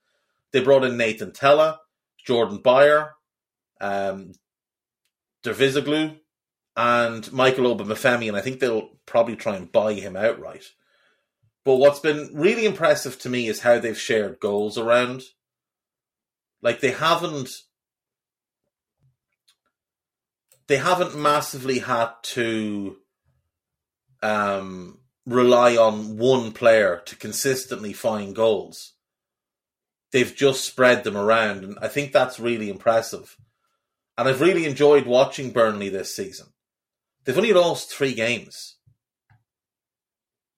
They 0.52 0.62
brought 0.62 0.84
in 0.84 0.98
Nathan 0.98 1.32
Tella, 1.32 1.80
Jordan 2.26 2.60
Beyer, 2.64 3.12
um, 3.80 4.34
Dervizoglu, 5.44 6.18
and 6.76 7.32
Michael 7.32 7.76
Obafemi, 7.76 8.28
and 8.28 8.36
I 8.36 8.42
think 8.42 8.60
they'll 8.60 8.90
probably 9.06 9.36
try 9.36 9.56
and 9.56 9.72
buy 9.72 9.94
him 9.94 10.16
outright. 10.16 10.66
But 11.64 11.76
what's 11.76 12.00
been 12.00 12.30
really 12.34 12.66
impressive 12.66 13.20
to 13.20 13.30
me 13.30 13.48
is 13.48 13.62
how 13.62 13.80
they've 13.80 13.98
shared 13.98 14.40
goals 14.40 14.78
around. 14.78 15.24
Like 16.62 16.80
they 16.80 16.92
haven't 16.92 17.50
they 20.68 20.78
haven't 20.78 21.16
massively 21.16 21.80
had 21.80 22.10
to 22.24 22.98
um, 24.22 25.00
rely 25.26 25.76
on 25.78 26.18
one 26.18 26.52
player 26.52 27.02
to 27.06 27.16
consistently 27.16 27.94
find 27.94 28.36
goals. 28.36 28.94
They've 30.12 30.36
just 30.36 30.64
spread 30.64 31.04
them 31.04 31.18
around, 31.18 31.64
and 31.64 31.78
I 31.82 31.88
think 31.88 32.12
that's 32.12 32.40
really 32.40 32.70
impressive. 32.70 33.36
And 34.18 34.28
I've 34.28 34.42
really 34.42 34.66
enjoyed 34.66 35.06
watching 35.06 35.52
Burnley 35.52 35.90
this 35.90 36.16
season. 36.16 36.48
They've 37.24 37.38
only 37.38 37.54
lost 37.54 37.92
three 37.92 38.14
games. 38.14 38.76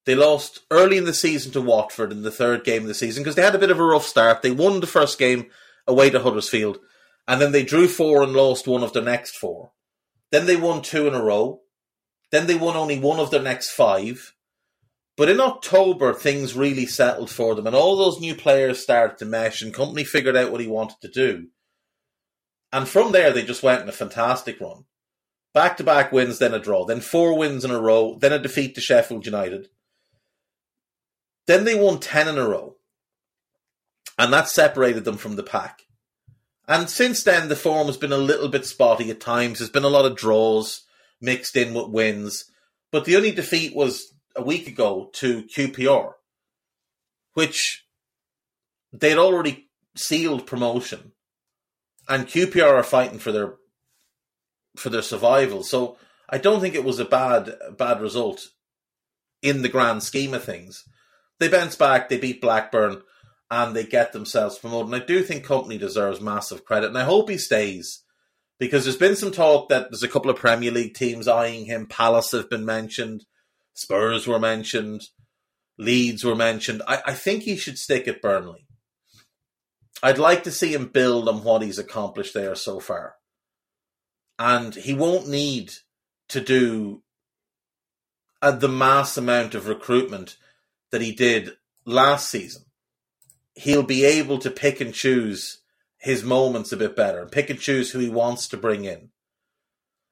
They 0.06 0.16
lost 0.16 0.62
early 0.72 0.98
in 0.98 1.06
the 1.06 1.14
season 1.14 1.52
to 1.54 1.62
Watford 1.62 2.12
in 2.12 2.22
the 2.22 2.32
third 2.32 2.64
game 2.64 2.84
of 2.84 2.88
the 2.88 2.94
season 2.94 3.24
because 3.24 3.36
they 3.36 3.42
had 3.42 3.56
a 3.56 3.60
bit 3.60 3.72
of 3.72 3.80
a 3.80 3.84
rough 3.84 4.06
start. 4.06 4.42
They 4.42 4.52
won 4.52 4.80
the 4.80 4.88
first 4.88 5.18
game 5.18 5.48
away 5.86 6.10
to 6.12 6.20
Huddersfield, 6.20 6.80
and 7.28 7.42
then 7.42 7.52
they 7.52 7.64
drew 7.64 7.88
four 7.88 8.22
and 8.24 8.34
lost 8.34 8.68
one 8.68 8.84
of 8.84 8.94
the 8.94 9.02
next 9.02 9.36
four. 9.36 9.72
Then 10.32 10.46
they 10.46 10.56
won 10.56 10.82
two 10.82 11.08
in 11.08 11.14
a 11.14 11.24
row. 11.24 11.62
Then 12.32 12.48
they 12.48 12.56
won 12.56 12.76
only 12.76 13.00
one 13.00 13.20
of 13.20 13.32
their 13.32 13.42
next 13.42 13.72
five. 13.72 14.34
But 15.16 15.30
in 15.30 15.40
October, 15.40 16.14
things 16.14 16.56
really 16.56 16.86
settled 16.86 17.32
for 17.32 17.56
them, 17.56 17.66
and 17.66 17.76
all 17.76 17.98
those 17.98 18.20
new 18.20 18.36
players 18.36 18.80
started 18.80 19.18
to 19.18 19.26
mesh, 19.26 19.64
and 19.64 19.74
Kompany 19.74 20.06
figured 20.06 20.38
out 20.38 20.52
what 20.52 20.62
he 20.62 20.68
wanted 20.68 20.98
to 21.02 21.08
do. 21.08 21.48
And 22.72 22.88
from 22.88 23.12
there, 23.14 23.32
they 23.32 23.44
just 23.44 23.64
went 23.64 23.82
in 23.82 23.90
a 23.90 23.94
fantastic 23.94 24.62
run. 24.62 24.86
Back 25.56 25.78
to 25.78 25.84
back 25.84 26.12
wins, 26.12 26.38
then 26.38 26.54
a 26.54 26.60
draw, 26.60 26.86
then 26.86 27.02
four 27.02 27.36
wins 27.36 27.66
in 27.66 27.72
a 27.72 27.82
row, 27.82 28.16
then 28.20 28.32
a 28.32 28.38
defeat 28.38 28.76
to 28.76 28.82
Sheffield 28.82 29.26
United. 29.26 29.70
Then 31.48 31.64
they 31.64 31.74
won 31.74 32.00
10 32.00 32.28
in 32.28 32.38
a 32.38 32.48
row. 32.48 32.76
And 34.20 34.32
that 34.34 34.50
separated 34.50 35.06
them 35.06 35.18
from 35.18 35.36
the 35.36 35.44
pack. 35.44 35.84
And 36.68 36.90
since 36.90 37.24
then, 37.24 37.48
the 37.48 37.56
form 37.56 37.88
has 37.88 37.98
been 37.98 38.12
a 38.12 38.18
little 38.18 38.50
bit 38.50 38.66
spotty 38.66 39.10
at 39.10 39.22
times. 39.22 39.60
There's 39.60 39.70
been 39.70 39.84
a 39.84 39.90
lot 39.90 40.06
of 40.06 40.18
draws 40.18 40.86
mixed 41.22 41.56
in 41.56 41.74
with 41.74 41.90
wins. 41.90 42.46
But 42.92 43.06
the 43.06 43.16
only 43.16 43.32
defeat 43.32 43.76
was 43.76 44.14
a 44.36 44.42
week 44.42 44.68
ago 44.68 45.10
to 45.14 45.44
QPR, 45.44 46.14
which 47.34 47.86
they'd 48.92 49.18
already 49.18 49.70
sealed 49.96 50.46
promotion. 50.46 51.14
And 52.10 52.28
QPR 52.28 52.74
are 52.74 52.84
fighting 52.84 53.20
for 53.20 53.32
their 53.32 53.56
for 54.78 54.90
their 54.90 55.02
survival. 55.02 55.64
So 55.64 55.98
I 56.30 56.38
don't 56.38 56.62
think 56.62 56.76
it 56.76 56.86
was 56.86 57.00
a 57.00 57.06
bad 57.06 57.54
bad 57.78 58.02
result 58.02 58.50
in 59.42 59.62
the 59.62 59.70
grand 59.70 60.04
scheme 60.04 60.34
of 60.34 60.44
things. 60.44 60.84
They 61.40 61.50
bounce 61.50 61.76
back, 61.76 62.10
they 62.10 62.18
beat 62.18 62.42
Blackburn, 62.42 63.02
and 63.50 63.76
they 63.76 63.86
get 63.86 64.14
themselves 64.14 64.58
promoted. 64.58 64.94
And 64.94 65.02
I 65.02 65.06
do 65.06 65.24
think 65.24 65.46
Kompany 65.46 65.80
deserves 65.80 66.22
massive 66.22 66.66
credit, 66.66 66.88
and 66.88 66.98
I 66.98 67.04
hope 67.04 67.30
he 67.30 67.38
stays 67.38 68.04
because 68.60 68.84
there's 68.84 68.98
been 68.98 69.16
some 69.16 69.32
talk 69.32 69.70
that 69.70 69.90
there's 69.90 70.04
a 70.04 70.08
couple 70.08 70.32
of 70.32 70.38
Premier 70.38 70.72
League 70.72 70.96
teams 70.96 71.28
eyeing 71.28 71.66
him. 71.66 71.86
Palace 71.86 72.32
have 72.32 72.50
been 72.50 72.66
mentioned, 72.66 73.26
Spurs 73.74 74.28
were 74.28 74.40
mentioned, 74.40 75.04
Leeds 75.78 76.24
were 76.24 76.36
mentioned. 76.36 76.82
I, 76.88 77.02
I 77.08 77.14
think 77.14 77.44
he 77.44 77.56
should 77.56 77.78
stick 77.78 78.08
at 78.08 78.22
Burnley. 78.22 78.66
I'd 80.02 80.18
like 80.18 80.44
to 80.44 80.52
see 80.52 80.74
him 80.74 80.88
build 80.88 81.28
on 81.28 81.44
what 81.44 81.62
he's 81.62 81.80
accomplished 81.80 82.34
there 82.34 82.56
so 82.56 82.80
far. 82.80 83.16
And 84.40 84.76
he 84.76 84.94
won't 84.94 85.28
need 85.28 85.74
to 86.30 86.42
do 86.42 87.02
uh, 88.42 88.52
the 88.52 88.68
mass 88.68 89.18
amount 89.18 89.56
of 89.56 89.68
recruitment 89.68 90.38
that 90.92 91.02
he 91.02 91.12
did 91.12 91.52
last 91.86 92.30
season. 92.30 92.64
He'll 93.58 93.84
be 93.84 94.06
able 94.06 94.38
to 94.40 94.52
pick 94.52 94.80
and 94.80 94.94
choose 94.94 95.60
his 95.98 96.24
moments 96.24 96.72
a 96.72 96.78
bit 96.78 96.96
better 96.96 97.26
pick 97.26 97.50
and 97.50 97.60
choose 97.60 97.92
who 97.92 98.00
he 98.00 98.10
wants 98.10 98.48
to 98.48 98.58
bring 98.58 98.86
in. 98.86 99.10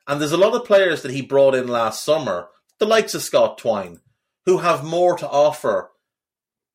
And 0.08 0.20
there's 0.20 0.32
a 0.32 0.38
lot 0.38 0.54
of 0.54 0.66
players 0.66 1.02
that 1.04 1.12
he 1.12 1.22
brought 1.22 1.56
in 1.56 1.68
last 1.68 2.04
summer, 2.04 2.48
the 2.80 2.86
likes 2.86 3.14
of 3.14 3.22
Scott 3.22 3.58
Twine, 3.58 4.00
who 4.46 4.58
have 4.58 4.84
more 4.84 5.16
to 5.18 5.30
offer 5.30 5.92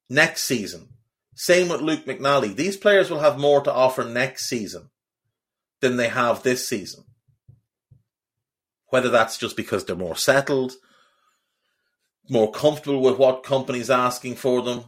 next 0.09 0.45
season. 0.45 0.89
Same 1.35 1.68
with 1.68 1.81
Luke 1.81 2.05
McNally. 2.07 2.55
These 2.55 2.77
players 2.77 3.11
will 3.11 3.21
have 3.21 3.39
more 3.39 3.62
to 3.62 3.73
offer 3.73 4.05
next 4.05 4.49
season 4.49 4.91
than 5.81 5.97
they 5.97 6.09
have 6.09 6.43
this 6.43 6.68
season. 6.68 7.05
Whether 8.89 9.09
that's 9.09 9.39
just 9.39 9.57
because 9.57 9.85
they're 9.85 9.97
more 9.97 10.16
settled, 10.16 10.73
more 12.29 12.51
comfortable 12.51 13.01
with 13.01 13.18
what 13.18 13.45
Kompany's 13.45 13.91
asking 13.91 14.37
for 14.37 14.62
them, 14.62 14.85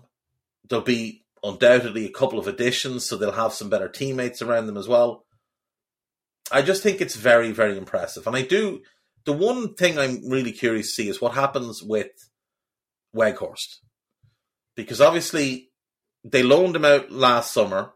there'll 0.69 0.85
be 0.85 1.22
undoubtedly 1.43 2.07
a 2.07 2.13
couple 2.13 2.39
of 2.39 2.47
additions, 2.47 3.05
so 3.05 3.17
they'll 3.17 3.33
have 3.33 3.53
some 3.53 3.71
better 3.71 3.89
teammates 3.89 4.43
around 4.43 4.67
them 4.67 4.77
as 4.77 4.89
well. 4.89 5.25
I 6.51 6.63
just 6.63 6.83
think 6.83 7.01
it's 7.01 7.17
very, 7.17 7.53
very 7.53 7.77
impressive. 7.77 8.27
And 8.27 8.37
I 8.37 8.43
do, 8.43 8.83
the 9.25 9.33
one 9.33 9.75
thing 9.75 9.99
I'm 9.99 10.29
really 10.29 10.53
curious 10.53 10.89
to 10.89 11.03
see 11.03 11.09
is 11.09 11.21
what 11.21 11.35
happens 11.35 11.83
with 11.83 12.11
Weghorst. 13.15 13.79
Because 14.77 15.01
obviously, 15.01 15.71
they 16.25 16.43
loaned 16.43 16.77
him 16.77 16.85
out 16.85 17.11
last 17.11 17.53
summer, 17.53 17.93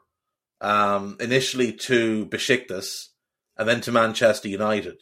um, 0.60 1.16
initially 1.20 1.72
to 1.72 2.26
Besiktas 2.26 3.08
and 3.56 3.68
then 3.68 3.80
to 3.82 3.92
Manchester 3.92 4.48
United. 4.48 4.96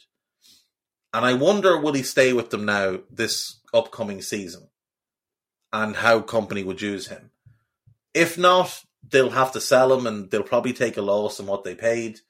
And 1.13 1.25
I 1.25 1.33
wonder 1.33 1.79
will 1.79 1.93
he 1.93 2.03
stay 2.03 2.33
with 2.33 2.49
them 2.49 2.65
now 2.65 2.99
this 3.09 3.61
upcoming 3.73 4.21
season 4.21 4.67
and 5.71 5.95
how 5.95 6.19
Kompany 6.19 6.65
would 6.65 6.81
use 6.81 7.07
him. 7.07 7.31
If 8.15 8.37
not, 8.37 8.81
they'll 9.07 9.29
have 9.29 9.51
to 9.51 9.61
sell 9.61 9.93
him 9.93 10.07
and 10.07 10.31
they'll 10.31 10.41
probably 10.41 10.73
take 10.73 10.97
a 10.97 11.01
loss 11.01 11.39
on 11.39 11.45
what 11.45 11.63
they 11.63 11.75
paid. 11.75 12.21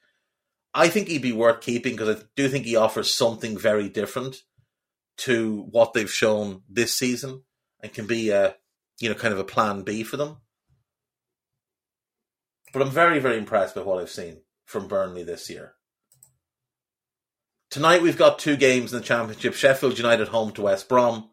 I 0.73 0.89
think 0.89 1.07
he'd 1.07 1.21
be 1.21 1.31
worth 1.31 1.61
keeping 1.61 1.93
because 1.93 2.17
I 2.17 2.23
do 2.35 2.49
think 2.49 2.65
he 2.65 2.75
offers 2.75 3.13
something 3.13 3.57
very 3.57 3.87
different 3.87 4.41
to 5.19 5.67
what 5.69 5.93
they've 5.93 6.11
shown 6.11 6.63
this 6.67 6.97
season 6.97 7.43
and 7.81 7.93
can 7.93 8.07
be 8.07 8.31
a 8.31 8.55
you 8.99 9.07
know 9.07 9.15
kind 9.15 9.33
of 9.33 9.39
a 9.39 9.45
plan 9.45 9.83
B 9.83 10.03
for 10.03 10.17
them. 10.17 10.37
But 12.73 12.81
I'm 12.81 12.91
very 12.91 13.19
very 13.19 13.37
impressed 13.37 13.75
by 13.75 13.83
what 13.83 14.01
I've 14.01 14.09
seen 14.09 14.41
from 14.65 14.87
Burnley 14.87 15.23
this 15.23 15.49
year. 15.49 15.75
Tonight 17.69 18.01
we've 18.01 18.17
got 18.17 18.39
two 18.39 18.57
games 18.57 18.91
in 18.91 18.99
the 18.99 19.05
championship. 19.05 19.53
Sheffield 19.53 19.97
United 19.97 20.29
home 20.29 20.51
to 20.53 20.63
West 20.63 20.89
Brom. 20.89 21.29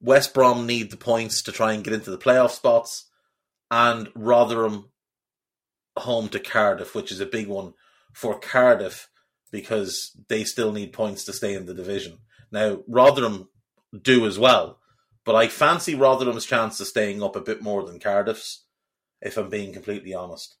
West 0.00 0.34
Brom 0.34 0.66
need 0.66 0.90
the 0.90 0.96
points 0.96 1.42
to 1.42 1.52
try 1.52 1.72
and 1.72 1.84
get 1.84 1.94
into 1.94 2.10
the 2.10 2.18
playoff 2.18 2.50
spots, 2.50 3.06
and 3.70 4.08
Rotherham 4.14 4.90
home 5.96 6.28
to 6.30 6.40
Cardiff, 6.40 6.94
which 6.94 7.12
is 7.12 7.20
a 7.20 7.26
big 7.26 7.48
one 7.48 7.74
for 8.12 8.38
Cardiff 8.38 9.08
because 9.50 10.16
they 10.28 10.44
still 10.44 10.72
need 10.72 10.92
points 10.92 11.24
to 11.24 11.32
stay 11.32 11.54
in 11.54 11.66
the 11.66 11.74
division. 11.74 12.18
Now, 12.50 12.80
Rotherham 12.86 13.48
do 14.00 14.26
as 14.26 14.38
well, 14.38 14.78
but 15.24 15.34
I 15.34 15.48
fancy 15.48 15.94
Rotherham's 15.94 16.46
chance 16.46 16.80
of 16.80 16.86
staying 16.86 17.22
up 17.22 17.36
a 17.36 17.40
bit 17.40 17.62
more 17.62 17.84
than 17.84 18.00
Cardiff's, 18.00 18.64
if 19.20 19.36
I'm 19.36 19.48
being 19.48 19.72
completely 19.72 20.14
honest. 20.14 20.56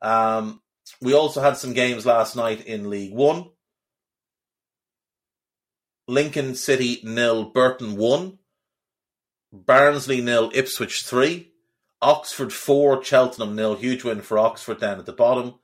Um, 0.00 0.60
we 1.00 1.14
also 1.14 1.40
had 1.40 1.56
some 1.56 1.72
games 1.72 2.04
last 2.04 2.36
night 2.36 2.66
in 2.66 2.90
League 2.90 3.14
One. 3.14 3.50
Lincoln 6.08 6.56
City 6.56 7.00
nil, 7.04 7.44
Burton 7.44 7.96
one. 7.96 8.38
Barnsley 9.52 10.20
nil, 10.20 10.50
Ipswich 10.52 11.04
three. 11.04 11.51
Oxford 12.02 12.52
four, 12.52 13.02
Cheltenham 13.02 13.56
nil. 13.56 13.76
Huge 13.76 14.04
win 14.04 14.20
for 14.20 14.38
Oxford 14.38 14.80
down 14.80 14.98
at 14.98 15.06
the 15.06 15.12
bottom. 15.12 15.54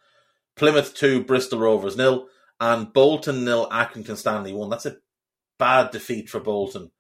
Plymouth 0.57 0.95
two, 0.95 1.23
Bristol 1.25 1.59
Rovers 1.59 1.97
nil, 1.97 2.29
and 2.61 2.93
Bolton 2.93 3.45
nil, 3.45 3.69
Accrington 3.69 4.17
Stanley 4.17 4.53
one. 4.53 4.71
That's 4.71 4.87
a 4.87 4.97
bad 5.59 5.91
defeat 5.91 6.31
for 6.31 6.41
Bolton 6.41 6.91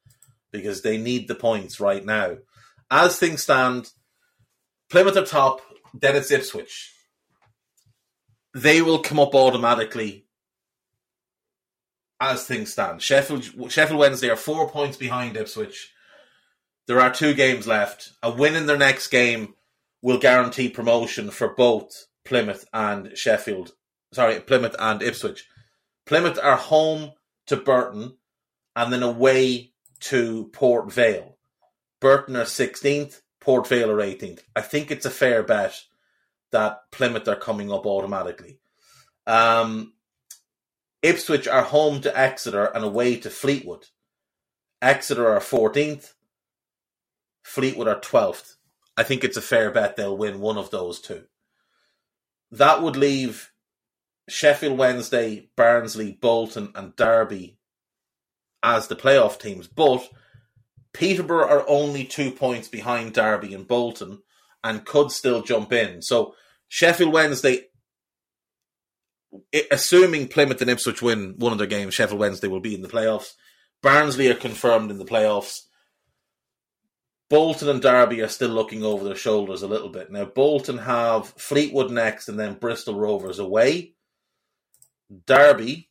because 0.50 0.82
they 0.82 0.98
need 0.98 1.28
the 1.28 1.34
points 1.34 1.78
right 1.80 2.04
now. 2.04 2.38
As 2.90 3.18
things 3.18 3.42
stand, 3.42 3.90
Plymouth 4.90 5.16
are 5.16 5.24
top, 5.24 5.60
then 5.94 6.16
it's 6.16 6.30
Ipswich. 6.30 6.94
They 8.54 8.82
will 8.82 9.00
come 9.00 9.20
up 9.20 9.34
automatically 9.34 10.26
as 12.20 12.44
things 12.44 12.72
stand. 12.72 13.02
Sheffield 13.02 13.70
Sheffield 13.70 14.00
Wednesday 14.00 14.30
are 14.30 14.36
four 14.36 14.68
points 14.68 14.96
behind 14.96 15.36
Ipswich. 15.36 15.92
There 16.88 17.00
are 17.00 17.12
two 17.12 17.34
games 17.34 17.66
left. 17.66 18.12
A 18.22 18.32
win 18.32 18.56
in 18.56 18.64
their 18.64 18.78
next 18.78 19.08
game 19.08 19.54
will 20.00 20.18
guarantee 20.18 20.70
promotion 20.70 21.30
for 21.30 21.54
both 21.54 22.06
Plymouth 22.24 22.64
and 22.72 23.16
Sheffield. 23.16 23.72
Sorry, 24.12 24.40
Plymouth 24.40 24.74
and 24.78 25.02
Ipswich. 25.02 25.46
Plymouth 26.06 26.38
are 26.42 26.56
home 26.56 27.12
to 27.46 27.56
Burton 27.56 28.16
and 28.74 28.90
then 28.90 29.02
away 29.02 29.72
to 30.00 30.48
Port 30.54 30.90
Vale. 30.90 31.36
Burton 32.00 32.36
are 32.36 32.44
16th, 32.44 33.20
Port 33.38 33.68
Vale 33.68 33.90
are 33.90 33.98
18th. 33.98 34.40
I 34.56 34.62
think 34.62 34.90
it's 34.90 35.04
a 35.04 35.10
fair 35.10 35.42
bet 35.42 35.78
that 36.52 36.90
Plymouth 36.90 37.28
are 37.28 37.36
coming 37.36 37.70
up 37.70 37.84
automatically. 37.84 38.60
Um, 39.26 39.92
Ipswich 41.02 41.46
are 41.46 41.64
home 41.64 42.00
to 42.00 42.18
Exeter 42.18 42.64
and 42.64 42.82
away 42.82 43.16
to 43.16 43.28
Fleetwood. 43.28 43.84
Exeter 44.80 45.28
are 45.28 45.40
14th, 45.40 46.14
Fleetwood 47.42 47.88
are 47.88 48.00
12th. 48.00 48.54
I 48.96 49.02
think 49.04 49.24
it's 49.24 49.36
a 49.36 49.42
fair 49.42 49.70
bet 49.70 49.96
they'll 49.96 50.16
win 50.16 50.40
one 50.40 50.58
of 50.58 50.70
those 50.70 51.00
two. 51.00 51.24
That 52.50 52.82
would 52.82 52.96
leave 52.96 53.52
Sheffield 54.28 54.78
Wednesday, 54.78 55.50
Barnsley, 55.56 56.18
Bolton, 56.20 56.72
and 56.74 56.96
Derby 56.96 57.58
as 58.62 58.88
the 58.88 58.96
playoff 58.96 59.38
teams. 59.38 59.66
But 59.66 60.08
Peterborough 60.92 61.48
are 61.48 61.64
only 61.68 62.04
two 62.04 62.30
points 62.30 62.68
behind 62.68 63.14
Derby 63.14 63.54
and 63.54 63.66
Bolton 63.66 64.22
and 64.64 64.84
could 64.84 65.10
still 65.12 65.42
jump 65.42 65.72
in. 65.72 66.02
So 66.02 66.34
Sheffield 66.68 67.12
Wednesday, 67.12 67.66
assuming 69.70 70.28
Plymouth 70.28 70.60
and 70.60 70.70
Ipswich 70.70 71.02
win 71.02 71.34
one 71.38 71.52
of 71.52 71.58
their 71.58 71.66
games, 71.66 71.94
Sheffield 71.94 72.20
Wednesday 72.20 72.48
will 72.48 72.60
be 72.60 72.74
in 72.74 72.82
the 72.82 72.88
playoffs. 72.88 73.34
Barnsley 73.82 74.28
are 74.28 74.34
confirmed 74.34 74.90
in 74.90 74.98
the 74.98 75.04
playoffs. 75.04 75.60
Bolton 77.30 77.68
and 77.68 77.82
Derby 77.82 78.22
are 78.22 78.28
still 78.28 78.50
looking 78.50 78.82
over 78.82 79.04
their 79.04 79.14
shoulders 79.14 79.62
a 79.62 79.68
little 79.68 79.90
bit. 79.90 80.10
Now, 80.10 80.24
Bolton 80.24 80.78
have 80.78 81.28
Fleetwood 81.36 81.90
next 81.90 82.28
and 82.28 82.40
then 82.40 82.54
Bristol 82.54 82.94
Rovers 82.94 83.38
away. 83.38 83.94
Derby 85.26 85.90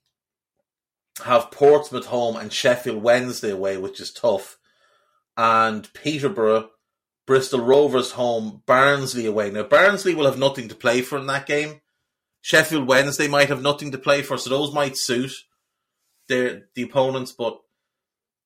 have 1.24 1.52
Portsmouth 1.52 2.08
home 2.08 2.36
and 2.36 2.52
Sheffield 2.52 3.04
Wednesday 3.04 3.52
away, 3.52 3.78
which 3.78 4.00
is 4.00 4.12
tough. 4.12 4.58
And 5.36 5.92
Peterborough, 5.94 6.70
Bristol 7.28 7.62
Rovers 7.62 8.14
home, 8.14 8.64
Barnsley 8.66 9.28
away. 9.28 9.52
Now, 9.52 9.64
Barnsley 9.64 10.16
will 10.16 10.26
have 10.26 10.40
nothing 10.40 10.68
to 10.70 10.76
play 10.76 11.04
for 11.04 11.20
in 11.20 11.28
that 11.28 11.46
game. 11.46 11.82
Sheffield 12.42 12.88
Wednesday 12.88 13.28
might 13.28 13.50
have 13.50 13.62
nothing 13.62 13.92
to 13.92 13.98
play 13.98 14.24
for, 14.24 14.38
so 14.38 14.50
those 14.50 14.74
might 14.74 14.98
suit 14.98 15.32
their 16.30 16.70
the 16.76 16.82
opponents, 16.84 17.32
but 17.32 17.60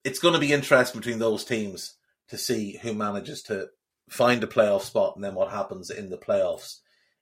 it's 0.04 0.20
going 0.20 0.34
to 0.34 0.40
be 0.40 0.52
interesting 0.52 1.00
between 1.00 1.20
those 1.20 1.46
teams 1.46 1.96
to 2.32 2.38
see 2.38 2.80
who 2.82 2.94
manages 2.94 3.44
to 3.44 3.68
find 4.10 4.44
a 4.44 4.48
playoff 4.48 4.82
spot 4.82 5.16
and 5.16 5.24
then 5.24 5.36
what 5.36 5.52
happens 5.52 5.90
in 5.90 6.10
the 6.10 6.18
playoffs. 6.18 6.80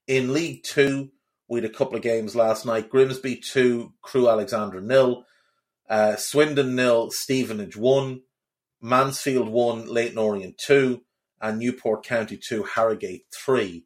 In 0.07 0.33
League 0.33 0.63
Two, 0.63 1.09
we 1.49 1.59
had 1.61 1.69
a 1.69 1.73
couple 1.73 1.95
of 1.95 2.01
games 2.01 2.35
last 2.35 2.65
night. 2.65 2.89
Grimsby 2.89 3.37
2, 3.37 3.93
Crewe 4.01 4.29
Alexandra 4.29 4.81
nil. 4.81 5.25
Uh, 5.89 6.15
Swindon 6.15 6.75
nil, 6.75 7.09
Stevenage 7.11 7.75
1. 7.75 8.21
Mansfield 8.81 9.49
1, 9.49 9.87
Leyton 9.87 10.17
Orient 10.17 10.57
2. 10.59 11.01
And 11.41 11.57
Newport 11.57 12.05
County 12.05 12.37
2, 12.37 12.63
Harrogate 12.63 13.25
3. 13.33 13.83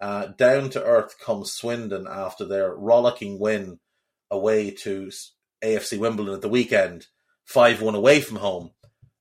Uh, 0.00 0.26
down 0.36 0.70
to 0.70 0.82
earth 0.82 1.18
comes 1.18 1.52
Swindon 1.52 2.06
after 2.08 2.44
their 2.44 2.74
rollicking 2.74 3.38
win 3.38 3.78
away 4.30 4.72
to 4.72 5.10
AFC 5.62 5.98
Wimbledon 5.98 6.34
at 6.34 6.42
the 6.42 6.48
weekend, 6.48 7.06
5 7.46 7.80
1 7.80 7.94
away 7.94 8.20
from 8.20 8.36
home, 8.36 8.72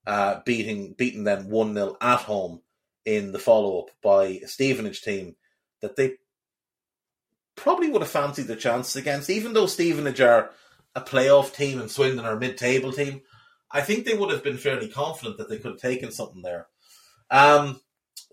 uh, 0.05 0.41
beating 0.45 0.93
beating 0.93 1.23
them 1.23 1.49
1 1.49 1.73
0 1.73 1.97
at 2.01 2.19
home 2.19 2.61
in 3.05 3.31
the 3.31 3.39
follow 3.39 3.79
up 3.79 3.89
by 4.01 4.25
a 4.25 4.47
Stevenage 4.47 5.01
team 5.01 5.35
that 5.81 5.95
they 5.95 6.13
probably 7.55 7.89
would 7.89 8.01
have 8.01 8.11
fancied 8.11 8.47
the 8.47 8.55
chances 8.55 8.95
against, 8.95 9.29
even 9.29 9.53
though 9.53 9.65
Stevenage 9.65 10.21
are 10.21 10.51
a 10.95 11.01
playoff 11.01 11.55
team 11.55 11.79
and 11.79 11.89
Swindon 11.89 12.25
are 12.25 12.35
a 12.35 12.39
mid 12.39 12.57
table 12.57 12.91
team. 12.91 13.21
I 13.71 13.81
think 13.81 14.05
they 14.05 14.15
would 14.15 14.31
have 14.31 14.43
been 14.43 14.57
fairly 14.57 14.87
confident 14.87 15.37
that 15.37 15.49
they 15.49 15.57
could 15.57 15.71
have 15.71 15.81
taken 15.81 16.11
something 16.11 16.43
there. 16.43 16.67
Um, 17.31 17.81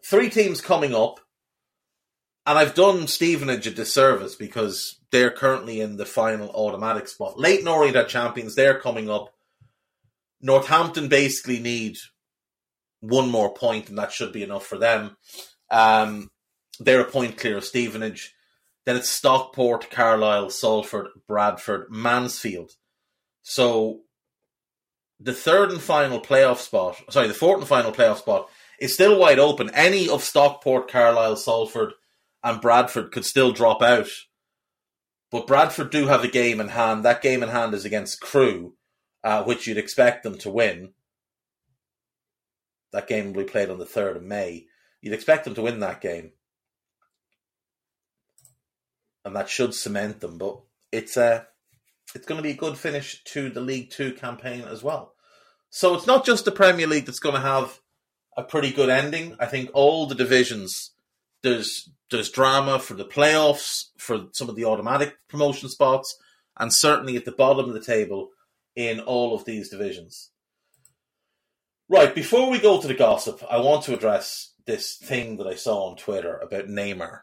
three 0.04 0.28
teams 0.28 0.60
coming 0.60 0.94
up, 0.94 1.20
and 2.46 2.58
I've 2.58 2.74
done 2.74 3.06
Stevenage 3.06 3.66
a 3.66 3.70
disservice 3.70 4.34
because 4.34 4.98
they're 5.10 5.30
currently 5.30 5.80
in 5.80 5.96
the 5.96 6.04
final 6.04 6.50
automatic 6.50 7.08
spot. 7.08 7.38
Leyton 7.38 7.68
Orient 7.68 7.96
are 7.96 8.04
champions, 8.04 8.54
they're 8.54 8.78
coming 8.78 9.08
up. 9.08 9.34
Northampton 10.40 11.08
basically 11.08 11.60
need 11.60 11.96
one 13.00 13.30
more 13.30 13.52
point, 13.52 13.88
and 13.88 13.98
that 13.98 14.12
should 14.12 14.32
be 14.32 14.42
enough 14.42 14.66
for 14.66 14.78
them. 14.78 15.16
Um, 15.70 16.30
they're 16.78 17.00
a 17.00 17.10
point 17.10 17.38
clear 17.38 17.58
of 17.58 17.64
Stevenage. 17.64 18.34
Then 18.86 18.96
it's 18.96 19.10
Stockport, 19.10 19.90
Carlisle, 19.90 20.50
Salford, 20.50 21.08
Bradford, 21.28 21.88
Mansfield. 21.90 22.72
So 23.42 24.00
the 25.18 25.34
third 25.34 25.70
and 25.70 25.80
final 25.80 26.20
playoff 26.20 26.58
spot, 26.58 26.96
sorry, 27.10 27.28
the 27.28 27.34
fourth 27.34 27.58
and 27.58 27.68
final 27.68 27.92
playoff 27.92 28.18
spot 28.18 28.48
is 28.80 28.94
still 28.94 29.18
wide 29.18 29.38
open. 29.38 29.70
Any 29.70 30.08
of 30.08 30.24
Stockport, 30.24 30.90
Carlisle, 30.90 31.36
Salford, 31.36 31.92
and 32.42 32.60
Bradford 32.60 33.12
could 33.12 33.26
still 33.26 33.52
drop 33.52 33.82
out. 33.82 34.08
But 35.30 35.46
Bradford 35.46 35.90
do 35.90 36.06
have 36.06 36.24
a 36.24 36.28
game 36.28 36.60
in 36.60 36.68
hand. 36.68 37.04
That 37.04 37.22
game 37.22 37.42
in 37.42 37.50
hand 37.50 37.74
is 37.74 37.84
against 37.84 38.20
Crewe, 38.20 38.74
uh, 39.24 39.42
which 39.44 39.66
you'd 39.66 39.78
expect 39.78 40.22
them 40.22 40.38
to 40.38 40.50
win. 40.50 40.92
That 42.92 43.08
game 43.08 43.32
will 43.32 43.44
be 43.44 43.50
played 43.50 43.70
on 43.70 43.78
the 43.78 43.84
3rd 43.84 44.16
of 44.16 44.22
May. 44.22 44.66
You'd 45.00 45.14
expect 45.14 45.44
them 45.44 45.54
to 45.54 45.62
win 45.62 45.80
that 45.80 46.00
game 46.00 46.32
and 49.24 49.36
that 49.36 49.48
should 49.48 49.74
cement 49.74 50.20
them. 50.20 50.38
But 50.38 50.60
it's 50.92 51.16
a 51.16 51.46
it's 52.14 52.26
going 52.26 52.38
to 52.38 52.42
be 52.42 52.50
a 52.50 52.56
good 52.56 52.76
finish 52.76 53.22
to 53.24 53.50
the 53.50 53.60
League 53.60 53.90
Two 53.90 54.12
campaign 54.12 54.62
as 54.62 54.82
well. 54.82 55.14
So 55.70 55.94
it's 55.94 56.06
not 56.06 56.26
just 56.26 56.44
the 56.44 56.52
Premier 56.52 56.86
League 56.86 57.06
that's 57.06 57.20
going 57.20 57.36
to 57.36 57.40
have 57.40 57.80
a 58.36 58.42
pretty 58.42 58.72
good 58.72 58.88
ending. 58.88 59.36
I 59.38 59.46
think 59.46 59.70
all 59.72 60.06
the 60.06 60.14
divisions 60.14 60.92
there's 61.42 61.90
there's 62.10 62.30
drama 62.30 62.78
for 62.78 62.94
the 62.94 63.04
playoffs, 63.04 63.90
for 63.96 64.26
some 64.32 64.48
of 64.48 64.56
the 64.56 64.64
automatic 64.64 65.16
promotion 65.28 65.68
spots, 65.68 66.16
and 66.58 66.72
certainly 66.72 67.16
at 67.16 67.24
the 67.24 67.32
bottom 67.32 67.68
of 67.68 67.74
the 67.74 67.80
table 67.80 68.30
in 68.80 68.98
all 68.98 69.34
of 69.34 69.44
these 69.44 69.68
divisions. 69.68 70.30
Right, 71.88 72.14
before 72.14 72.48
we 72.50 72.58
go 72.58 72.80
to 72.80 72.88
the 72.88 72.94
gossip, 72.94 73.42
I 73.50 73.58
want 73.58 73.84
to 73.84 73.94
address 73.94 74.54
this 74.66 74.96
thing 74.96 75.36
that 75.36 75.46
I 75.46 75.56
saw 75.56 75.90
on 75.90 75.96
Twitter 75.96 76.38
about 76.38 76.66
Neymar. 76.66 77.20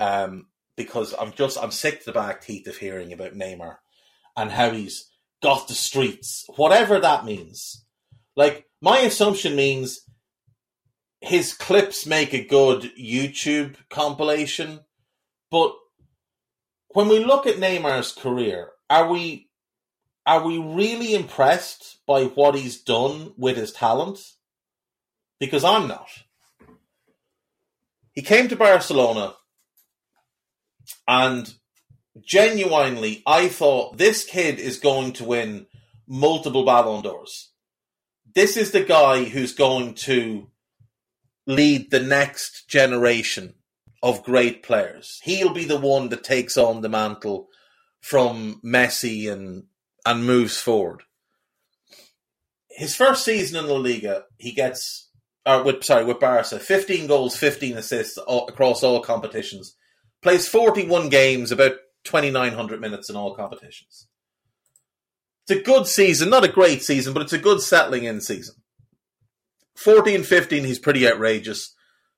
Um, 0.00 0.48
because 0.76 1.14
I'm 1.18 1.32
just 1.32 1.58
I'm 1.62 1.70
sick 1.70 2.00
to 2.00 2.06
the 2.06 2.12
back 2.12 2.42
teeth 2.42 2.66
of 2.66 2.76
hearing 2.76 3.12
about 3.12 3.34
Neymar 3.34 3.76
and 4.36 4.50
how 4.50 4.70
he's 4.70 5.10
got 5.42 5.68
the 5.68 5.74
streets, 5.74 6.44
whatever 6.56 6.98
that 6.98 7.24
means. 7.24 7.84
Like 8.36 8.66
my 8.80 8.98
assumption 8.98 9.56
means 9.56 10.00
his 11.20 11.54
clips 11.54 12.06
make 12.06 12.32
a 12.34 12.44
good 12.44 12.90
YouTube 12.98 13.76
compilation, 13.90 14.80
but 15.50 15.74
when 16.88 17.08
we 17.08 17.24
look 17.24 17.46
at 17.46 17.56
Neymar's 17.56 18.12
career, 18.12 18.70
are 18.90 19.10
we 19.10 19.48
are 20.24 20.46
we 20.46 20.58
really 20.58 21.14
impressed 21.14 21.98
by 22.06 22.24
what 22.24 22.54
he's 22.54 22.80
done 22.80 23.32
with 23.36 23.56
his 23.56 23.72
talent? 23.72 24.20
Because 25.40 25.64
I'm 25.64 25.88
not. 25.88 26.08
He 28.12 28.22
came 28.22 28.48
to 28.48 28.56
Barcelona 28.56 29.34
and 31.08 31.52
genuinely, 32.24 33.22
I 33.26 33.48
thought 33.48 33.96
this 33.96 34.24
kid 34.24 34.58
is 34.58 34.78
going 34.78 35.14
to 35.14 35.24
win 35.24 35.66
multiple 36.06 36.64
Ballon 36.64 37.02
d'Ors. 37.02 37.50
This 38.34 38.56
is 38.56 38.70
the 38.70 38.84
guy 38.84 39.24
who's 39.24 39.54
going 39.54 39.94
to 39.94 40.48
lead 41.46 41.90
the 41.90 42.00
next 42.00 42.68
generation 42.68 43.54
of 44.02 44.22
great 44.22 44.62
players. 44.62 45.20
He'll 45.22 45.52
be 45.52 45.64
the 45.64 45.78
one 45.78 46.08
that 46.10 46.24
takes 46.24 46.56
on 46.56 46.80
the 46.80 46.88
mantle 46.88 47.48
from 48.00 48.60
Messi 48.64 49.32
and 49.32 49.64
and 50.04 50.26
moves 50.26 50.58
forward. 50.58 51.02
His 52.70 52.94
first 52.94 53.24
season 53.24 53.62
in 53.62 53.70
La 53.70 53.76
Liga, 53.76 54.24
he 54.38 54.52
gets 54.52 55.10
uh, 55.44 55.62
with 55.64 55.84
sorry 55.84 56.04
with 56.04 56.20
Barca, 56.20 56.58
fifteen 56.58 57.06
goals, 57.06 57.36
fifteen 57.36 57.76
assists 57.76 58.16
all, 58.18 58.48
across 58.48 58.82
all 58.82 59.00
competitions 59.00 59.76
plays 60.22 60.48
41 60.48 61.08
games, 61.08 61.52
about 61.52 61.72
2,900 62.04 62.80
minutes 62.80 63.10
in 63.10 63.16
all 63.16 63.34
competitions. 63.34 64.06
It's 65.46 65.60
a 65.60 65.62
good 65.62 65.86
season, 65.86 66.30
not 66.30 66.44
a 66.44 66.48
great 66.48 66.82
season, 66.82 67.12
but 67.12 67.22
it's 67.22 67.32
a 67.32 67.38
good 67.38 67.60
settling 67.60 68.04
in 68.04 68.20
season. 68.20 68.54
14 69.76 70.22
15, 70.22 70.64
he's 70.64 70.78
pretty 70.78 71.06
outrageous. 71.08 71.74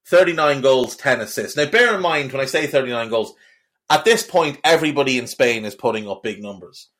39 0.07 0.61
goals, 0.61 0.97
10 0.97 1.22
assists. 1.22 1.57
Now, 1.57 1.64
bear 1.64 1.95
in 1.95 2.03
mind 2.03 2.30
when 2.30 2.43
I 2.43 2.45
say 2.45 2.66
39 2.66 3.09
goals, 3.09 3.32
at 3.89 4.05
this 4.05 4.22
point, 4.22 4.61
everybody 4.62 5.18
in 5.18 5.26
Spain 5.26 5.64
is 5.64 5.74
putting 5.74 6.07
up 6.07 6.22
big 6.22 6.43
numbers. 6.43 6.91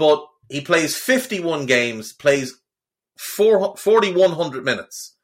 But 0.00 0.26
he 0.48 0.62
plays 0.62 0.96
51 0.96 1.66
games, 1.66 2.14
plays 2.14 2.58
4,100 3.18 4.64
minutes, 4.64 5.14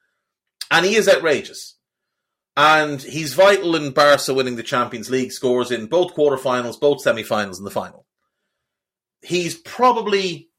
and 0.70 0.84
he 0.84 0.96
is 0.96 1.08
outrageous. 1.08 1.78
And 2.58 3.00
he's 3.00 3.32
vital 3.32 3.74
in 3.74 3.92
Barca 3.92 4.34
winning 4.34 4.56
the 4.56 4.62
Champions 4.62 5.08
League, 5.08 5.32
scores 5.32 5.70
in 5.70 5.86
both 5.86 6.14
quarterfinals, 6.14 6.78
both 6.78 7.02
semifinals, 7.02 7.56
and 7.56 7.66
the 7.66 7.70
final. 7.70 8.04
He's 9.22 9.54
probably 9.54 10.50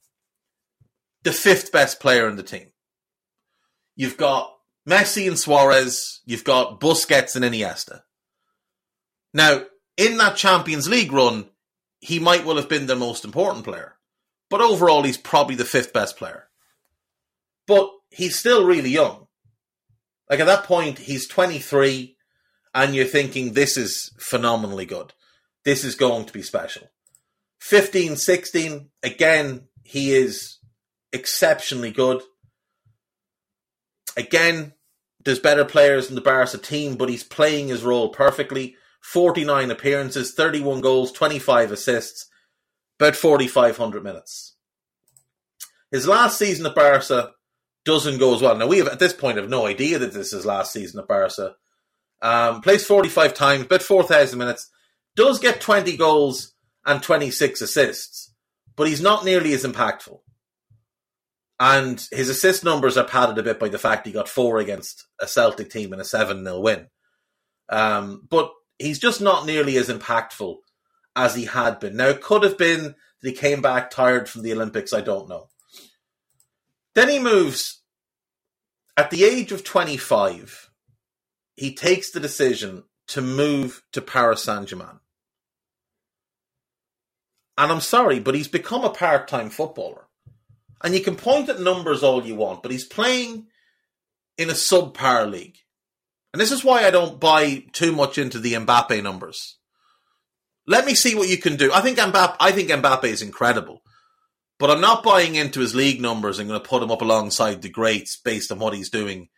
the 1.22 1.32
fifth 1.32 1.72
best 1.72 1.99
player 1.99 2.28
in 2.28 2.38
the 2.38 2.43
team. 2.43 2.72
You've 3.95 4.18
got 4.18 4.51
Messi 4.89 5.28
and 5.28 5.38
Suarez, 5.38 6.22
you've 6.26 6.43
got 6.43 6.80
Busquets 6.82 7.36
and 7.36 7.45
Iniesta. 7.45 8.01
Now, 9.32 9.65
in 9.95 10.18
that 10.18 10.38
Champions 10.38 10.89
League 10.89 11.11
run, 11.11 11.49
he 11.99 12.18
might 12.18 12.45
well 12.45 12.55
have 12.55 12.70
been 12.70 12.88
the 12.88 12.95
most 12.95 13.24
important 13.24 13.63
player. 13.63 13.93
But 14.50 14.62
overall, 14.62 15.04
he's 15.04 15.18
probably 15.18 15.56
the 15.56 15.66
fifth 15.66 15.93
best 15.93 16.18
player. 16.18 16.48
But 17.66 17.89
he's 18.10 18.38
still 18.38 18.66
really 18.66 18.89
young. 18.89 19.28
Like 20.30 20.39
at 20.39 20.45
that 20.45 20.64
point, 20.64 21.00
he's 21.00 21.28
23, 21.28 22.16
and 22.74 22.95
you're 22.95 23.06
thinking, 23.06 23.54
this 23.54 23.78
is 23.78 24.12
phenomenally 24.20 24.86
good. 24.86 25.14
This 25.66 25.84
is 25.84 25.95
going 25.95 26.26
to 26.26 26.34
be 26.34 26.41
special. 26.41 26.89
15, 27.60 28.16
16, 28.16 28.89
again, 29.04 29.68
he 29.84 30.14
is 30.14 30.60
exceptionally 31.12 31.91
good. 31.91 32.22
Again, 34.16 34.74
there's 35.24 35.39
better 35.39 35.66
players 35.66 36.10
in 36.10 36.16
the 36.16 36.22
Barca 36.22 36.58
team, 36.58 36.95
but 36.95 37.10
he's 37.10 37.24
playing 37.24 37.68
his 37.68 37.84
role 37.84 38.10
perfectly. 38.10 38.76
49 39.02 39.72
appearances, 39.72 40.34
31 40.34 40.82
goals, 40.82 41.12
25 41.12 41.72
assists, 41.72 42.28
about 43.00 43.16
4,500 43.16 44.04
minutes. 44.04 44.56
His 45.91 46.08
last 46.08 46.38
season 46.38 46.66
at 46.66 46.76
Barca 46.76 47.32
doesn't 47.86 48.20
go 48.20 48.36
as 48.36 48.41
well. 48.41 48.56
Now, 48.58 48.68
we 48.68 48.80
have, 48.80 48.88
at 48.88 49.00
this 49.00 49.14
point, 49.14 49.38
have 49.38 49.50
no 49.50 49.66
idea 49.66 50.00
that 50.00 50.14
this 50.14 50.34
is 50.34 50.45
last 50.45 50.74
season 50.74 51.00
at 51.00 51.08
Barca. 51.08 51.56
Um, 52.22 52.62
plays 52.62 52.86
45 52.86 53.34
times, 53.34 53.64
about 53.64 53.84
4,000 53.84 54.38
minutes, 54.38 54.70
does 55.16 55.39
get 55.39 55.62
20 55.62 55.95
goals 55.95 56.54
and 56.86 57.02
26 57.02 57.62
assists, 57.62 58.34
but 58.76 58.88
he's 58.88 59.02
not 59.02 59.24
nearly 59.24 59.54
as 59.54 59.64
impactful. 59.64 60.20
And 61.60 62.06
his 62.12 62.30
assist 62.30 62.64
numbers 62.64 62.98
are 62.98 63.06
padded 63.06 63.38
a 63.38 63.43
bit 63.43 63.60
by 63.60 63.70
the 63.70 63.80
fact 63.80 64.06
he 64.06 64.14
got 64.14 64.30
four 64.30 64.60
against 64.60 65.08
a 65.20 65.28
Celtic 65.28 65.70
team 65.70 65.91
in 65.91 66.00
a 66.00 66.06
7 66.06 66.43
0 66.43 66.60
win. 66.60 66.88
Um, 67.70 68.28
but 68.30 68.52
he's 68.78 69.00
just 69.00 69.22
not 69.22 69.45
nearly 69.45 69.78
as 69.78 69.89
impactful 69.89 70.58
as 71.18 71.36
he 71.36 71.45
had 71.45 71.80
been. 71.80 71.97
Now, 71.97 72.09
it 72.09 72.22
could 72.22 72.43
have 72.43 72.57
been 72.57 72.95
that 73.22 73.30
he 73.30 73.34
came 73.34 73.61
back 73.61 73.89
tired 73.89 74.30
from 74.30 74.43
the 74.43 74.53
Olympics, 74.53 74.93
I 74.93 75.01
don't 75.01 75.28
know. 75.28 75.49
Then 76.93 77.09
he 77.09 77.20
moves 77.20 77.82
at 78.95 79.09
the 79.09 79.26
age 79.26 79.51
of 79.51 79.63
25. 79.63 80.70
He 81.55 81.74
takes 81.74 82.11
the 82.11 82.20
decision 82.20 82.84
to 83.07 83.22
move 83.22 83.84
to 83.93 84.01
Paris 84.01 84.43
Saint 84.43 84.68
Germain. 84.68 84.99
And 87.57 87.72
I'm 87.72 87.82
sorry, 87.82 88.20
but 88.20 88.36
he's 88.36 88.47
become 88.47 88.84
a 88.84 88.91
part 88.91 89.28
time 89.28 89.49
footballer. 89.49 90.07
And 90.84 90.93
you 90.93 91.01
can 91.01 91.15
point 91.15 91.49
at 91.49 91.59
numbers 91.59 92.03
all 92.03 92.24
you 92.24 92.36
want, 92.36 92.61
but 92.61 92.72
he's 92.72 92.86
playing 92.86 93.47
in 94.38 94.51
a 94.51 94.53
subpar 94.53 95.30
league. 95.30 95.57
And 96.32 96.39
this 96.39 96.51
is 96.51 96.63
why 96.63 96.86
I 96.86 96.91
don't 96.91 97.20
buy 97.20 97.65
too 97.72 97.91
much 97.91 98.20
into 98.20 98.38
the 98.38 98.53
Mbappe 98.53 99.01
numbers. 99.01 99.57
Let 100.68 100.86
me 100.86 100.93
see 100.95 101.15
what 101.15 101.30
you 101.30 101.38
can 101.38 101.55
do. 101.55 101.72
I 101.72 101.82
think 101.82 101.97
Mbappe, 101.97 102.36
I 102.39 102.51
think 102.51 102.70
Mbappe 102.70 103.05
is 103.05 103.22
incredible, 103.22 103.82
but 104.59 104.70
I'm 104.70 104.82
not 104.82 105.01
buying 105.01 105.36
into 105.36 105.61
his 105.61 105.74
league 105.74 106.01
numbers. 106.01 106.39
I'm 106.39 106.47
going 106.47 106.61
to 106.61 106.68
put 106.68 106.84
him 106.84 106.91
up 106.91 107.01
alongside 107.01 107.61
the 107.61 107.70
greats 107.70 108.18
based 108.18 108.51
on 108.51 108.59
what 108.59 108.74
he's 108.74 108.89
doing 108.89 109.30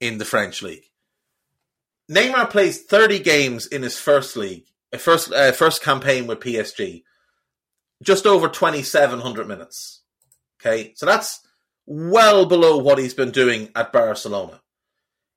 in 0.00 0.18
the 0.18 0.24
French 0.24 0.60
league. 0.60 0.84
Neymar 2.10 2.50
plays 2.50 2.82
30 2.82 3.20
games 3.20 3.66
in 3.66 3.82
his 3.82 3.96
first 3.96 4.36
league, 4.36 4.64
uh, 4.92 4.98
first 4.98 5.32
uh, 5.32 5.52
first 5.52 5.82
campaign 5.82 6.26
with 6.26 6.40
PSG, 6.40 7.04
just 8.02 8.26
over 8.26 8.48
2,700 8.48 9.46
minutes. 9.46 10.02
Okay, 10.60 10.92
so 10.96 11.06
that's 11.06 11.40
well 11.86 12.46
below 12.46 12.76
what 12.78 12.98
he's 12.98 13.14
been 13.14 13.30
doing 13.30 13.70
at 13.76 13.92
Barcelona 13.92 14.60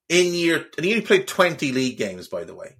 in 0.10 0.34
year, 0.34 0.66
and 0.76 0.86
he 0.86 0.94
only 0.94 1.06
played 1.06 1.28
20 1.28 1.72
league 1.72 1.98
games, 1.98 2.28
by 2.28 2.44
the 2.44 2.56
way. 2.56 2.76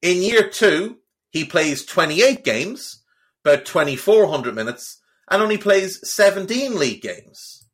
In 0.00 0.22
year 0.22 0.48
two, 0.48 0.98
he 1.32 1.44
plays 1.46 1.84
28 1.86 2.44
games, 2.44 3.02
about 3.44 3.64
2,400 3.64 4.54
minutes, 4.54 5.00
and 5.30 5.42
only 5.42 5.56
plays 5.56 5.98
17 6.08 6.78
league 6.78 7.00
games. 7.00 7.66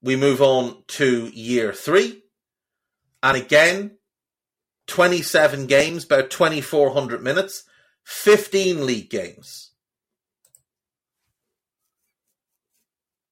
We 0.00 0.16
move 0.16 0.40
on 0.40 0.84
to 0.88 1.26
year 1.34 1.72
three, 1.72 2.22
and 3.22 3.36
again, 3.36 3.98
27 4.86 5.66
games, 5.66 6.04
about 6.04 6.30
2,400 6.30 7.22
minutes, 7.22 7.64
15 8.04 8.86
league 8.86 9.10
games. 9.10 9.70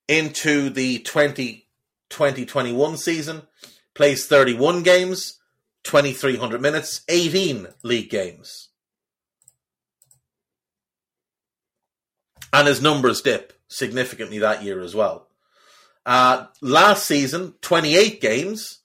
Into 0.09 0.71
the 0.71 0.99
20 0.99 1.69
2021 2.09 2.97
season, 2.97 3.43
plays 3.95 4.27
31 4.27 4.83
games, 4.83 5.40
2,300 5.85 6.61
minutes, 6.61 7.03
18 7.09 7.69
league 7.83 8.11
games. 8.11 8.69
And 12.53 12.67
his 12.67 12.83
numbers 12.83 13.23
dip 13.23 13.53
significantly 13.69 14.39
that 14.39 14.63
year 14.63 14.81
as 14.81 14.95
well. 14.95 15.29
Uh, 16.05 16.47
last 16.61 17.07
season, 17.07 17.55
28 17.61 18.21
games, 18.21 18.81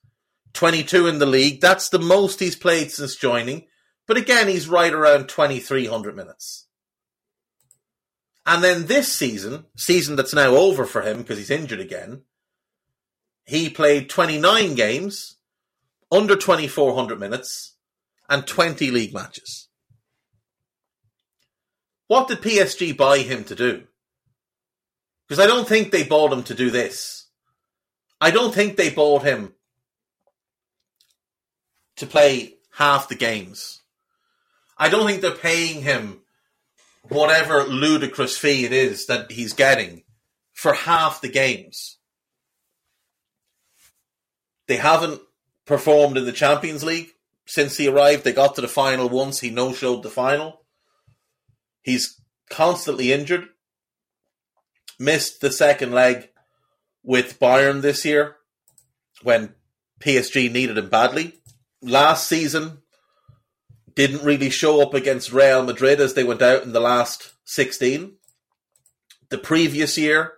22 0.54 1.08
in 1.08 1.20
the 1.20 1.26
league. 1.26 1.62
That's 1.62 1.90
the 1.90 2.00
most 2.00 2.40
he's 2.40 2.56
played 2.56 2.92
since 2.92 3.16
joining. 3.16 3.66
But 4.08 4.18
again, 4.18 4.48
he's 4.48 4.68
right 4.68 4.94
around 4.94 5.28
2,300 5.28 6.16
minutes. 6.16 6.68
And 8.46 8.64
then 8.64 8.86
this 8.86 9.12
season, 9.12 9.66
season 9.76 10.16
that's 10.16 10.34
now 10.34 10.56
over 10.56 10.86
for 10.86 11.02
him 11.02 11.18
because 11.18 11.38
he's 11.38 11.50
injured 11.50 11.80
again, 11.80 12.22
he 13.46 13.70
played 13.70 14.10
29 14.10 14.76
games, 14.76 15.35
under 16.16 16.36
2,400 16.36 17.20
minutes, 17.20 17.76
and 18.30 18.48
20 18.48 18.90
league 18.90 19.14
matches. 19.14 19.68
What 22.08 22.28
did 22.28 22.42
PSG 22.42 22.96
buy 22.96 23.20
him 23.20 23.44
to 23.46 23.56
do? 23.56 23.84
Because 25.28 25.44
I 25.44 25.48
don't 25.48 25.68
think 25.68 25.92
they 25.92 26.04
bought 26.04 26.32
him 26.32 26.44
to 26.44 26.54
do 26.54 26.70
this. 26.70 27.28
I 28.22 28.32
don't 28.32 28.54
think 28.54 28.78
they 28.78 28.90
bought 28.90 29.24
him 29.24 29.54
to 31.98 32.06
play 32.06 32.56
half 32.72 33.10
the 33.10 33.16
games. 33.16 33.82
I 34.78 34.90
don't 34.90 35.08
think 35.08 35.22
they're 35.22 35.32
paying 35.32 35.82
him 35.82 36.22
whatever 37.10 37.64
ludicrous 37.64 38.38
fee 38.38 38.66
it 38.66 38.72
is 38.72 39.08
that 39.08 39.32
he's 39.32 39.54
getting 39.54 40.04
for 40.54 40.74
half 40.74 41.22
the 41.22 41.30
games. 41.30 41.98
They 44.68 44.78
haven't 44.78 45.22
performed 45.66 46.18
in 46.18 46.26
the 46.26 46.32
Champions 46.32 46.84
League 46.84 47.10
since 47.46 47.78
he 47.78 47.88
arrived. 47.88 48.24
They 48.24 48.34
got 48.34 48.56
to 48.56 48.62
the 48.62 48.68
final 48.68 49.10
once. 49.10 49.40
He 49.40 49.50
no 49.50 49.74
showed 49.74 50.04
the 50.04 50.10
final. 50.10 50.62
He's 51.82 52.20
constantly 52.50 53.12
injured. 53.12 53.48
Missed 54.98 55.42
the 55.42 55.52
second 55.52 55.92
leg 55.92 56.30
with 57.04 57.40
Bayern 57.40 57.82
this 57.82 58.06
year 58.06 58.38
when 59.24 59.54
PSG 60.00 60.52
needed 60.52 60.78
him 60.78 60.90
badly. 60.90 61.34
Last 61.82 62.28
season, 62.28 62.80
didn't 63.94 64.26
really 64.26 64.50
show 64.50 64.82
up 64.82 64.94
against 64.94 65.32
Real 65.32 65.64
Madrid 65.64 66.02
as 66.02 66.14
they 66.14 66.24
went 66.24 66.42
out 66.42 66.64
in 66.64 66.74
the 66.74 66.80
last 66.80 67.34
16. 67.46 68.14
The 69.30 69.38
previous 69.38 69.98
year, 69.98 70.34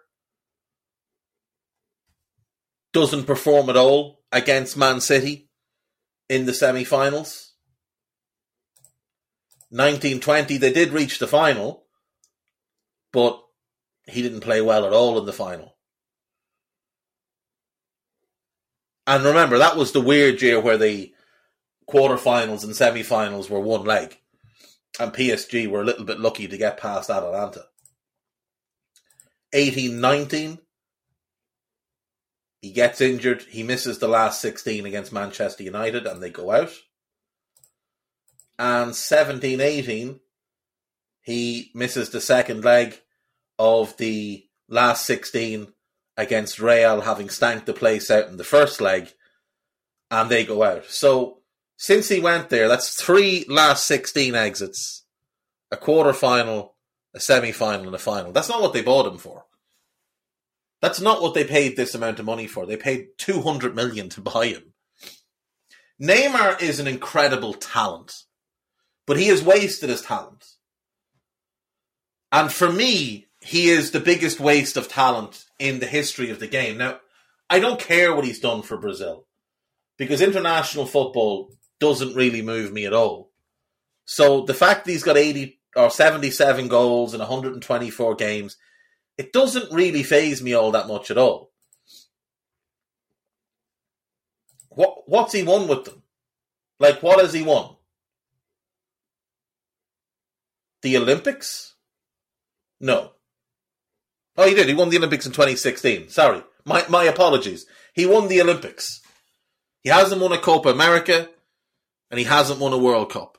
doesn't 2.93 3.25
perform 3.25 3.69
at 3.69 3.77
all 3.77 4.16
against 4.31 4.77
Man 4.77 5.01
City 5.01 5.49
in 6.29 6.45
the 6.45 6.53
semi 6.53 6.83
finals. 6.83 7.53
1920, 9.69 10.57
they 10.57 10.71
did 10.71 10.93
reach 10.93 11.19
the 11.19 11.27
final, 11.27 11.85
but 13.11 13.41
he 14.05 14.21
didn't 14.21 14.39
play 14.39 14.61
well 14.61 14.85
at 14.85 14.93
all 14.93 15.19
in 15.19 15.25
the 15.25 15.33
final. 15.33 15.75
And 19.05 19.23
remember, 19.23 19.57
that 19.57 19.77
was 19.77 19.91
the 19.91 20.01
weird 20.01 20.41
year 20.41 20.59
where 20.59 20.77
the 20.77 21.13
quarterfinals 21.89 22.63
and 22.63 22.75
semi-finals 22.75 23.49
were 23.49 23.59
one 23.59 23.85
leg, 23.85 24.17
and 24.99 25.13
PSG 25.13 25.67
were 25.67 25.81
a 25.81 25.85
little 25.85 26.05
bit 26.05 26.19
lucky 26.19 26.47
to 26.47 26.57
get 26.57 26.77
past 26.77 27.09
Atalanta. 27.09 27.65
1819, 29.53 30.59
He 32.61 32.71
gets 32.71 33.01
injured. 33.01 33.43
He 33.43 33.63
misses 33.63 33.99
the 33.99 34.07
last 34.07 34.41
16 34.41 34.85
against 34.85 35.13
Manchester 35.13 35.63
United 35.63 36.05
and 36.05 36.21
they 36.21 36.29
go 36.29 36.51
out. 36.51 36.71
And 38.59 38.95
17 38.95 39.61
18, 39.61 40.19
he 41.21 41.71
misses 41.75 42.09
the 42.09 42.21
second 42.21 42.63
leg 42.63 42.99
of 43.59 43.95
the 43.97 44.45
last 44.69 45.05
16 45.05 45.67
against 46.15 46.59
Real, 46.59 47.01
having 47.01 47.29
stanked 47.29 47.67
the 47.67 47.73
place 47.73 48.09
out 48.09 48.27
in 48.27 48.37
the 48.37 48.43
first 48.43 48.81
leg, 48.81 49.13
and 50.09 50.29
they 50.29 50.45
go 50.45 50.63
out. 50.63 50.85
So 50.85 51.41
since 51.77 52.09
he 52.09 52.19
went 52.19 52.49
there, 52.49 52.67
that's 52.67 52.99
three 52.99 53.45
last 53.47 53.85
16 53.85 54.33
exits, 54.33 55.05
a 55.71 55.77
quarter 55.77 56.13
final, 56.13 56.75
a 57.13 57.19
semi 57.19 57.51
final, 57.51 57.85
and 57.85 57.95
a 57.95 57.99
final. 57.99 58.31
That's 58.31 58.49
not 58.49 58.61
what 58.61 58.73
they 58.73 58.81
bought 58.81 59.05
him 59.05 59.19
for. 59.19 59.45
That's 60.81 61.01
not 61.01 61.21
what 61.21 61.33
they 61.33 61.43
paid 61.43 61.75
this 61.75 61.95
amount 61.95 62.19
of 62.19 62.25
money 62.25 62.47
for. 62.47 62.65
They 62.65 62.77
paid 62.77 63.17
200 63.17 63.75
million 63.75 64.09
to 64.09 64.21
buy 64.21 64.47
him. 64.47 64.73
Neymar 66.01 66.61
is 66.61 66.79
an 66.79 66.87
incredible 66.87 67.53
talent, 67.53 68.23
but 69.07 69.17
he 69.17 69.27
has 69.27 69.43
wasted 69.43 69.89
his 69.89 70.01
talent. 70.03 70.45
And 72.31 72.51
for 72.51 72.71
me, 72.71 73.27
he 73.41 73.69
is 73.69 73.91
the 73.91 73.99
biggest 73.99 74.39
waste 74.39 74.77
of 74.77 74.87
talent 74.87 75.45
in 75.57 75.79
the 75.79 75.87
history 75.87 76.29
of 76.29 76.39
the 76.39 76.47
game. 76.47 76.77
Now, 76.77 76.99
I 77.49 77.59
don't 77.59 77.79
care 77.79 78.13
what 78.13 78.25
he's 78.25 78.39
done 78.39 78.61
for 78.61 78.77
Brazil 78.77 79.25
because 79.97 80.21
international 80.21 80.85
football 80.85 81.51
doesn't 81.79 82.15
really 82.15 82.41
move 82.41 82.71
me 82.71 82.85
at 82.85 82.93
all. 82.93 83.31
So 84.05 84.41
the 84.41 84.53
fact 84.53 84.85
that 84.85 84.91
he's 84.91 85.03
got 85.03 85.17
80 85.17 85.59
or 85.75 85.89
77 85.89 86.67
goals 86.67 87.13
in 87.13 87.19
124 87.19 88.15
games, 88.15 88.57
it 89.17 89.33
doesn't 89.33 89.71
really 89.71 90.03
phase 90.03 90.41
me 90.41 90.53
all 90.53 90.71
that 90.71 90.87
much 90.87 91.11
at 91.11 91.17
all. 91.17 91.51
What 94.69 95.09
what's 95.09 95.33
he 95.33 95.43
won 95.43 95.67
with 95.67 95.85
them? 95.85 96.03
Like 96.79 97.01
what 97.01 97.19
has 97.19 97.33
he 97.33 97.41
won? 97.41 97.75
The 100.83 100.97
Olympics? 100.97 101.73
No. 102.79 103.13
Oh, 104.37 104.47
he 104.47 104.53
did. 104.53 104.67
He 104.67 104.75
won 104.75 104.89
the 104.89 104.97
Olympics 104.97 105.25
in 105.25 105.31
2016. 105.31 106.09
Sorry. 106.09 106.43
My, 106.63 106.85
my 106.89 107.05
apologies. 107.05 107.65
He 107.93 108.05
won 108.05 108.27
the 108.27 108.41
Olympics. 108.41 109.01
He 109.81 109.89
hasn't 109.89 110.21
won 110.21 110.31
a 110.31 110.37
Copa 110.37 110.69
America 110.69 111.29
and 112.11 112.19
he 112.19 112.25
hasn't 112.25 112.59
won 112.59 112.73
a 112.73 112.77
World 112.77 113.11
Cup. 113.11 113.36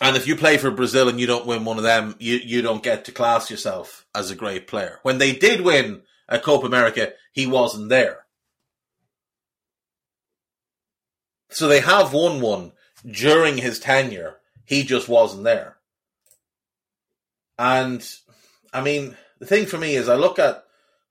And 0.00 0.16
if 0.16 0.26
you 0.26 0.36
play 0.36 0.58
for 0.58 0.70
Brazil 0.70 1.08
and 1.08 1.18
you 1.18 1.26
don't 1.26 1.46
win 1.46 1.64
one 1.64 1.76
of 1.76 1.82
them, 1.82 2.14
you, 2.18 2.36
you 2.36 2.62
don't 2.62 2.82
get 2.82 3.04
to 3.06 3.12
class 3.12 3.50
yourself 3.50 4.06
as 4.14 4.30
a 4.30 4.36
great 4.36 4.68
player. 4.68 5.00
When 5.02 5.18
they 5.18 5.32
did 5.32 5.62
win 5.62 6.02
a 6.28 6.38
Copa 6.38 6.66
America, 6.66 7.12
he 7.32 7.46
wasn't 7.46 7.88
there. 7.88 8.26
So 11.50 11.66
they 11.66 11.80
have 11.80 12.12
won 12.12 12.40
one 12.40 12.72
during 13.04 13.58
his 13.58 13.80
tenure. 13.80 14.36
He 14.64 14.84
just 14.84 15.08
wasn't 15.08 15.44
there. 15.44 15.78
And 17.58 18.06
I 18.72 18.82
mean, 18.82 19.16
the 19.40 19.46
thing 19.46 19.66
for 19.66 19.78
me 19.78 19.96
is 19.96 20.08
I 20.08 20.14
look 20.14 20.38
at 20.38 20.64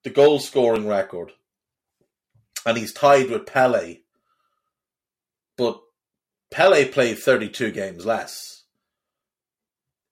the 0.04 0.10
goal 0.10 0.40
scoring 0.40 0.88
record 0.88 1.34
and 2.66 2.78
he's 2.78 2.94
tied 2.94 3.30
with 3.30 3.46
Pele. 3.46 4.00
But 5.58 5.82
Pele 6.52 6.86
played 6.86 7.18
32 7.18 7.72
games 7.72 8.06
less. 8.06 8.57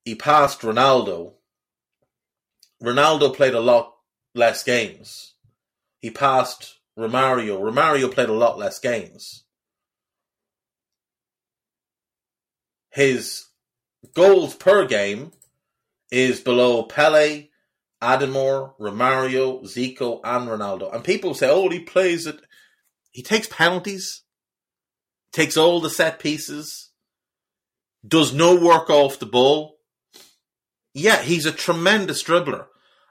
He 0.05 0.15
passed 0.15 0.61
Ronaldo. 0.61 1.33
Ronaldo 2.81 3.35
played 3.35 3.55
a 3.55 3.59
lot 3.59 3.95
less 4.35 4.63
games. 4.63 5.33
He 5.99 6.11
passed 6.11 6.75
Romario. 6.97 7.59
Romario 7.59 8.11
played 8.11 8.29
a 8.29 8.33
lot 8.33 8.59
less 8.59 8.79
games. 8.79 9.43
His 12.91 13.47
goals 14.13 14.53
per 14.53 14.85
game 14.85 15.31
is 16.11 16.39
below 16.39 16.83
Pele, 16.83 17.47
Ademar, 18.01 18.73
Romario, 18.79 19.63
Zico, 19.63 20.21
and 20.23 20.47
Ronaldo. 20.47 20.93
And 20.93 21.03
people 21.03 21.33
say, 21.33 21.49
oh, 21.49 21.67
he 21.69 21.79
plays 21.79 22.27
it. 22.27 22.39
He 23.11 23.23
takes 23.23 23.47
penalties, 23.47 24.21
takes 25.31 25.57
all 25.57 25.81
the 25.81 25.89
set 25.89 26.19
pieces, 26.19 26.91
does 28.07 28.33
no 28.33 28.55
work 28.55 28.89
off 28.89 29.19
the 29.19 29.25
ball. 29.25 29.74
Yeah, 30.95 31.21
he's 31.21 31.45
a 31.45 31.51
tremendous 31.51 32.23
dribbler. 32.23 32.65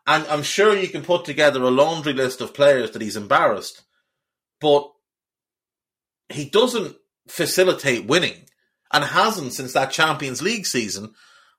And 0.06 0.26
I'm 0.26 0.42
sure 0.42 0.76
you 0.76 0.88
can 0.88 1.02
put 1.02 1.24
together 1.24 1.62
a 1.62 1.70
laundry 1.70 2.12
list 2.12 2.40
of 2.40 2.52
players 2.54 2.90
that 2.90 3.02
he's 3.02 3.16
embarrassed, 3.16 3.82
but 4.60 4.90
he 6.28 6.48
doesn't 6.50 6.96
facilitate 7.28 8.06
winning 8.06 8.46
and 8.92 9.04
hasn't 9.04 9.52
since 9.52 9.72
that 9.74 9.92
Champions 9.92 10.42
League 10.42 10.66
season 10.66 11.14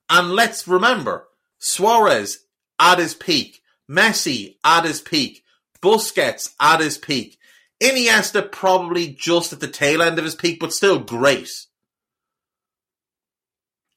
and 0.09 0.32
let's 0.32 0.67
remember, 0.67 1.28
Suarez 1.59 2.39
at 2.80 2.99
his 2.99 3.13
peak, 3.13 3.61
Messi 3.89 4.57
at 4.63 4.86
his 4.86 5.01
peak, 5.01 5.43
Busquets 5.82 6.53
at 6.59 6.80
his 6.80 6.97
peak, 6.97 7.38
Iniesta 7.82 8.51
probably 8.51 9.07
just 9.07 9.51
at 9.53 9.59
the 9.59 9.67
tail 9.67 10.01
end 10.01 10.17
of 10.17 10.26
his 10.26 10.36
peak, 10.36 10.59
but 10.59 10.73
still 10.73 10.99
great. 10.99 11.49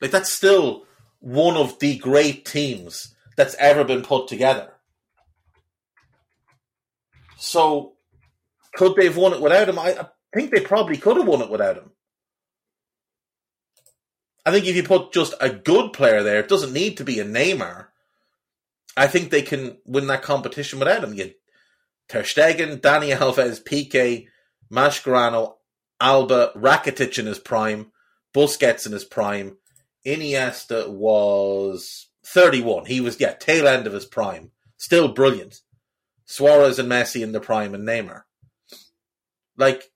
Like 0.00 0.10
that's 0.10 0.32
still 0.32 0.84
one 1.20 1.56
of 1.56 1.78
the 1.78 1.98
great 1.98 2.44
teams 2.44 3.14
that's 3.36 3.54
ever 3.58 3.84
been 3.84 4.02
put 4.02 4.28
together. 4.28 4.72
So, 7.36 7.94
could 8.74 8.96
they 8.96 9.04
have 9.04 9.16
won 9.16 9.32
it 9.32 9.40
without 9.40 9.68
him? 9.68 9.78
I, 9.78 9.94
I 10.00 10.06
think 10.34 10.50
they 10.50 10.60
probably 10.60 10.96
could 10.96 11.16
have 11.16 11.26
won 11.26 11.42
it 11.42 11.50
without 11.50 11.76
him. 11.76 11.90
I 14.44 14.50
think 14.50 14.66
if 14.66 14.76
you 14.76 14.82
put 14.82 15.12
just 15.12 15.34
a 15.40 15.50
good 15.50 15.92
player 15.92 16.22
there, 16.22 16.40
it 16.40 16.48
doesn't 16.48 16.72
need 16.72 16.96
to 16.96 17.04
be 17.04 17.20
a 17.20 17.24
Neymar. 17.24 17.86
I 18.96 19.06
think 19.06 19.30
they 19.30 19.42
can 19.42 19.78
win 19.84 20.06
that 20.08 20.22
competition 20.22 20.78
without 20.78 21.04
him. 21.04 21.14
You 21.14 21.32
Ter 22.08 22.22
Stegen, 22.22 22.80
Dani 22.80 23.14
Alves, 23.16 23.62
Piqué, 23.62 24.26
Mascherano, 24.72 25.56
Alba, 26.00 26.52
Rakitic 26.56 27.18
in 27.18 27.26
his 27.26 27.38
prime, 27.38 27.92
Busquets 28.34 28.86
in 28.86 28.92
his 28.92 29.04
prime. 29.04 29.58
Iniesta 30.08 30.88
was 30.88 32.08
31. 32.26 32.86
He 32.86 33.00
was, 33.00 33.20
yeah, 33.20 33.32
tail 33.32 33.66
end 33.68 33.86
of 33.86 33.92
his 33.92 34.04
prime. 34.04 34.50
Still 34.76 35.08
brilliant. 35.08 35.60
Suarez 36.24 36.78
and 36.78 36.90
Messi 36.90 37.22
in 37.22 37.32
the 37.32 37.40
prime 37.40 37.74
and 37.74 37.86
Neymar. 37.86 38.22
Like, 39.56 39.90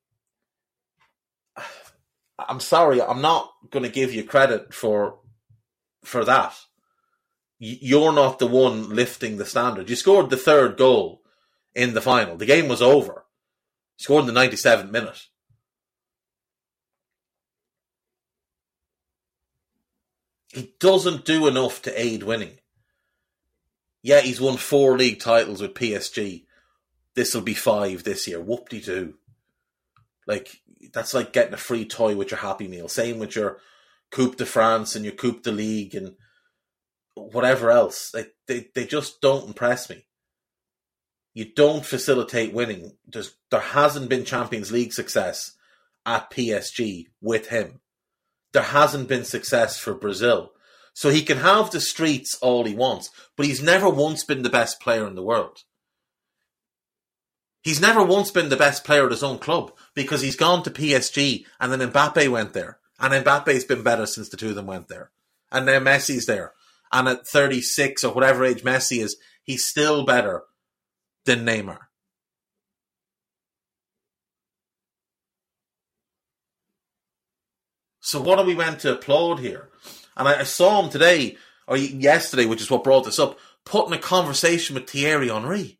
I'm 2.38 2.60
sorry, 2.60 3.00
I'm 3.00 3.20
not 3.20 3.52
going 3.70 3.84
to 3.84 3.90
give 3.90 4.12
you 4.12 4.24
credit 4.24 4.74
for 4.74 5.18
for 6.04 6.24
that. 6.24 6.58
You're 7.58 8.12
not 8.12 8.40
the 8.40 8.48
one 8.48 8.90
lifting 8.90 9.36
the 9.36 9.44
standard. 9.44 9.88
You 9.88 9.94
scored 9.94 10.30
the 10.30 10.36
third 10.36 10.76
goal 10.76 11.22
in 11.74 11.94
the 11.94 12.00
final. 12.00 12.36
The 12.36 12.46
game 12.46 12.66
was 12.66 12.82
over. 12.82 13.24
You 13.98 14.04
scored 14.04 14.26
in 14.26 14.34
the 14.34 14.40
97th 14.40 14.90
minute. 14.90 15.28
He 20.52 20.74
doesn't 20.78 21.24
do 21.24 21.46
enough 21.46 21.82
to 21.82 22.00
aid 22.00 22.22
winning. 22.22 22.58
Yeah, 24.02 24.20
he's 24.20 24.40
won 24.40 24.56
four 24.56 24.98
league 24.98 25.20
titles 25.20 25.62
with 25.62 25.74
PSG. 25.74 26.44
This 27.14 27.34
will 27.34 27.42
be 27.42 27.54
five 27.54 28.04
this 28.04 28.26
year. 28.26 28.40
Whoop 28.40 28.68
de 28.68 28.80
doo. 28.80 29.14
Like 30.26 30.60
that's 30.92 31.14
like 31.14 31.32
getting 31.32 31.54
a 31.54 31.58
free 31.58 31.86
toy 31.86 32.16
with 32.16 32.30
your 32.30 32.40
Happy 32.40 32.68
Meal. 32.68 32.88
Same 32.88 33.18
with 33.18 33.34
your 33.36 33.58
Coupe 34.10 34.36
de 34.36 34.46
France 34.46 34.94
and 34.94 35.04
your 35.04 35.14
Coupe 35.14 35.42
de 35.42 35.52
League 35.52 35.94
and 35.94 36.16
whatever 37.14 37.70
else. 37.70 38.10
They, 38.10 38.26
they, 38.46 38.68
they 38.74 38.84
just 38.84 39.20
don't 39.20 39.46
impress 39.46 39.88
me. 39.88 40.04
You 41.34 41.46
don't 41.46 41.84
facilitate 41.84 42.52
winning. 42.52 42.92
There's, 43.06 43.34
there 43.50 43.60
hasn't 43.60 44.10
been 44.10 44.24
Champions 44.24 44.70
League 44.70 44.92
success 44.92 45.52
at 46.04 46.30
PSG 46.30 47.06
with 47.22 47.48
him. 47.48 47.80
There 48.52 48.62
hasn't 48.62 49.08
been 49.08 49.24
success 49.24 49.78
for 49.78 49.94
Brazil. 49.94 50.52
So 50.94 51.08
he 51.08 51.22
can 51.22 51.38
have 51.38 51.70
the 51.70 51.80
streets 51.80 52.36
all 52.42 52.64
he 52.64 52.74
wants, 52.74 53.10
but 53.36 53.46
he's 53.46 53.62
never 53.62 53.88
once 53.88 54.24
been 54.24 54.42
the 54.42 54.50
best 54.50 54.80
player 54.80 55.06
in 55.06 55.14
the 55.14 55.22
world. 55.22 55.60
He's 57.62 57.80
never 57.80 58.02
once 58.02 58.30
been 58.30 58.48
the 58.48 58.56
best 58.56 58.84
player 58.84 59.06
at 59.06 59.12
his 59.12 59.22
own 59.22 59.38
club 59.38 59.72
because 59.94 60.20
he's 60.20 60.36
gone 60.36 60.62
to 60.64 60.70
PSG 60.70 61.46
and 61.60 61.72
then 61.72 61.90
Mbappe 61.90 62.28
went 62.28 62.52
there. 62.52 62.78
And 62.98 63.12
Mbappe's 63.12 63.64
been 63.64 63.82
better 63.82 64.06
since 64.06 64.28
the 64.28 64.36
two 64.36 64.50
of 64.50 64.54
them 64.54 64.66
went 64.66 64.88
there. 64.88 65.10
And 65.50 65.66
now 65.66 65.78
Messi's 65.78 66.26
there. 66.26 66.52
And 66.92 67.08
at 67.08 67.26
36 67.26 68.04
or 68.04 68.12
whatever 68.12 68.44
age 68.44 68.62
Messi 68.62 69.02
is, 69.02 69.16
he's 69.42 69.64
still 69.64 70.04
better 70.04 70.42
than 71.24 71.46
Neymar. 71.46 71.78
So 78.02 78.20
what 78.20 78.38
are 78.38 78.44
we 78.44 78.56
meant 78.56 78.80
to 78.80 78.92
applaud 78.92 79.38
here? 79.38 79.68
And 80.16 80.28
I, 80.28 80.40
I 80.40 80.42
saw 80.42 80.82
him 80.82 80.90
today, 80.90 81.38
or 81.66 81.76
yesterday, 81.76 82.46
which 82.46 82.60
is 82.60 82.70
what 82.70 82.84
brought 82.84 83.04
this 83.04 83.20
up, 83.20 83.38
putting 83.64 83.94
a 83.94 83.98
conversation 83.98 84.74
with 84.74 84.90
Thierry 84.90 85.28
Henry. 85.28 85.78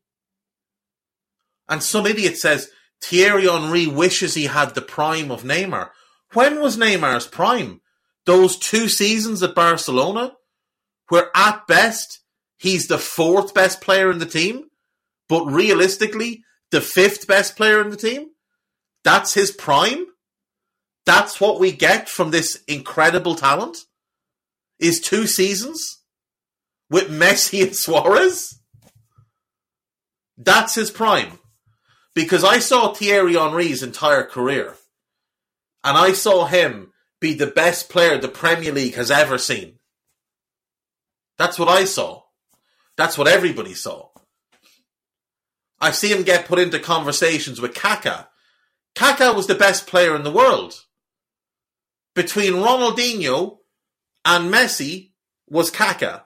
And 1.69 1.83
some 1.83 2.07
idiot 2.07 2.39
says 2.39 2.71
Thierry 3.03 3.47
Henry 3.47 3.89
wishes 3.89 4.35
he 4.35 4.45
had 4.45 4.75
the 4.75 4.83
prime 4.83 5.33
of 5.33 5.43
Neymar. 5.43 5.91
When 6.33 6.61
was 6.61 6.79
Neymar's 6.79 7.27
prime? 7.27 7.81
Those 8.25 8.57
two 8.57 8.89
seasons 8.89 9.43
at 9.43 9.57
Barcelona, 9.57 10.35
where 11.09 11.29
at 11.35 11.67
best 11.67 12.21
he's 12.57 12.87
the 12.87 12.99
fourth 12.99 13.53
best 13.53 13.81
player 13.81 14.13
in 14.13 14.19
the 14.19 14.27
team, 14.27 14.67
but 15.29 15.45
realistically 15.47 16.45
the 16.71 16.81
fifth 16.81 17.27
best 17.27 17.57
player 17.57 17.81
in 17.81 17.91
the 17.91 17.97
team? 17.97 18.29
That's 19.03 19.35
his 19.35 19.51
prime? 19.51 20.07
That's 21.05 21.41
what 21.41 21.59
we 21.59 21.73
get 21.73 22.09
from 22.09 22.31
this 22.31 22.63
incredible 22.69 23.35
talent? 23.35 23.79
Is 24.79 25.01
two 25.01 25.27
seasons? 25.27 26.01
With 26.91 27.09
Messi 27.09 27.63
and 27.63 27.75
Suarez? 27.75 28.61
That's 30.37 30.75
his 30.75 30.91
prime. 30.91 31.39
Because 32.15 32.45
I 32.45 32.59
saw 32.59 32.93
Thierry 32.93 33.35
Henry's 33.35 33.83
entire 33.83 34.25
career. 34.25 34.77
And 35.83 35.97
I 35.97 36.13
saw 36.13 36.47
him 36.47 36.93
be 37.21 37.35
the 37.35 37.47
best 37.47 37.89
player 37.89 38.19
the 38.19 38.29
Premier 38.29 38.73
League 38.73 38.95
has 38.95 39.11
ever 39.11 39.39
seen. 39.39 39.79
That's 41.39 41.59
what 41.59 41.69
I 41.69 41.85
saw. 41.85 42.23
That's 42.97 43.17
what 43.17 43.29
everybody 43.29 43.75
saw. 43.75 44.09
I 45.81 45.91
see 45.91 46.13
him 46.13 46.23
get 46.23 46.47
put 46.47 46.59
into 46.61 46.79
conversations 46.79 47.61
with 47.61 47.75
Kaká. 47.75 48.29
Kaká 48.95 49.35
was 49.35 49.47
the 49.47 49.55
best 49.55 49.87
player 49.87 50.15
in 50.15 50.23
the 50.23 50.31
world. 50.31 50.85
Between 52.15 52.55
Ronaldinho 52.55 53.59
and 54.25 54.53
Messi 54.53 55.13
was 55.49 55.71
Kaká, 55.71 56.23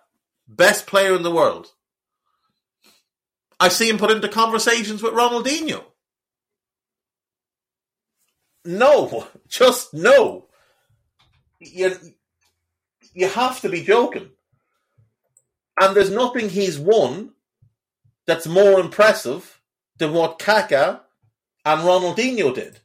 best 0.49 0.87
player 0.87 1.15
in 1.15 1.23
the 1.23 1.31
world. 1.31 1.69
I 3.59 3.69
see 3.69 3.89
him 3.89 3.99
put 3.99 4.11
into 4.11 4.29
conversations 4.29 5.03
with 5.03 5.15
Ronaldinho. 5.15 5.85
No, 8.65 9.29
just 9.49 9.95
no. 9.95 10.49
You, 11.61 11.97
you 13.15 13.29
have 13.29 13.61
to 13.63 13.69
be 13.69 13.83
joking. 13.83 14.31
And 15.81 15.95
there's 15.95 16.11
nothing 16.11 16.49
he's 16.49 16.79
won 16.79 17.33
that's 18.27 18.47
more 18.47 18.81
impressive 18.81 19.61
than 19.99 20.13
what 20.13 20.39
Kaká 20.39 21.01
and 21.65 21.83
Ronaldinho 21.83 22.55
did. 22.55 22.81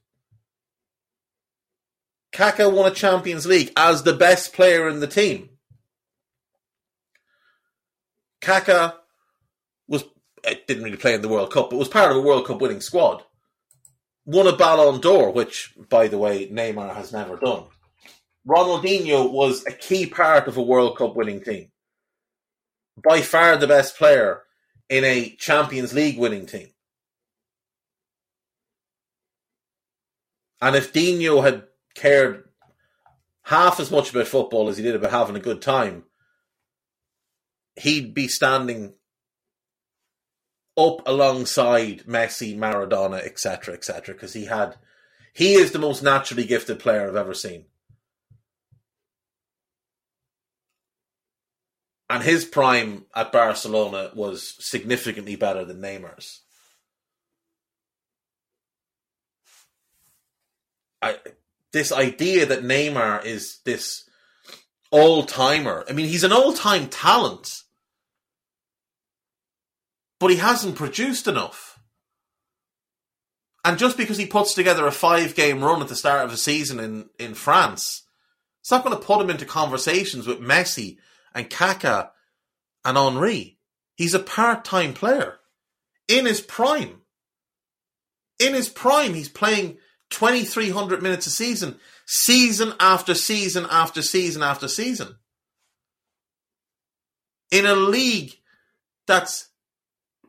Kaká 2.33 2.71
won 2.71 2.89
a 2.89 2.95
Champions 2.95 3.45
League 3.45 3.71
as 3.75 4.03
the 4.03 4.13
best 4.13 4.53
player 4.53 4.87
in 4.87 4.99
the 4.99 5.07
team. 5.07 5.49
Kaká 8.41 8.95
was 9.87 10.03
eh, 10.43 10.55
didn't 10.67 10.83
really 10.83 10.97
play 10.97 11.13
in 11.13 11.21
the 11.21 11.29
World 11.29 11.51
Cup, 11.51 11.69
but 11.69 11.77
was 11.77 11.89
part 11.89 12.11
of 12.11 12.17
a 12.17 12.21
World 12.21 12.47
Cup 12.47 12.61
winning 12.61 12.81
squad. 12.81 13.23
Won 14.25 14.47
a 14.47 14.55
Ballon 14.55 15.01
d'Or, 15.01 15.31
which, 15.31 15.73
by 15.89 16.07
the 16.07 16.17
way, 16.17 16.47
Neymar 16.47 16.95
has 16.95 17.11
never 17.11 17.37
done. 17.37 17.63
Ronaldinho 18.47 19.31
was 19.31 19.65
a 19.65 19.71
key 19.71 20.05
part 20.05 20.47
of 20.47 20.57
a 20.57 20.61
World 20.61 20.97
Cup 20.97 21.15
winning 21.15 21.43
team. 21.43 21.71
By 23.03 23.21
far 23.21 23.57
the 23.57 23.67
best 23.67 23.97
player 23.97 24.43
in 24.89 25.03
a 25.03 25.35
Champions 25.37 25.93
League 25.93 26.17
winning 26.17 26.45
team. 26.45 26.67
And 30.61 30.75
if 30.75 30.93
Dino 30.93 31.41
had 31.41 31.63
cared 31.95 32.49
half 33.43 33.79
as 33.79 33.91
much 33.91 34.11
about 34.11 34.27
football 34.27 34.69
as 34.69 34.77
he 34.77 34.83
did 34.83 34.95
about 34.95 35.11
having 35.11 35.35
a 35.35 35.39
good 35.39 35.61
time, 35.61 36.03
he'd 37.75 38.13
be 38.13 38.27
standing 38.27 38.93
up 40.77 41.01
alongside 41.05 42.03
Messi, 42.07 42.57
Maradona, 42.57 43.23
etc., 43.23 43.73
etc. 43.73 44.13
Because 44.13 44.33
he 44.33 44.45
had, 44.45 44.75
he 45.33 45.53
is 45.53 45.71
the 45.71 45.79
most 45.79 46.01
naturally 46.01 46.45
gifted 46.45 46.79
player 46.79 47.07
I've 47.07 47.15
ever 47.15 47.33
seen. 47.33 47.65
And 52.09 52.23
his 52.23 52.43
prime 52.43 53.05
at 53.15 53.31
Barcelona 53.31 54.11
was 54.13 54.55
significantly 54.59 55.37
better 55.37 55.63
than 55.63 55.81
Neymar's. 55.81 56.41
I, 61.01 61.15
this 61.73 61.91
idea 61.91 62.45
that 62.45 62.63
Neymar 62.63 63.25
is 63.25 63.59
this 63.65 64.09
all 64.91 65.23
timer. 65.23 65.85
I 65.89 65.93
mean, 65.93 66.07
he's 66.07 66.23
an 66.23 66.33
all 66.33 66.53
time 66.53 66.87
talent 66.87 67.61
but 70.21 70.29
he 70.29 70.37
hasn't 70.37 70.75
produced 70.75 71.27
enough. 71.27 71.79
And 73.65 73.79
just 73.79 73.97
because 73.97 74.19
he 74.19 74.27
puts 74.27 74.53
together 74.53 74.85
a 74.85 74.91
five 74.91 75.33
game 75.33 75.63
run 75.63 75.81
at 75.81 75.87
the 75.87 75.95
start 75.95 76.23
of 76.23 76.29
the 76.29 76.37
season 76.37 76.79
in, 76.79 77.09
in 77.17 77.33
France, 77.33 78.03
it's 78.59 78.69
not 78.69 78.83
going 78.83 78.95
to 78.95 79.03
put 79.03 79.19
him 79.19 79.31
into 79.31 79.45
conversations 79.45 80.27
with 80.27 80.39
Messi 80.39 80.97
and 81.33 81.49
Kaká 81.49 82.11
and 82.85 82.97
Henry. 82.97 83.57
He's 83.95 84.13
a 84.13 84.19
part 84.19 84.63
time 84.63 84.93
player 84.93 85.39
in 86.07 86.27
his 86.27 86.39
prime. 86.39 87.01
In 88.37 88.53
his 88.53 88.69
prime, 88.69 89.15
he's 89.15 89.29
playing 89.29 89.79
2,300 90.11 91.01
minutes 91.01 91.27
a 91.27 91.29
season, 91.29 91.77
season 92.05 92.73
after 92.79 93.15
season 93.15 93.65
after 93.69 94.01
season 94.01 94.43
after 94.43 94.67
season. 94.67 95.15
In 97.51 97.65
a 97.65 97.75
league 97.75 98.33
that's 99.07 99.49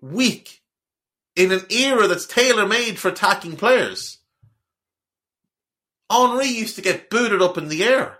weak 0.00 0.62
in 1.36 1.52
an 1.52 1.62
era 1.70 2.06
that's 2.06 2.26
tailor 2.26 2.66
made 2.66 2.98
for 2.98 3.08
attacking 3.08 3.56
players. 3.56 4.18
Henry 6.10 6.46
used 6.46 6.76
to 6.76 6.82
get 6.82 7.08
booted 7.08 7.40
up 7.40 7.56
in 7.56 7.68
the 7.68 7.84
air. 7.84 8.18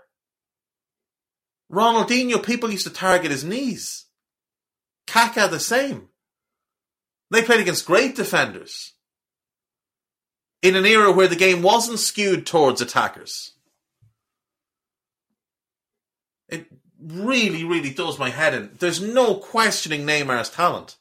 Ronaldinho, 1.71 2.43
people 2.43 2.71
used 2.71 2.87
to 2.87 2.93
target 2.93 3.31
his 3.31 3.43
knees. 3.43 4.05
Kaká 5.07 5.49
the 5.49 5.59
same. 5.59 6.09
They 7.29 7.43
played 7.43 7.59
against 7.59 7.85
great 7.85 8.15
defenders. 8.15 8.92
In 10.63 10.75
an 10.75 10.85
era 10.85 11.11
where 11.11 11.27
the 11.27 11.35
game 11.35 11.61
wasn't 11.61 11.99
skewed 11.99 12.47
towards 12.47 12.81
attackers. 12.81 13.51
It 16.49 16.65
really, 16.99 17.63
really 17.63 17.93
does 17.93 18.17
my 18.17 18.29
head 18.29 18.53
in. 18.53 18.71
There's 18.79 19.01
no 19.01 19.35
questioning 19.35 20.07
Neymar's 20.07 20.49
talent. 20.49 20.95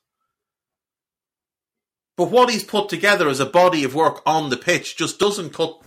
But 2.16 2.30
what 2.30 2.50
he's 2.50 2.64
put 2.64 2.88
together 2.88 3.28
as 3.28 3.40
a 3.40 3.46
body 3.46 3.84
of 3.84 3.94
work 3.94 4.20
on 4.26 4.50
the 4.50 4.56
pitch 4.56 4.96
just 4.96 5.18
doesn't 5.18 5.54
cut 5.54 5.80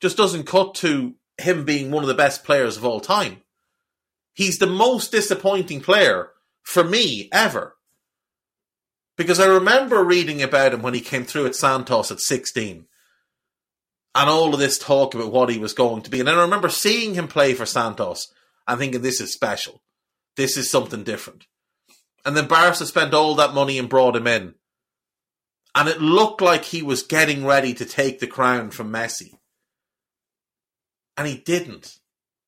just 0.00 0.16
doesn't 0.16 0.44
cut 0.44 0.74
to 0.76 1.14
him 1.38 1.64
being 1.64 1.90
one 1.90 2.02
of 2.02 2.08
the 2.08 2.14
best 2.14 2.44
players 2.44 2.76
of 2.76 2.84
all 2.84 3.00
time. 3.00 3.42
He's 4.32 4.58
the 4.58 4.66
most 4.66 5.12
disappointing 5.12 5.80
player 5.80 6.30
for 6.62 6.82
me 6.82 7.28
ever. 7.32 7.76
Because 9.20 9.40
I 9.40 9.46
remember 9.46 10.02
reading 10.02 10.42
about 10.42 10.72
him 10.72 10.82
when 10.82 10.94
he 10.94 11.00
came 11.00 11.24
through 11.24 11.46
at 11.46 11.54
Santos 11.54 12.10
at 12.10 12.20
16. 12.20 12.86
And 14.14 14.30
all 14.30 14.54
of 14.54 14.58
this 14.58 14.78
talk 14.78 15.14
about 15.14 15.30
what 15.30 15.50
he 15.50 15.58
was 15.58 15.72
going 15.72 16.02
to 16.02 16.10
be. 16.10 16.20
And 16.20 16.28
I 16.28 16.40
remember 16.40 16.68
seeing 16.68 17.14
him 17.14 17.28
play 17.28 17.54
for 17.54 17.66
Santos 17.66 18.32
and 18.66 18.78
thinking, 18.78 19.02
this 19.02 19.20
is 19.20 19.32
special. 19.32 19.82
This 20.36 20.56
is 20.56 20.70
something 20.70 21.04
different. 21.04 21.46
And 22.24 22.36
then 22.36 22.48
Barca 22.48 22.86
spent 22.86 23.14
all 23.14 23.34
that 23.34 23.54
money 23.54 23.78
and 23.78 23.88
brought 23.88 24.16
him 24.16 24.26
in 24.26 24.54
and 25.74 25.88
it 25.88 26.00
looked 26.00 26.40
like 26.40 26.64
he 26.64 26.82
was 26.82 27.02
getting 27.02 27.44
ready 27.44 27.74
to 27.74 27.84
take 27.84 28.18
the 28.18 28.26
crown 28.26 28.70
from 28.70 28.92
Messi. 28.92 29.38
And 31.16 31.28
he 31.28 31.36
didn't. 31.36 31.98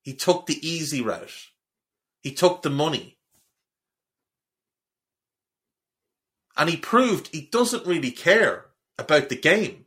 He 0.03 0.15
took 0.15 0.47
the 0.47 0.67
easy 0.67 1.03
route. 1.03 1.49
He 2.23 2.33
took 2.33 2.63
the 2.63 2.71
money. 2.71 3.12
And 6.57 6.69
he 6.69 6.77
proved 6.77 7.29
he 7.29 7.49
doesn't 7.51 7.87
really 7.87 8.11
care 8.11 8.67
about 8.99 9.29
the 9.29 9.37
game. 9.37 9.87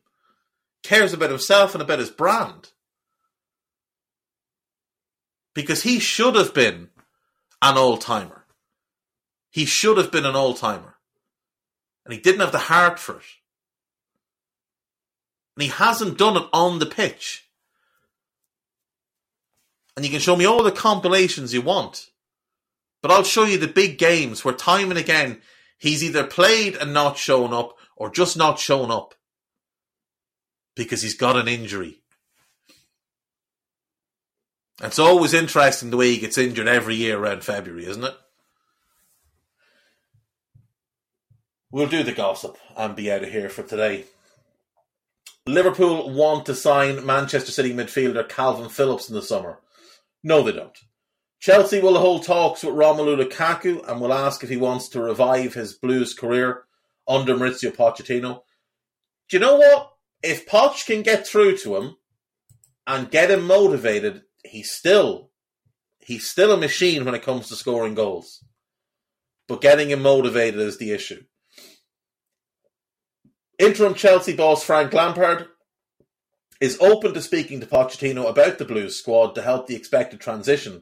Cares 0.83 1.13
about 1.13 1.29
himself 1.29 1.73
and 1.73 1.81
about 1.81 1.99
his 1.99 2.09
brand. 2.09 2.69
Because 5.53 5.83
he 5.83 5.99
should 5.99 6.35
have 6.35 6.53
been 6.53 6.89
an 7.61 7.77
old 7.77 8.01
timer. 8.01 8.45
He 9.51 9.65
should 9.65 9.97
have 9.97 10.11
been 10.11 10.25
an 10.25 10.35
old 10.35 10.57
timer 10.57 10.95
and 12.05 12.13
he 12.13 12.19
didn't 12.19 12.41
have 12.41 12.51
the 12.51 12.59
heart 12.59 12.99
for 12.99 13.17
it. 13.17 13.25
And 15.55 15.63
he 15.63 15.69
hasn't 15.69 16.17
done 16.17 16.37
it 16.37 16.47
on 16.53 16.79
the 16.79 16.85
pitch. 16.85 17.47
And 19.95 20.05
you 20.05 20.11
can 20.11 20.19
show 20.19 20.35
me 20.35 20.45
all 20.45 20.63
the 20.63 20.71
compilations 20.71 21.53
you 21.53 21.61
want. 21.61 22.09
But 23.01 23.11
I'll 23.11 23.23
show 23.23 23.45
you 23.45 23.57
the 23.57 23.67
big 23.67 23.97
games 23.97 24.43
where 24.43 24.53
time 24.53 24.89
and 24.89 24.99
again 24.99 25.41
he's 25.77 26.03
either 26.03 26.25
played 26.25 26.75
and 26.75 26.93
not 26.93 27.17
shown 27.17 27.53
up 27.53 27.77
or 27.95 28.09
just 28.09 28.37
not 28.37 28.59
shown 28.59 28.91
up 28.91 29.15
because 30.75 31.01
he's 31.01 31.15
got 31.15 31.37
an 31.37 31.47
injury. 31.47 32.01
It's 34.81 34.99
always 34.99 35.33
interesting 35.33 35.89
the 35.89 35.97
way 35.97 36.11
he 36.11 36.17
gets 36.17 36.37
injured 36.37 36.67
every 36.67 36.95
year 36.95 37.17
around 37.17 37.43
February, 37.43 37.85
isn't 37.85 38.03
it? 38.03 38.15
We'll 41.71 41.87
do 41.87 42.03
the 42.03 42.13
gossip 42.13 42.57
and 42.77 42.95
be 42.95 43.11
out 43.11 43.23
of 43.23 43.31
here 43.31 43.49
for 43.49 43.63
today. 43.63 44.05
Liverpool 45.47 46.09
want 46.09 46.45
to 46.47 46.55
sign 46.55 47.05
Manchester 47.05 47.51
City 47.51 47.73
midfielder 47.73 48.27
Kalvin 48.27 48.71
Phillips 48.71 49.09
in 49.09 49.15
the 49.15 49.21
summer. 49.21 49.59
No, 50.23 50.41
they 50.41 50.53
don't. 50.53 50.77
Chelsea 51.45 51.79
will 51.79 51.99
hold 51.99 52.23
talks 52.23 52.63
with 52.63 52.73
Romelu 52.73 53.23
Lukaku 53.23 53.87
and 53.87 54.01
will 54.01 54.11
ask 54.11 54.43
if 54.43 54.49
he 54.49 54.57
wants 54.57 54.89
to 54.89 54.99
revive 54.99 55.53
his 55.53 55.75
Blues 55.75 56.15
career 56.15 56.63
under 57.07 57.35
Mauricio 57.35 57.71
Pochettino. 57.71 58.41
Do 59.29 59.37
you 59.37 59.39
know 59.39 59.57
what? 59.57 59.91
If 60.23 60.47
Poch 60.47 60.87
can 60.87 61.03
get 61.03 61.27
through 61.27 61.57
to 61.57 61.75
him 61.75 61.97
and 62.87 63.11
get 63.11 63.29
him 63.29 63.45
motivated, 63.45 64.23
he's 64.43 64.71
still 64.71 65.29
he's 65.99 66.27
still 66.27 66.51
a 66.51 66.57
machine 66.57 67.05
when 67.05 67.13
it 67.13 67.21
comes 67.21 67.47
to 67.49 67.55
scoring 67.55 67.93
goals. 67.93 68.43
But 69.47 69.61
getting 69.61 69.91
him 69.91 70.01
motivated 70.01 70.59
is 70.59 70.79
the 70.79 70.93
issue. 70.93 71.25
Interim 73.59 73.93
Chelsea 73.93 74.35
boss 74.35 74.63
Frank 74.63 74.91
Lampard 74.93 75.49
is 76.59 76.79
open 76.81 77.13
to 77.13 77.21
speaking 77.21 77.59
to 77.59 77.67
Pochettino 77.67 78.27
about 78.27 78.57
the 78.57 78.65
Blues 78.65 78.97
squad 78.97 79.35
to 79.35 79.43
help 79.43 79.67
the 79.67 79.75
expected 79.75 80.19
transition. 80.19 80.81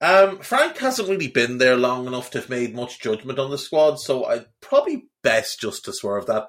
Um, 0.00 0.38
Frank 0.38 0.78
hasn't 0.78 1.08
really 1.08 1.28
been 1.28 1.58
there 1.58 1.76
long 1.76 2.06
enough 2.06 2.30
to 2.30 2.40
have 2.40 2.48
made 2.48 2.74
much 2.74 3.00
judgment 3.00 3.38
on 3.38 3.50
the 3.50 3.58
squad, 3.58 3.96
so 4.00 4.24
I'd 4.24 4.46
probably 4.60 5.08
best 5.22 5.60
just 5.60 5.84
to 5.84 5.92
swerve 5.92 6.26
that. 6.26 6.48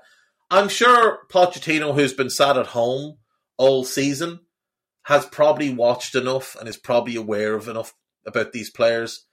I'm 0.49 0.70
sure 0.70 1.20
Pochettino, 1.30 1.93
who's 1.93 2.14
been 2.14 2.30
sat 2.30 2.58
at 2.58 2.68
home 2.68 3.18
all 3.58 3.84
season, 3.84 4.39
has 5.04 5.26
probably 5.26 5.74
watched 5.74 6.16
enough 6.16 6.56
and 6.60 6.70
is 6.70 6.78
probably 6.78 7.16
aware 7.16 7.56
of 7.56 7.68
enough 7.68 7.93
about 8.26 8.54
these 8.54 8.70
players 8.70 9.26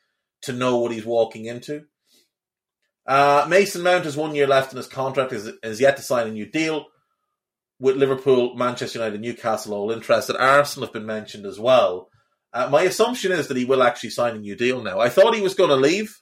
to 0.43 0.53
know 0.53 0.79
what 0.79 0.93
he's 0.93 1.05
walking 1.05 1.45
into. 1.45 1.85
Uh, 3.07 3.47
Mason 3.49 3.83
Mount 3.83 4.05
has 4.05 4.17
one 4.17 4.35
year 4.35 4.47
left 4.47 4.73
in 4.73 4.77
his 4.77 4.87
contract, 4.87 5.33
is, 5.33 5.51
is 5.63 5.81
yet 5.81 5.97
to 5.97 6.03
sign 6.03 6.27
a 6.27 6.31
new 6.31 6.47
deal 6.47 6.87
with 7.81 7.97
Liverpool, 7.97 8.55
Manchester 8.57 8.99
United, 8.99 9.21
Newcastle 9.21 9.75
all 9.75 9.91
interested. 9.91 10.37
Arsenal 10.37 10.87
have 10.87 10.93
been 10.93 11.07
mentioned 11.07 11.47
as 11.47 11.59
well. 11.59 12.09
Uh, 12.53 12.69
my 12.71 12.83
assumption 12.83 13.33
is 13.33 13.49
that 13.49 13.57
he 13.57 13.65
will 13.65 13.83
actually 13.83 14.11
sign 14.11 14.37
a 14.37 14.39
new 14.39 14.57
deal 14.57 14.83
now. 14.83 14.99
I 14.99 15.11
thought 15.11 15.35
he 15.35 15.43
was 15.43 15.55
going 15.55 15.71
to 15.71 15.77
leave, 15.77 16.21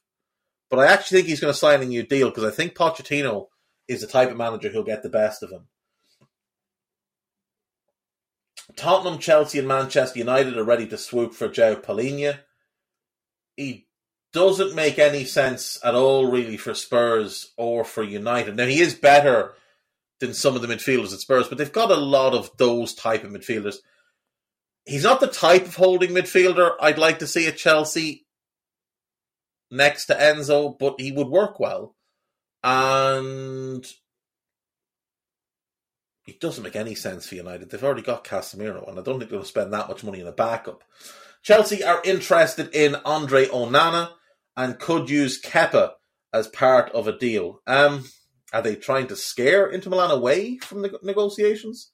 but 0.71 0.79
I 0.79 0.87
actually 0.87 1.19
think 1.19 1.29
he's 1.29 1.41
going 1.41 1.53
to 1.53 1.59
sign 1.59 1.83
a 1.83 1.87
new 1.87 2.03
deal 2.03 2.29
because 2.29 2.45
I 2.45 2.51
think 2.51 2.75
Pochettino 2.75 3.47
is 3.89 4.01
the 4.01 4.07
type 4.07 4.31
of 4.31 4.37
manager 4.37 4.69
who'll 4.69 4.83
get 4.83 5.03
the 5.03 5.09
best 5.09 5.43
of 5.43 5.51
him. 5.51 5.69
Tottenham, 8.75 9.21
Chelsea, 9.21 9.61
and 9.61 9.69
Manchester 9.69 10.19
United 10.19 10.57
are 10.57 10.65
ready 10.65 10.87
to 10.89 10.99
swoop 10.99 11.35
for 11.35 11.49
Joe 11.49 11.77
Palhinha. 11.77 12.41
He 13.57 13.87
doesn't 14.33 14.75
make 14.75 14.99
any 14.99 15.25
sense 15.25 15.79
at 15.85 15.95
all, 15.95 16.31
really, 16.31 16.57
for 16.57 16.75
Spurs 16.75 17.53
or 17.57 17.85
for 17.85 18.03
United. 18.03 18.57
Now, 18.57 18.67
he 18.67 18.81
is 18.81 18.95
better 18.95 19.55
than 20.21 20.35
some 20.35 20.57
of 20.57 20.63
the 20.63 20.69
midfielders 20.69 21.13
at 21.13 21.21
Spurs, 21.21 21.49
but 21.49 21.59
they've 21.59 21.73
got 21.73 21.91
a 21.91 21.97
lot 21.97 22.35
of 22.35 22.51
those 22.57 22.95
type 22.95 23.23
of 23.23 23.31
midfielders. 23.31 23.77
He's 24.87 25.03
not 25.03 25.21
the 25.21 25.27
type 25.27 25.67
of 25.67 25.75
holding 25.75 26.11
midfielder 26.11 26.77
I'd 26.81 26.99
like 26.99 27.19
to 27.19 27.27
see 27.27 27.47
at 27.49 27.57
Chelsea 27.57 28.25
next 29.71 30.07
to 30.07 30.15
Enzo, 30.15 30.79
but 30.79 31.01
he 31.01 31.11
would 31.11 31.27
work 31.27 31.59
well. 31.59 31.97
And 32.63 33.85
it 36.27 36.41
doesn't 36.41 36.63
make 36.63 36.77
any 36.77 36.95
sense 36.95 37.27
for 37.27 37.35
United. 37.35 37.71
They've 37.71 37.83
already 37.83 38.03
got 38.03 38.25
Casemiro, 38.25 38.89
and 38.89 38.99
I 38.99 39.03
don't 39.03 39.19
think 39.19 39.31
they'll 39.31 39.45
spend 39.45 39.73
that 39.73 39.89
much 39.89 40.05
money 40.05 40.23
on 40.23 40.29
a 40.29 40.33
backup. 40.33 40.85
Chelsea 41.43 41.85
are 41.85 42.03
interested 42.05 42.75
in 42.75 42.97
Andre 43.05 43.47
Onana 43.47 44.11
and 44.57 44.79
could 44.79 45.11
use 45.11 45.41
Kepa 45.41 45.93
as 46.33 46.49
part 46.49 46.91
of 46.93 47.09
a 47.09 47.17
deal. 47.17 47.61
Um, 47.67 48.05
are 48.53 48.63
they 48.63 48.77
trying 48.77 49.09
to 49.09 49.17
scare 49.17 49.69
Inter 49.69 49.91
Milan 49.91 50.11
away 50.11 50.59
from 50.59 50.83
the 50.83 50.99
negotiations? 51.03 51.91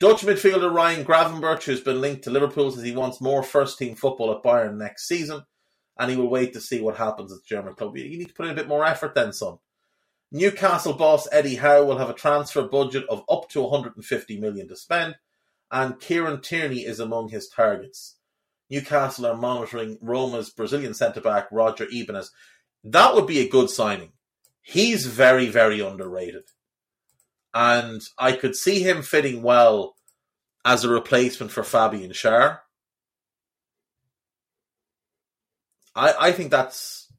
Dutch 0.00 0.22
midfielder 0.22 0.72
Ryan 0.72 1.04
Gravenberch, 1.04 1.64
who's 1.64 1.82
been 1.82 2.00
linked 2.00 2.24
to 2.24 2.30
Liverpool, 2.30 2.70
says 2.70 2.82
he 2.82 2.92
wants 2.92 3.20
more 3.20 3.42
first 3.42 3.78
team 3.78 3.94
football 3.94 4.32
at 4.32 4.42
Bayern 4.42 4.78
next 4.78 5.06
season, 5.06 5.44
and 5.98 6.10
he 6.10 6.16
will 6.16 6.30
wait 6.30 6.54
to 6.54 6.60
see 6.60 6.80
what 6.80 6.96
happens 6.96 7.30
at 7.30 7.38
the 7.38 7.44
German 7.46 7.74
club. 7.74 7.96
You 7.96 8.18
need 8.18 8.28
to 8.28 8.34
put 8.34 8.46
in 8.46 8.52
a 8.52 8.56
bit 8.56 8.66
more 8.66 8.84
effort 8.84 9.14
then, 9.14 9.32
son. 9.32 9.58
Newcastle 10.32 10.94
boss 10.94 11.28
Eddie 11.30 11.56
Howe 11.56 11.84
will 11.84 11.98
have 11.98 12.08
a 12.08 12.14
transfer 12.14 12.62
budget 12.62 13.04
of 13.10 13.24
up 13.28 13.48
to 13.50 13.60
150 13.60 14.40
million 14.40 14.66
to 14.68 14.76
spend, 14.76 15.16
and 15.70 16.00
Kieran 16.00 16.40
Tierney 16.40 16.86
is 16.86 16.98
among 16.98 17.28
his 17.28 17.48
targets. 17.48 18.16
Newcastle 18.70 19.26
are 19.26 19.36
monitoring 19.36 19.98
Roma's 20.00 20.50
Brazilian 20.50 20.94
centre 20.94 21.20
back 21.20 21.48
Roger 21.52 21.86
Ibanez. 21.92 22.30
That 22.84 23.14
would 23.14 23.26
be 23.26 23.40
a 23.40 23.48
good 23.48 23.68
signing 23.68 24.12
he's 24.62 25.06
very, 25.06 25.48
very 25.48 25.80
underrated. 25.80 26.44
And 27.52 28.00
I 28.18 28.32
could 28.32 28.54
see 28.54 28.80
him 28.80 29.02
fitting 29.02 29.42
well 29.42 29.96
as 30.64 30.84
a 30.84 30.88
replacement 30.88 31.52
for 31.52 31.64
Fabian 31.64 32.12
Schär. 32.12 32.60
I, 35.94 36.14
I 36.20 36.32
think 36.32 36.50
that's 36.50 37.12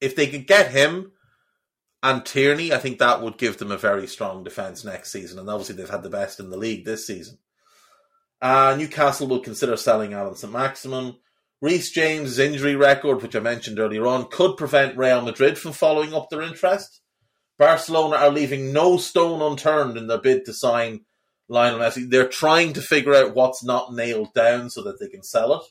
if 0.00 0.16
they 0.16 0.26
could 0.28 0.46
get 0.46 0.70
him 0.70 1.12
and 2.02 2.24
Tierney, 2.24 2.72
I 2.72 2.78
think 2.78 2.98
that 2.98 3.22
would 3.22 3.38
give 3.38 3.58
them 3.58 3.72
a 3.72 3.76
very 3.76 4.06
strong 4.06 4.44
defence 4.44 4.84
next 4.84 5.10
season. 5.10 5.38
And 5.38 5.50
obviously, 5.50 5.74
they've 5.74 5.90
had 5.90 6.04
the 6.04 6.10
best 6.10 6.38
in 6.38 6.50
the 6.50 6.56
league 6.56 6.84
this 6.84 7.06
season. 7.06 7.38
Uh, 8.40 8.76
Newcastle 8.78 9.26
will 9.26 9.40
consider 9.40 9.76
selling 9.76 10.14
Allan 10.14 10.36
Saint-Maximin. 10.36 11.16
Reece 11.60 11.90
James' 11.90 12.38
injury 12.38 12.76
record, 12.76 13.20
which 13.20 13.34
I 13.34 13.40
mentioned 13.40 13.80
earlier 13.80 14.06
on, 14.06 14.28
could 14.30 14.56
prevent 14.56 14.96
Real 14.96 15.20
Madrid 15.22 15.58
from 15.58 15.72
following 15.72 16.14
up 16.14 16.30
their 16.30 16.42
interest. 16.42 17.00
Barcelona 17.58 18.16
are 18.16 18.30
leaving 18.30 18.72
no 18.72 18.96
stone 18.96 19.42
unturned 19.42 19.96
in 19.96 20.06
their 20.06 20.20
bid 20.20 20.44
to 20.44 20.52
sign 20.52 21.00
Lionel 21.48 21.80
Messi. 21.80 22.08
They're 22.08 22.28
trying 22.28 22.74
to 22.74 22.80
figure 22.80 23.14
out 23.14 23.34
what's 23.34 23.64
not 23.64 23.92
nailed 23.92 24.32
down 24.32 24.70
so 24.70 24.82
that 24.84 25.00
they 25.00 25.08
can 25.08 25.22
sell 25.22 25.54
it. 25.54 25.62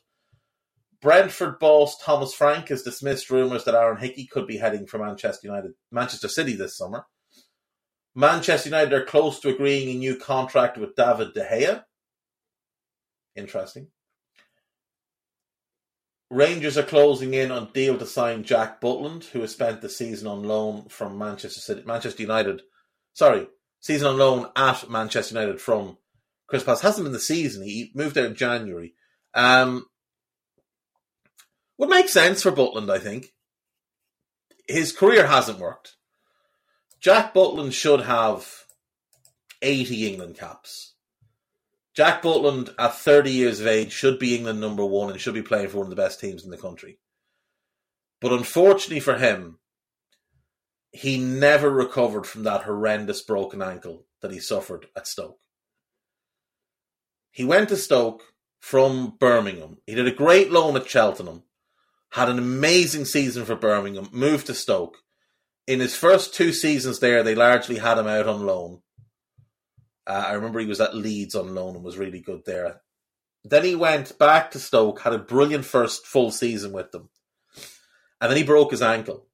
Brentford 1.01 1.59
boss 1.59 1.97
Thomas 2.03 2.33
Frank 2.33 2.69
has 2.69 2.81
dismissed 2.81 3.29
rumours 3.29 3.63
that 3.63 3.75
Aaron 3.75 3.97
Hickey 3.97 4.25
could 4.25 4.47
be 4.47 4.57
heading 4.57 4.87
for 4.87 4.97
Manchester 4.97 5.47
United, 5.47 5.73
Manchester 5.91 6.27
City 6.27 6.53
this 6.53 6.75
summer. 6.75 7.05
Manchester 8.15 8.69
United 8.69 8.93
are 8.93 9.05
close 9.05 9.39
to 9.39 9.49
agreeing 9.49 9.89
a 9.89 9.99
new 9.99 10.17
contract 10.17 10.77
with 10.77 10.95
David 10.95 11.33
De 11.35 11.45
Gea. 11.45 11.83
Interesting. 13.35 13.89
Rangers 16.29 16.77
are 16.77 16.83
closing 16.83 17.33
in 17.33 17.51
on 17.51 17.71
deal 17.73 17.97
to 17.97 18.05
sign 18.05 18.43
Jack 18.43 18.81
Butland, 18.81 19.25
who 19.25 19.41
has 19.41 19.51
spent 19.51 19.81
the 19.81 19.89
season 19.89 20.27
on 20.27 20.43
loan 20.43 20.87
from 20.89 21.17
Manchester 21.17 21.61
City, 21.61 21.83
Manchester 21.85 22.21
United. 22.21 22.61
Sorry, 23.13 23.47
season 23.79 24.07
on 24.07 24.17
loan 24.17 24.49
at 24.55 24.89
Manchester 24.89 25.35
United 25.35 25.61
from 25.61 25.97
Chris 26.47 26.63
Pass. 26.63 26.81
Hasn't 26.81 27.05
been 27.05 27.13
the 27.13 27.19
season. 27.19 27.63
He 27.63 27.91
moved 27.95 28.17
out 28.17 28.25
in 28.25 28.35
January. 28.35 28.93
Um, 29.33 29.85
would 31.77 31.89
make 31.89 32.09
sense 32.09 32.43
for 32.43 32.51
Butland, 32.51 32.89
I 32.89 32.99
think. 32.99 33.33
His 34.67 34.91
career 34.91 35.27
hasn't 35.27 35.59
worked. 35.59 35.95
Jack 36.99 37.33
Butland 37.33 37.71
should 37.71 38.01
have 38.01 38.65
80 39.61 40.07
England 40.07 40.37
caps. 40.37 40.95
Jack 41.97 42.21
Butland, 42.21 42.75
at 42.77 42.93
30 42.93 43.31
years 43.31 43.59
of 43.59 43.65
age, 43.65 43.91
should 43.91 44.19
be 44.19 44.35
England 44.35 44.61
number 44.61 44.85
one 44.85 45.09
and 45.09 45.19
should 45.19 45.33
be 45.33 45.41
playing 45.41 45.69
for 45.69 45.77
one 45.77 45.87
of 45.87 45.89
the 45.89 45.95
best 45.95 46.19
teams 46.19 46.45
in 46.45 46.51
the 46.51 46.57
country. 46.57 46.99
But 48.21 48.31
unfortunately 48.31 48.99
for 48.99 49.17
him, 49.17 49.57
he 50.91 51.17
never 51.17 51.71
recovered 51.71 52.27
from 52.27 52.43
that 52.43 52.61
horrendous 52.61 53.23
broken 53.23 53.63
ankle 53.63 54.05
that 54.21 54.29
he 54.29 54.39
suffered 54.39 54.85
at 54.95 55.07
Stoke. 55.07 55.39
He 57.31 57.43
went 57.43 57.69
to 57.69 57.75
Stoke 57.75 58.21
from 58.59 59.15
Birmingham. 59.19 59.77
He 59.87 59.95
did 59.95 60.07
a 60.07 60.11
great 60.11 60.51
loan 60.51 60.75
at 60.75 60.87
Cheltenham, 60.87 61.45
had 62.11 62.29
an 62.29 62.37
amazing 62.37 63.05
season 63.05 63.43
for 63.43 63.55
Birmingham, 63.55 64.09
moved 64.11 64.45
to 64.47 64.53
Stoke. 64.53 64.97
In 65.65 65.79
his 65.79 65.95
first 65.95 66.35
two 66.35 66.53
seasons 66.53 66.99
there, 66.99 67.23
they 67.23 67.33
largely 67.33 67.79
had 67.79 67.97
him 67.97 68.05
out 68.05 68.27
on 68.27 68.45
loan. 68.45 68.83
Uh, 70.07 70.25
I 70.27 70.33
remember 70.33 70.59
he 70.59 70.65
was 70.65 70.79
at 70.79 70.95
Leeds 70.95 71.35
on 71.35 71.53
loan 71.53 71.75
and 71.75 71.83
was 71.83 71.97
really 71.97 72.21
good 72.21 72.45
there. 72.45 72.81
Then 73.43 73.65
he 73.65 73.75
went 73.75 74.17
back 74.17 74.51
to 74.51 74.59
Stoke, 74.59 75.01
had 75.01 75.13
a 75.13 75.19
brilliant 75.19 75.65
first 75.65 76.07
full 76.07 76.31
season 76.31 76.71
with 76.71 76.91
them. 76.91 77.09
And 78.21 78.31
then 78.31 78.37
he 78.37 78.43
broke 78.43 78.71
his 78.71 78.81
ankle. 78.81 79.25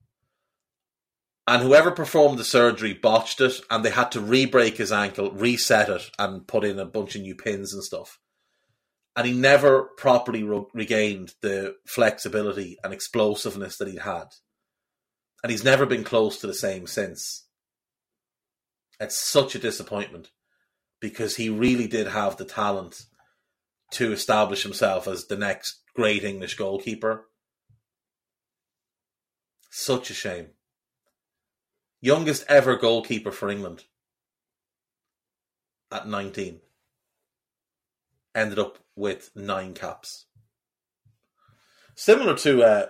And 1.47 1.61
whoever 1.61 1.91
performed 1.91 2.39
the 2.39 2.43
surgery 2.43 2.93
botched 2.93 3.39
it, 3.39 3.59
and 3.69 3.83
they 3.83 3.91
had 3.91 4.11
to 4.13 4.21
re 4.21 4.45
break 4.45 4.77
his 4.77 4.91
ankle, 4.91 5.31
reset 5.31 5.89
it, 5.89 6.09
and 6.17 6.47
put 6.47 6.63
in 6.63 6.79
a 6.79 6.85
bunch 6.85 7.15
of 7.15 7.21
new 7.21 7.35
pins 7.35 7.73
and 7.73 7.83
stuff. 7.83 8.19
And 9.15 9.27
he 9.27 9.33
never 9.33 9.83
properly 9.97 10.43
re- 10.43 10.65
regained 10.73 11.33
the 11.41 11.75
flexibility 11.85 12.77
and 12.83 12.93
explosiveness 12.93 13.77
that 13.77 13.89
he'd 13.89 13.99
had. 13.99 14.27
And 15.43 15.51
he's 15.51 15.63
never 15.63 15.85
been 15.85 16.03
close 16.03 16.39
to 16.39 16.47
the 16.47 16.53
same 16.53 16.87
since. 16.87 17.45
It's 18.99 19.17
such 19.17 19.53
a 19.53 19.59
disappointment 19.59 20.29
because 21.03 21.35
he 21.35 21.49
really 21.49 21.85
did 21.85 22.07
have 22.07 22.37
the 22.37 22.45
talent 22.45 23.07
to 23.91 24.13
establish 24.13 24.63
himself 24.63 25.05
as 25.05 25.25
the 25.25 25.35
next 25.35 25.81
great 25.93 26.23
English 26.23 26.55
goalkeeper. 26.55 27.25
Such 29.69 30.09
a 30.09 30.13
shame. 30.13 30.51
youngest 31.99 32.45
ever 32.47 32.77
goalkeeper 32.77 33.33
for 33.33 33.49
England 33.49 33.83
at 35.91 36.07
19. 36.07 36.61
Ended 38.33 38.59
up 38.59 38.79
with 38.95 39.29
nine 39.35 39.73
caps. 39.73 40.27
Similar 41.95 42.37
to 42.37 42.63
uh, 42.63 42.85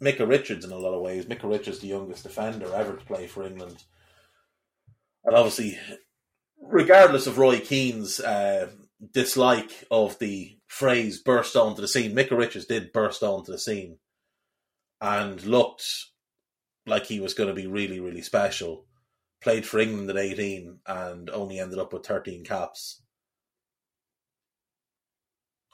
Micah 0.00 0.26
Richards 0.26 0.64
in 0.64 0.72
a 0.72 0.78
lot 0.78 0.94
of 0.94 1.02
ways. 1.02 1.28
Micah 1.28 1.46
Richards, 1.46 1.80
the 1.80 1.88
youngest 1.88 2.22
defender 2.22 2.74
ever 2.74 2.96
to 2.96 3.04
play 3.04 3.26
for 3.26 3.44
England. 3.44 3.84
And 5.24 5.36
obviously, 5.36 5.78
regardless 6.68 7.26
of 7.26 7.38
Roy 7.38 7.60
Keane's 7.60 8.20
uh, 8.20 8.70
dislike 9.12 9.84
of 9.90 10.18
the 10.18 10.56
phrase 10.66 11.20
burst 11.20 11.56
onto 11.56 11.80
the 11.80 11.88
scene, 11.88 12.14
Micah 12.14 12.36
Richards 12.36 12.66
did 12.66 12.92
burst 12.92 13.22
onto 13.22 13.52
the 13.52 13.58
scene 13.58 13.98
and 15.00 15.42
looked 15.44 15.84
like 16.86 17.06
he 17.06 17.20
was 17.20 17.34
going 17.34 17.48
to 17.48 17.54
be 17.54 17.66
really, 17.66 18.00
really 18.00 18.22
special. 18.22 18.86
Played 19.42 19.66
for 19.66 19.78
England 19.78 20.10
at 20.10 20.16
18 20.16 20.78
and 20.86 21.30
only 21.30 21.58
ended 21.58 21.78
up 21.78 21.92
with 21.92 22.06
13 22.06 22.44
caps. 22.44 23.02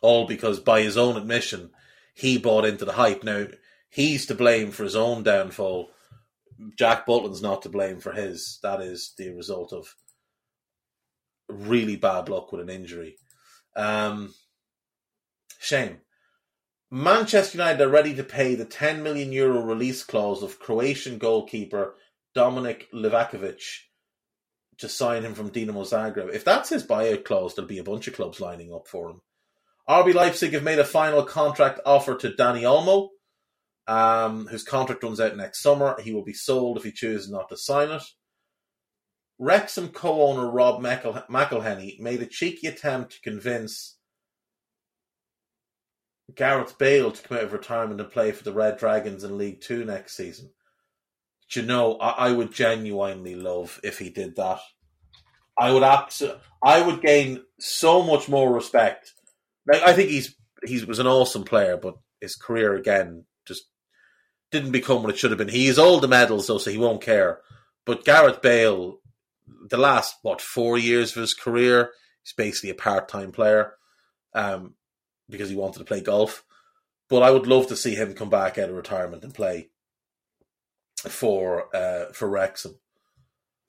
All 0.03 0.27
because, 0.27 0.61
by 0.61 0.83
his 0.83 0.97
own 0.97 1.17
admission, 1.17 1.71
he 2.15 2.39
bought 2.39 2.65
into 2.65 2.85
the 2.85 2.93
hype. 2.93 3.23
Now, 3.23 3.47
he's 3.89 4.27
to 4.27 4.35
blame 4.35 4.71
for 4.71 4.83
his 4.83 4.97
own 4.97 5.23
downfall. 5.23 5.91
Jack 6.77 7.07
Butland's 7.07 7.43
not 7.43 7.63
to 7.63 7.69
blame 7.69 8.01
for 8.01 8.13
his. 8.13 8.59
That 8.63 8.81
is 8.81 9.13
the 9.17 9.31
result 9.31 9.73
of 9.73 9.95
really 11.51 11.97
bad 11.97 12.29
luck 12.29 12.53
with 12.53 12.61
an 12.61 12.71
injury. 12.71 13.17
Um, 13.77 14.35
shame. 15.59 15.99
Manchester 16.91 17.59
United 17.59 17.81
are 17.83 17.89
ready 17.89 18.15
to 18.15 18.25
pay 18.25 18.57
the 18.57 18.65
10 18.65 19.03
million 19.03 19.33
euro 19.33 19.63
release 19.63 20.03
clause 20.03 20.43
of 20.43 20.59
Croatian 20.59 21.19
goalkeeper 21.19 21.95
Dominik 22.37 22.91
Livakovic 22.93 23.63
to 24.79 24.89
sign 24.89 25.23
him 25.23 25.35
from 25.35 25.51
Dinamo 25.51 25.85
Zagreb. 25.85 26.35
If 26.35 26.45
that's 26.45 26.71
his 26.71 26.87
buyout 26.87 27.25
clause, 27.25 27.55
there'll 27.55 27.69
be 27.69 27.79
a 27.79 27.85
bunch 27.85 28.09
of 28.09 28.15
clubs 28.15 28.41
lining 28.41 28.73
up 28.73 28.89
for 28.89 29.11
him. 29.11 29.21
RB 29.89 30.15
Leipzig 30.15 30.53
have 30.53 30.63
made 30.63 30.79
a 30.79 30.85
final 30.85 31.23
contract 31.23 31.81
offer 31.85 32.17
to 32.17 32.31
Dani 32.31 32.63
Olmo, 32.63 33.09
um, 33.87 34.47
whose 34.47 34.63
contract 34.63 35.03
runs 35.03 35.21
out 35.21 35.37
next 35.37 35.63
summer. 35.63 35.97
He 36.01 36.13
will 36.13 36.25
be 36.25 36.33
sold 36.33 36.77
if 36.77 36.85
he 36.85 36.93
chooses 36.93 37.31
not 37.31 37.49
to 37.51 37.57
sign 37.57 37.91
it. 37.91 38.03
Wrexham 39.41 39.89
co-owner 39.89 40.51
Rob 40.51 40.83
McElhenney 40.83 41.99
made 41.99 42.21
a 42.21 42.27
cheeky 42.27 42.67
attempt 42.67 43.13
to 43.13 43.21
convince 43.23 43.97
Gareth 46.35 46.77
Bale 46.77 47.11
to 47.11 47.23
come 47.23 47.39
out 47.39 47.45
of 47.45 47.53
retirement 47.55 48.03
and 48.03 48.11
play 48.11 48.33
for 48.33 48.45
the 48.45 48.53
Red 48.53 48.77
Dragons 48.77 49.25
in 49.25 49.39
League 49.39 49.63
Two 49.63 49.87
next 49.87 50.15
season. 50.15 50.51
Do 51.51 51.61
you 51.61 51.67
know, 51.67 51.97
I, 51.97 52.29
I 52.29 52.33
would 52.33 52.53
genuinely 52.53 53.35
love 53.35 53.81
if 53.83 53.99
he 53.99 54.11
did 54.11 54.37
that. 54.37 54.61
I 55.59 55.73
would 55.73 55.83
absolutely, 55.83 56.43
I 56.63 56.83
would 56.83 57.01
gain 57.01 57.43
so 57.59 58.03
much 58.03 58.29
more 58.29 58.53
respect. 58.53 59.15
Like, 59.67 59.83
I 59.83 59.95
think 59.95 60.11
he's 60.11 60.37
he 60.67 60.85
was 60.85 60.99
an 60.99 61.07
awesome 61.07 61.45
player, 61.45 61.79
but 61.79 61.95
his 62.21 62.37
career 62.37 62.75
again 62.75 63.25
just 63.49 63.65
didn't 64.53 64.73
become 64.73 65.03
what 65.03 65.11
it 65.11 65.19
should 65.19 65.31
have 65.31 65.39
been. 65.39 65.49
He 65.49 65.67
has 65.69 65.79
all 65.79 65.99
the 65.99 66.09
medals 66.09 66.47
though, 66.47 66.59
so 66.59 66.71
he 66.71 66.79
won't 66.79 67.01
care. 67.01 67.41
But 67.87 68.05
Gareth 68.05 68.43
Bale, 68.43 69.00
the 69.69 69.77
last 69.77 70.17
what 70.23 70.41
four 70.41 70.79
years 70.79 71.17
of 71.17 71.21
his 71.21 71.35
career, 71.35 71.91
he's 72.23 72.33
basically 72.33 72.71
a 72.71 72.75
part-time 72.75 73.33
player. 73.33 73.75
Um, 74.35 74.75
because 75.31 75.49
he 75.49 75.57
wanted 75.57 75.79
to 75.79 75.85
play 75.85 76.01
golf. 76.01 76.45
But 77.09 77.23
I 77.23 77.31
would 77.31 77.47
love 77.47 77.69
to 77.69 77.77
see 77.77 77.95
him 77.95 78.15
come 78.15 78.31
back 78.31 78.59
out 78.59 78.69
of 78.69 78.77
retirement 78.77 79.25
and 79.25 79.35
play 79.35 79.71
for 80.97 81.75
uh, 81.75 82.13
for 82.13 82.29
Wrexham. 82.29 82.79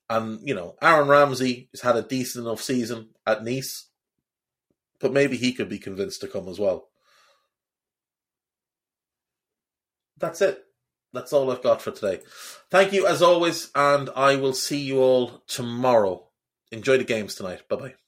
And 0.09 0.47
you 0.47 0.53
know, 0.53 0.75
Aaron 0.81 1.07
Ramsey 1.07 1.69
has 1.71 1.81
had 1.81 1.95
a 1.95 2.01
decent 2.01 2.45
enough 2.45 2.61
season 2.61 3.09
at 3.25 3.43
Nice, 3.43 3.89
but 4.99 5.13
maybe 5.13 5.37
he 5.37 5.53
could 5.53 5.69
be 5.69 5.79
convinced 5.79 6.21
to 6.21 6.27
come 6.27 6.47
as 6.49 6.59
well. 6.59 6.89
That's 10.17 10.41
it. 10.41 10.63
That's 11.13 11.33
all 11.33 11.51
I've 11.51 11.63
got 11.63 11.81
for 11.81 11.91
today. 11.91 12.21
Thank 12.69 12.93
you 12.93 13.05
as 13.05 13.21
always, 13.21 13.69
and 13.75 14.09
I 14.15 14.35
will 14.37 14.53
see 14.53 14.79
you 14.79 14.99
all 14.99 15.43
tomorrow. 15.47 16.27
Enjoy 16.71 16.97
the 16.97 17.03
games 17.03 17.35
tonight. 17.35 17.67
Bye 17.67 17.75
bye. 17.75 18.00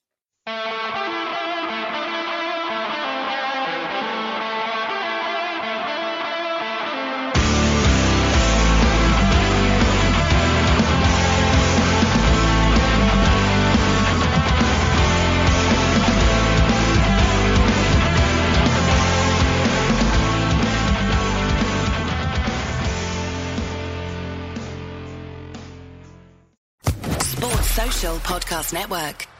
Podcast 28.23 28.71
Network. 28.73 29.32